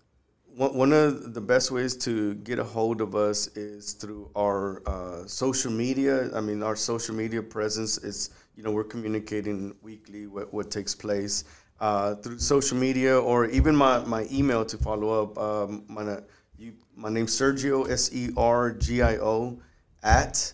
one, 0.55 0.73
one 0.75 0.93
of 0.93 1.33
the 1.33 1.41
best 1.41 1.71
ways 1.71 1.95
to 1.97 2.35
get 2.35 2.59
a 2.59 2.63
hold 2.63 3.01
of 3.01 3.15
us 3.15 3.47
is 3.55 3.93
through 3.93 4.29
our 4.35 4.81
uh, 4.87 5.27
social 5.27 5.71
media. 5.71 6.33
I 6.35 6.41
mean, 6.41 6.63
our 6.63 6.75
social 6.75 7.13
media 7.13 7.41
presence 7.41 7.97
is, 7.97 8.29
you 8.55 8.63
know, 8.63 8.71
we're 8.71 8.85
communicating 8.85 9.75
weekly 9.81 10.27
what, 10.27 10.53
what 10.53 10.71
takes 10.71 10.95
place 10.95 11.43
uh, 11.81 12.15
through 12.15 12.39
social 12.39 12.77
media 12.77 13.19
or 13.19 13.45
even 13.47 13.75
my, 13.75 13.99
my 14.05 14.27
email 14.31 14.63
to 14.65 14.77
follow 14.77 15.23
up. 15.23 15.37
Um, 15.37 15.83
my, 15.87 16.19
you, 16.57 16.73
my 16.95 17.09
name's 17.09 17.37
Sergio, 17.37 17.89
S 17.89 18.13
E 18.13 18.29
R 18.37 18.71
G 18.71 19.01
I 19.01 19.17
O, 19.17 19.59
at 20.05 20.53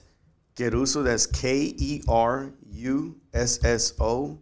Kerusso, 0.56 1.04
that's 1.04 1.28
K 1.28 1.76
E 1.78 2.02
R 2.08 2.52
U 2.72 3.16
S 3.34 3.64
S 3.64 3.94
O 4.00 4.40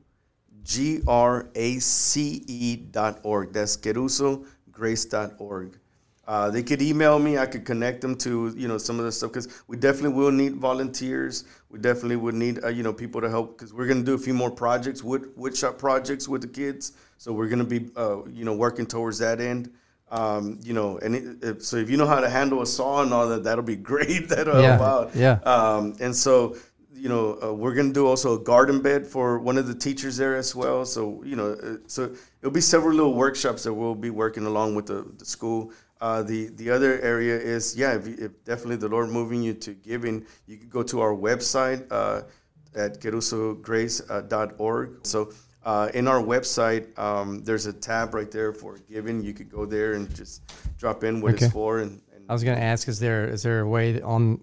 G 0.64 1.02
R 1.08 1.50
A 1.56 1.80
C 1.80 2.44
E 2.48 2.78
dot 2.78 3.20
org. 3.24 3.52
That's 3.52 3.76
KerussoGrace.org. 3.76 5.80
Uh, 6.28 6.52
they 6.52 6.62
could 6.62 6.82
email 6.82 7.18
me. 7.18 7.40
I 7.40 7.48
could 7.48 7.66
connect 7.66 8.02
them 8.02 8.16
to 8.18 8.54
you 8.56 8.68
know 8.68 8.78
some 8.78 9.00
of 9.00 9.06
the 9.06 9.12
stuff 9.12 9.32
because 9.32 9.64
we 9.68 9.78
definitely 9.78 10.16
will 10.16 10.32
need 10.32 10.58
volunteers. 10.58 11.46
We 11.72 11.80
definitely 11.80 12.18
would 12.18 12.36
need 12.36 12.64
uh, 12.64 12.68
you 12.68 12.84
know 12.84 12.94
people 12.94 13.20
to 13.20 13.30
help 13.30 13.58
because 13.58 13.74
we're 13.74 13.88
gonna 13.88 14.04
do 14.04 14.14
a 14.14 14.20
few 14.20 14.36
more 14.36 14.52
projects, 14.52 15.04
wood 15.04 15.32
wood 15.36 15.58
shop 15.58 15.80
projects 15.80 16.28
with 16.28 16.42
the 16.42 16.48
kids. 16.48 16.92
So 17.18 17.34
we're 17.34 17.48
gonna 17.48 17.64
be 17.64 17.90
uh, 17.98 18.28
you 18.28 18.46
know 18.46 18.54
working 18.54 18.86
towards 18.86 19.18
that 19.20 19.42
end. 19.42 19.72
Um, 20.12 20.60
you 20.64 20.74
know, 20.74 20.98
and 20.98 21.16
it, 21.16 21.44
if, 21.44 21.64
so 21.64 21.78
if 21.78 21.90
you 21.90 21.98
know 21.98 22.08
how 22.08 22.20
to 22.20 22.30
handle 22.30 22.62
a 22.62 22.66
saw 22.66 23.02
and 23.04 23.14
all 23.14 23.28
that, 23.30 23.44
that'll 23.44 23.64
be 23.64 23.76
great. 23.94 24.30
That'll 24.30 24.60
Yeah, 24.60 24.62
help 24.78 24.82
out. 24.82 25.16
yeah. 25.16 25.40
Um, 25.44 25.96
and 26.00 26.16
so, 26.16 26.56
you 26.94 27.10
know, 27.10 27.38
uh, 27.44 27.54
we're 27.54 27.74
gonna 27.76 27.94
do 27.94 28.08
also 28.08 28.40
a 28.40 28.44
garden 28.44 28.82
bed 28.82 29.06
for 29.08 29.40
one 29.40 29.58
of 29.58 29.68
the 29.68 29.76
teachers 29.76 30.18
there 30.18 30.36
as 30.36 30.56
well. 30.56 30.86
So, 30.86 31.24
you 31.24 31.36
know, 31.36 31.54
uh, 31.54 31.78
so 31.88 32.12
it'll 32.42 32.52
be 32.52 32.62
several 32.62 32.96
little 32.96 33.14
workshops 33.14 33.64
that 33.64 33.74
we'll 33.74 33.96
be 33.96 34.10
working 34.10 34.46
along 34.46 34.76
with 34.76 34.88
the, 34.88 35.06
the 35.18 35.26
school. 35.26 35.72
Uh, 36.02 36.24
the 36.24 36.48
the 36.56 36.70
other 36.70 37.00
area 37.02 37.38
is 37.38 37.76
yeah, 37.76 37.94
if, 37.96 38.08
if 38.08 38.44
definitely 38.46 38.78
the 38.78 38.88
Lord 38.90 39.10
moving 39.10 39.44
you 39.44 39.54
to 39.54 39.74
giving, 39.74 40.26
you 40.48 40.58
can 40.58 40.70
go 40.70 40.82
to 40.84 41.02
our 41.02 41.14
website 41.14 41.86
uh, 41.92 42.22
at 42.76 43.00
kerussograce.org. 43.02 45.06
So. 45.06 45.32
Uh, 45.64 45.90
in 45.94 46.08
our 46.08 46.22
website, 46.22 46.98
um, 46.98 47.44
there's 47.44 47.66
a 47.66 47.74
tab 47.74 48.14
right 48.14 48.32
there 48.32 48.54
for 48.54 48.78
giving. 48.90 49.22
You 49.22 49.34
could 49.34 49.50
go 49.50 49.66
there 49.66 49.94
and 49.94 50.14
just 50.16 50.42
drop 50.78 51.04
in 51.04 51.20
what 51.22 51.34
Okay. 51.36 51.46
it's 51.46 51.54
for, 51.54 51.80
and, 51.80 52.02
and 52.16 52.24
I 52.30 52.34
was 52.34 52.44
going 52.44 52.58
to 52.58 52.64
ask: 52.64 52.88
Is 52.88 53.00
there 53.00 53.28
is 53.28 53.44
there 53.44 53.60
a 53.60 53.68
way 53.68 54.02
on 54.02 54.40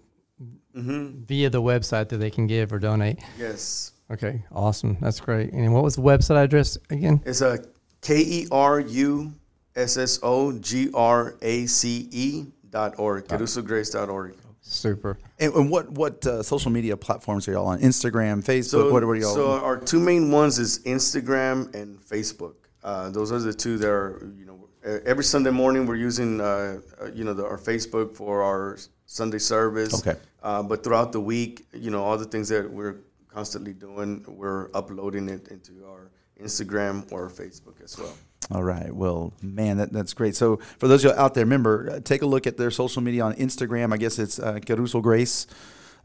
via 0.74 1.48
the 1.50 1.62
website 1.62 2.11
that 2.11 2.18
they 2.18 2.31
can 2.31 2.46
give 2.46 2.72
or 2.72 2.79
donate? 2.79 3.18
yes, 3.38 3.92
Okay, 4.11 4.44
awesome. 4.52 4.96
That's 5.00 5.18
great. 5.18 5.52
And 5.52 5.72
what 5.72 5.83
was 5.83 5.96
the 5.96 6.02
website 6.02 6.44
address 6.44 6.76
again? 6.90 7.20
It's 7.24 7.40
a 7.40 7.64
K 8.02 8.18
E 8.20 8.46
R 8.52 8.79
U 8.81 9.35
S 9.74 9.96
S 9.96 10.20
O 10.22 10.52
G 10.52 10.90
R 10.94 11.35
A 11.42 11.66
C 11.66 12.09
E 12.12 12.44
dot 12.70 12.98
org, 12.98 13.26
Kerussograce 13.26 13.90
dot 13.92 14.09
org. 14.11 14.37
Super. 14.68 15.18
And, 15.38 15.55
and 15.55 15.70
what 15.70 15.90
what 15.90 16.26
uh, 16.26 16.42
social 16.42 16.70
media 16.70 16.96
platforms 16.96 17.46
are 17.46 17.52
y'all 17.52 17.66
on? 17.66 17.81
Instagram, 17.81 18.44
Facebook. 18.44 18.90
what 18.90 19.02
are 19.05 19.14
y'all? 19.14 19.35
so 19.35 19.52
our 19.52 19.79
two 19.79 20.00
main 20.00 20.31
ones 20.31 20.59
is 20.59 20.81
Instagram 20.81 21.72
and 21.74 22.00
Facebook. 22.00 22.55
Uh, 22.83 23.11
those 23.11 23.33
are 23.33 23.38
the 23.38 23.55
two 23.55 23.79
that 23.79 23.88
are, 23.88 24.33
you 24.37 24.44
know, 24.44 24.68
every 25.05 25.24
Sunday 25.24 25.50
morning 25.50 25.87
we're 25.87 25.96
using, 25.96 26.40
uh, 26.40 26.81
uh, 27.00 27.07
you 27.12 27.24
know, 27.24 27.35
the, 27.35 27.44
our 27.44 27.59
Facebook 27.59 28.14
for 28.14 28.42
our 28.42 28.79
Sunday 29.07 29.38
service. 29.38 30.07
Okay. 30.07 30.18
Uh, 30.42 30.62
but 30.62 30.85
throughout 30.85 31.12
the 31.12 31.20
week, 31.20 31.66
you 31.72 31.90
know, 31.90 32.02
all 32.02 32.16
the 32.16 32.24
things 32.24 32.48
that 32.48 32.70
we're 32.70 32.96
constantly 33.29 33.72
doing, 33.72 34.24
we're 34.29 34.70
uploading 34.74 35.29
it 35.29 35.48
into 35.48 35.85
our 35.87 36.11
Instagram 36.40 37.11
or 37.12 37.29
Facebook 37.29 37.83
as 37.83 37.98
well. 37.98 38.14
All 38.50 38.62
right. 38.62 38.94
Well, 38.94 39.32
man, 39.42 39.78
that, 39.78 39.92
that's 39.92 40.14
great. 40.14 40.37
So 40.37 40.59
for 40.78 40.87
those 40.87 41.04
of 41.04 41.12
you 41.12 41.18
out 41.18 41.35
there, 41.35 41.44
remember, 41.44 41.90
uh, 41.90 42.00
take 42.00 42.22
a 42.22 42.26
look 42.26 42.46
at 42.46 42.56
their 42.56 42.70
social 42.70 43.02
media 43.02 43.24
on 43.24 43.35
Instagram. 43.35 43.92
I 43.92 43.96
guess 43.96 44.18
it's 44.18 44.38
uh, 44.38 44.54
Kerusso 44.54 45.02
Grace 45.02 45.48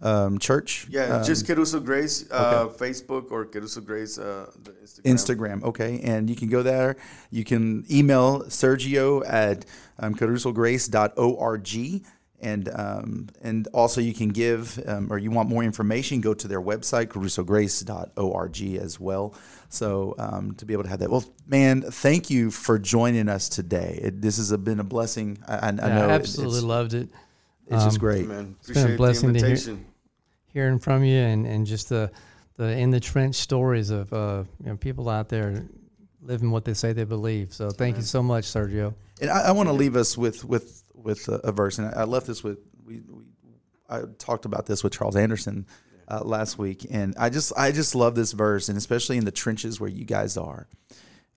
um, 0.01 0.39
Church. 0.39 0.87
Yeah, 0.89 1.17
Um, 1.17 1.23
just 1.23 1.45
Kerusso 1.45 1.83
Grace, 1.83 2.25
uh, 2.31 2.67
Facebook 2.67 3.31
or 3.31 3.45
Kerusso 3.45 3.85
Grace, 3.85 4.17
uh, 4.17 4.49
the 4.63 4.71
Instagram. 4.71 5.03
Instagram. 5.59 5.63
Okay. 5.63 5.99
And 6.03 6.29
you 6.29 6.35
can 6.35 6.49
go 6.49 6.63
there. 6.63 6.95
You 7.29 7.43
can 7.43 7.85
email 7.91 8.41
Sergio 8.45 9.23
at 9.27 9.65
um, 9.99 10.15
kerussograce.org. 10.15 12.03
And 12.43 12.69
um, 12.73 13.27
and 13.43 13.67
also 13.73 14.01
you 14.01 14.13
can 14.15 14.29
give 14.29 14.81
um, 14.87 15.11
or 15.13 15.19
you 15.19 15.29
want 15.31 15.47
more 15.47 15.63
information, 15.63 16.21
go 16.21 16.33
to 16.33 16.47
their 16.47 16.61
website 16.61 17.07
kerussograce.org 17.07 18.61
as 18.81 18.99
well. 18.99 19.35
So 19.69 20.15
um, 20.17 20.53
to 20.55 20.65
be 20.65 20.73
able 20.73 20.83
to 20.83 20.89
have 20.89 20.99
that. 20.99 21.09
Well, 21.09 21.23
man, 21.47 21.81
thank 21.81 22.29
you 22.29 22.51
for 22.51 22.77
joining 22.79 23.29
us 23.29 23.47
today. 23.47 23.99
It, 24.01 24.21
this 24.21 24.37
has 24.37 24.51
been 24.57 24.79
a 24.79 24.83
blessing. 24.83 25.37
I, 25.47 25.53
I, 25.53 25.57
I 25.57 25.71
Yeah, 25.71 25.71
know 25.95 26.09
I 26.09 26.13
it- 26.15 26.21
absolutely 26.21 26.57
it's, 26.57 26.65
loved 26.65 26.93
it. 26.93 27.09
it's 27.67 27.83
just 27.83 27.97
Um, 27.97 27.99
great. 27.99 28.27
Man, 28.27 28.55
It's 28.59 28.71
been 28.71 28.91
a 28.93 28.97
blessing 28.97 29.33
the 29.33 29.39
to 29.39 29.45
hear- 29.45 29.49
invitation. 29.55 29.85
hearing 30.47 30.79
from 30.79 31.03
you 31.03 31.17
and, 31.19 31.45
and 31.47 31.65
just 31.65 31.89
the 31.89 32.11
the 32.57 32.77
in 32.77 32.91
the 32.91 32.99
trench 32.99 33.35
stories 33.35 33.89
of 33.91 34.11
uh, 34.13 34.43
you 34.63 34.69
know 34.71 34.77
people 34.77 35.09
out 35.09 35.29
there 35.29 35.63
living 36.21 36.51
what 36.51 36.65
they 36.65 36.73
say 36.73 36.91
they 36.93 37.05
believe. 37.05 37.53
So 37.53 37.69
thank 37.69 37.95
you 37.97 38.03
so 38.03 38.21
much, 38.21 38.43
Sergio. 38.45 38.93
And 39.21 39.29
I, 39.29 39.49
I 39.49 39.51
want 39.51 39.69
to 39.69 39.73
leave 39.73 39.95
us 39.95 40.17
with 40.17 40.43
with 40.43 40.80
with 41.03 41.27
a, 41.27 41.35
a 41.43 41.51
verse, 41.51 41.77
and 41.77 41.87
I, 41.87 42.01
I 42.01 42.03
left 42.03 42.27
this 42.27 42.43
with 42.43 42.59
we, 42.85 43.01
we 43.07 43.23
I 43.89 44.01
talked 44.17 44.45
about 44.45 44.65
this 44.65 44.83
with 44.83 44.93
Charles 44.93 45.15
Anderson 45.15 45.67
uh, 46.07 46.23
last 46.23 46.57
week, 46.57 46.85
and 46.89 47.15
I 47.17 47.29
just 47.29 47.53
I 47.57 47.71
just 47.71 47.95
love 47.95 48.15
this 48.15 48.31
verse, 48.31 48.69
and 48.69 48.77
especially 48.77 49.17
in 49.17 49.25
the 49.25 49.31
trenches 49.31 49.79
where 49.79 49.89
you 49.89 50.05
guys 50.05 50.37
are. 50.37 50.67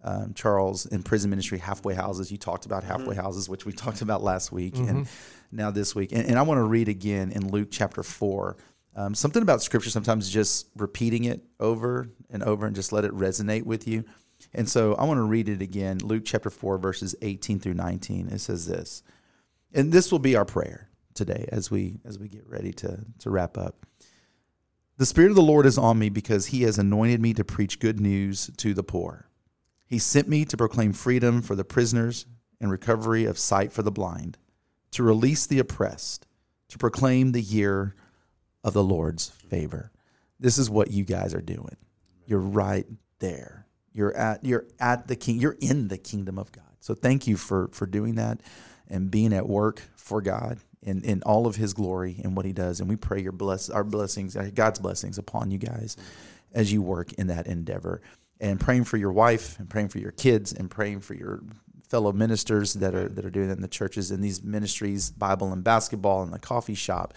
Um, 0.06 0.34
Charles 0.34 0.84
in 0.84 1.02
prison 1.02 1.30
ministry, 1.30 1.56
halfway 1.56 1.94
houses. 1.94 2.30
You 2.30 2.36
talked 2.36 2.66
about 2.66 2.84
halfway 2.84 3.16
houses, 3.16 3.48
which 3.48 3.64
we 3.64 3.72
talked 3.72 4.02
about 4.02 4.22
last 4.22 4.52
week, 4.52 4.76
and 4.76 5.08
now 5.50 5.70
this 5.70 5.94
week. 5.94 6.12
And, 6.12 6.26
and 6.26 6.38
I 6.38 6.42
want 6.42 6.58
to 6.58 6.64
read 6.64 6.88
again 6.88 7.30
in 7.30 7.50
Luke 7.50 7.68
chapter 7.70 8.02
four. 8.02 8.58
Um, 8.96 9.14
something 9.14 9.42
about 9.42 9.62
scripture 9.62 9.90
sometimes 9.90 10.30
just 10.30 10.68
repeating 10.76 11.24
it 11.24 11.42
over 11.58 12.10
and 12.30 12.42
over 12.42 12.66
and 12.66 12.76
just 12.76 12.92
let 12.92 13.04
it 13.04 13.12
resonate 13.12 13.64
with 13.64 13.88
you. 13.88 14.04
And 14.52 14.68
so 14.68 14.94
I 14.94 15.04
want 15.04 15.18
to 15.18 15.22
read 15.22 15.48
it 15.48 15.62
again, 15.62 15.98
Luke 15.98 16.22
chapter 16.24 16.50
4, 16.50 16.78
verses 16.78 17.14
18 17.22 17.58
through 17.58 17.74
19. 17.74 18.28
It 18.28 18.40
says 18.40 18.66
this. 18.66 19.02
And 19.74 19.92
this 19.92 20.12
will 20.12 20.20
be 20.20 20.36
our 20.36 20.44
prayer 20.44 20.88
today 21.14 21.48
as 21.50 21.70
we 21.70 21.98
as 22.04 22.18
we 22.18 22.28
get 22.28 22.48
ready 22.48 22.72
to, 22.72 23.04
to 23.18 23.30
wrap 23.30 23.58
up. 23.58 23.86
The 24.96 25.06
Spirit 25.06 25.30
of 25.30 25.36
the 25.36 25.42
Lord 25.42 25.66
is 25.66 25.76
on 25.76 25.98
me 25.98 26.08
because 26.08 26.46
he 26.46 26.62
has 26.62 26.78
anointed 26.78 27.20
me 27.20 27.34
to 27.34 27.44
preach 27.44 27.80
good 27.80 27.98
news 27.98 28.48
to 28.58 28.72
the 28.72 28.84
poor. 28.84 29.28
He 29.86 29.98
sent 29.98 30.28
me 30.28 30.44
to 30.44 30.56
proclaim 30.56 30.92
freedom 30.92 31.42
for 31.42 31.56
the 31.56 31.64
prisoners 31.64 32.26
and 32.60 32.70
recovery 32.70 33.24
of 33.24 33.38
sight 33.38 33.72
for 33.72 33.82
the 33.82 33.90
blind, 33.90 34.38
to 34.92 35.02
release 35.02 35.46
the 35.46 35.58
oppressed, 35.58 36.26
to 36.68 36.78
proclaim 36.78 37.32
the 37.32 37.42
year 37.42 37.96
of 38.62 38.72
the 38.72 38.84
Lord's 38.84 39.28
favor. 39.28 39.90
This 40.38 40.58
is 40.58 40.70
what 40.70 40.92
you 40.92 41.04
guys 41.04 41.34
are 41.34 41.42
doing. 41.42 41.76
You're 42.26 42.38
right 42.38 42.86
there. 43.18 43.66
You're 43.92 44.16
at 44.16 44.44
you're 44.44 44.66
at 44.78 45.08
the 45.08 45.16
king. 45.16 45.40
You're 45.40 45.56
in 45.60 45.88
the 45.88 45.98
kingdom 45.98 46.38
of 46.38 46.52
God. 46.52 46.64
So 46.78 46.94
thank 46.94 47.26
you 47.26 47.36
for 47.36 47.68
for 47.72 47.86
doing 47.86 48.14
that 48.14 48.40
and 48.88 49.10
being 49.10 49.32
at 49.32 49.48
work 49.48 49.82
for 49.96 50.20
God 50.20 50.58
in, 50.82 51.02
in 51.02 51.22
all 51.22 51.46
of 51.46 51.56
His 51.56 51.74
glory 51.74 52.20
and 52.22 52.36
what 52.36 52.46
He 52.46 52.52
does. 52.52 52.80
And 52.80 52.88
we 52.88 52.96
pray 52.96 53.20
your 53.20 53.32
bless 53.32 53.70
our 53.70 53.84
blessings, 53.84 54.36
uh, 54.36 54.50
God's 54.54 54.78
blessings 54.78 55.18
upon 55.18 55.50
you 55.50 55.58
guys 55.58 55.96
as 56.52 56.72
you 56.72 56.82
work 56.82 57.12
in 57.14 57.28
that 57.28 57.46
endeavor. 57.46 58.02
And 58.40 58.60
praying 58.60 58.84
for 58.84 58.96
your 58.96 59.12
wife 59.12 59.58
and 59.58 59.70
praying 59.70 59.88
for 59.88 59.98
your 59.98 60.10
kids 60.10 60.52
and 60.52 60.70
praying 60.70 61.00
for 61.00 61.14
your 61.14 61.42
fellow 61.88 62.12
ministers 62.12 62.74
that 62.74 62.94
are 62.94 63.08
that 63.08 63.24
are 63.24 63.30
doing 63.30 63.48
it 63.48 63.52
in 63.52 63.62
the 63.62 63.68
churches 63.68 64.10
in 64.10 64.20
these 64.20 64.42
ministries, 64.42 65.10
Bible 65.10 65.52
and 65.52 65.62
basketball 65.62 66.22
and 66.22 66.32
the 66.32 66.38
coffee 66.38 66.74
shop 66.74 67.14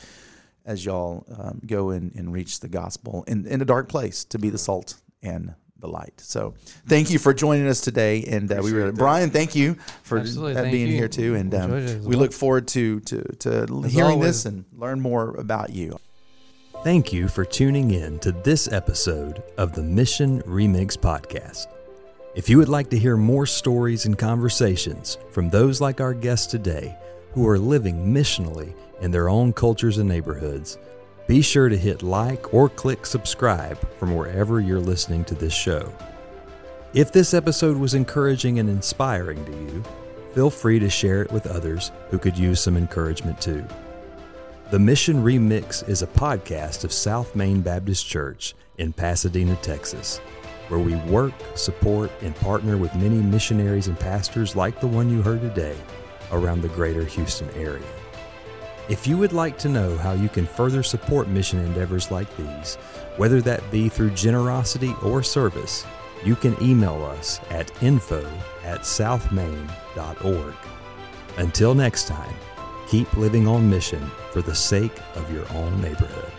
as 0.68 0.86
y'all 0.86 1.26
um, 1.38 1.61
go 1.65 1.89
in 1.91 2.11
and 2.15 2.32
reach 2.32 2.59
the 2.59 2.68
gospel 2.68 3.24
in, 3.26 3.47
in 3.47 3.61
a 3.61 3.65
dark 3.65 3.88
place 3.88 4.26
to 4.26 4.38
be 4.38 4.49
the 4.49 4.57
salt 4.57 4.95
and 5.24 5.55
the 5.80 5.88
light. 5.88 6.13
So 6.17 6.55
thank 6.88 7.09
you 7.09 7.19
for 7.19 7.34
joining 7.34 7.67
us 7.67 7.82
today. 7.82 8.23
And 8.23 8.51
uh, 8.51 8.61
we 8.63 8.71
really, 8.71 8.91
Brian, 8.91 9.30
thank 9.30 9.55
you 9.55 9.75
for 10.03 10.19
Absolutely, 10.19 10.53
uh, 10.53 10.61
thank 10.61 10.71
being 10.71 10.88
you. 10.88 10.97
here 10.97 11.07
too. 11.07 11.36
And 11.36 11.53
um, 11.53 11.73
Enjoyed 11.73 12.05
we 12.05 12.15
look 12.15 12.34
forward 12.34 12.67
to, 12.69 12.99
to, 13.01 13.21
to 13.39 13.84
hearing 13.88 14.11
always. 14.11 14.43
this 14.43 14.45
and 14.45 14.65
learn 14.73 15.01
more 15.01 15.36
about 15.36 15.71
you. 15.71 15.99
Thank 16.84 17.11
you 17.11 17.28
for 17.28 17.43
tuning 17.43 17.91
in 17.91 18.19
to 18.19 18.32
this 18.32 18.71
episode 18.71 19.43
of 19.57 19.73
the 19.73 19.84
Mission 19.84 20.41
Remix 20.43 20.95
Podcast. 20.95 21.67
If 22.36 22.49
you 22.49 22.59
would 22.59 22.69
like 22.69 22.89
to 22.91 22.99
hear 22.99 23.17
more 23.17 23.47
stories 23.47 24.05
and 24.05 24.15
conversations 24.17 25.17
from 25.32 25.49
those 25.49 25.82
like 25.82 25.99
our 25.99 26.13
guests 26.13 26.45
today 26.45 26.95
who 27.34 27.47
are 27.47 27.57
living 27.57 28.13
missionally 28.13 28.75
in 29.01 29.09
their 29.09 29.28
own 29.28 29.53
cultures 29.53 29.97
and 29.97 30.07
neighborhoods, 30.07 30.78
be 31.28 31.41
sure 31.41 31.67
to 31.67 31.75
hit 31.75 32.03
like 32.03 32.53
or 32.53 32.69
click 32.69 33.05
subscribe 33.05 33.78
from 33.99 34.15
wherever 34.15 34.61
you're 34.61 34.80
listening 34.80 35.25
to 35.25 35.36
this 35.36 35.53
show. 35.53 35.93
If 36.93 37.11
this 37.11 37.34
episode 37.34 37.75
was 37.75 37.93
encouraging 37.93 38.59
and 38.59 38.69
inspiring 38.69 39.43
to 39.43 39.51
you, 39.51 39.84
feel 40.34 40.49
free 40.49 40.80
to 40.80 40.89
share 40.89 41.21
it 41.21 41.32
with 41.32 41.45
others 41.45 41.91
who 42.09 42.17
could 42.17 42.38
use 42.38 42.61
some 42.61 42.78
encouragement 42.78 43.41
too. 43.41 43.65
The 44.71 44.80
Mission 44.80 45.21
Remix 45.21 45.88
is 45.89 46.01
a 46.01 46.07
podcast 46.07 46.86
of 46.86 46.93
South 46.93 47.36
Main 47.36 47.59
Baptist 47.59 48.07
Church 48.07 48.55
in 48.78 48.93
Pasadena, 48.93 49.57
Texas, 49.57 50.19
where 50.69 50.80
we 50.80 50.95
work, 51.11 51.34
support, 51.55 52.09
and 52.21 52.36
partner 52.38 52.78
with 52.78 52.95
many 52.95 53.17
missionaries 53.17 53.88
and 53.88 53.99
pastors 53.99 54.55
like 54.55 54.80
the 54.80 54.88
one 54.88 55.09
you 55.09 55.21
heard 55.21 55.41
today 55.41 55.75
around 56.32 56.61
the 56.61 56.69
greater 56.69 57.03
Houston 57.03 57.49
area. 57.51 57.84
If 58.89 59.05
you 59.05 59.17
would 59.17 59.33
like 59.33 59.57
to 59.59 59.69
know 59.69 59.97
how 59.97 60.13
you 60.13 60.29
can 60.29 60.45
further 60.45 60.81
support 60.81 61.27
mission 61.27 61.59
endeavors 61.59 62.09
like 62.09 62.33
these, 62.38 62.75
whether 63.17 63.41
that 63.41 63.69
be 63.69 63.89
through 63.89 64.11
generosity 64.11 64.95
or 65.03 65.21
service, 65.21 65.85
you 66.23 66.38
can 66.38 66.55
email 66.63 67.03
us 67.03 67.41
at 67.49 67.69
info 67.83 68.25
at 68.63 68.81
southmain.org. 68.81 70.55
Until 71.38 71.75
next 71.75 72.07
time, 72.07 72.33
keep 72.88 73.13
living 73.17 73.45
on 73.45 73.69
mission 73.69 74.09
for 74.31 74.41
the 74.41 74.55
sake 74.55 74.97
of 75.15 75.33
your 75.33 75.45
own 75.51 75.81
neighborhood. 75.81 76.36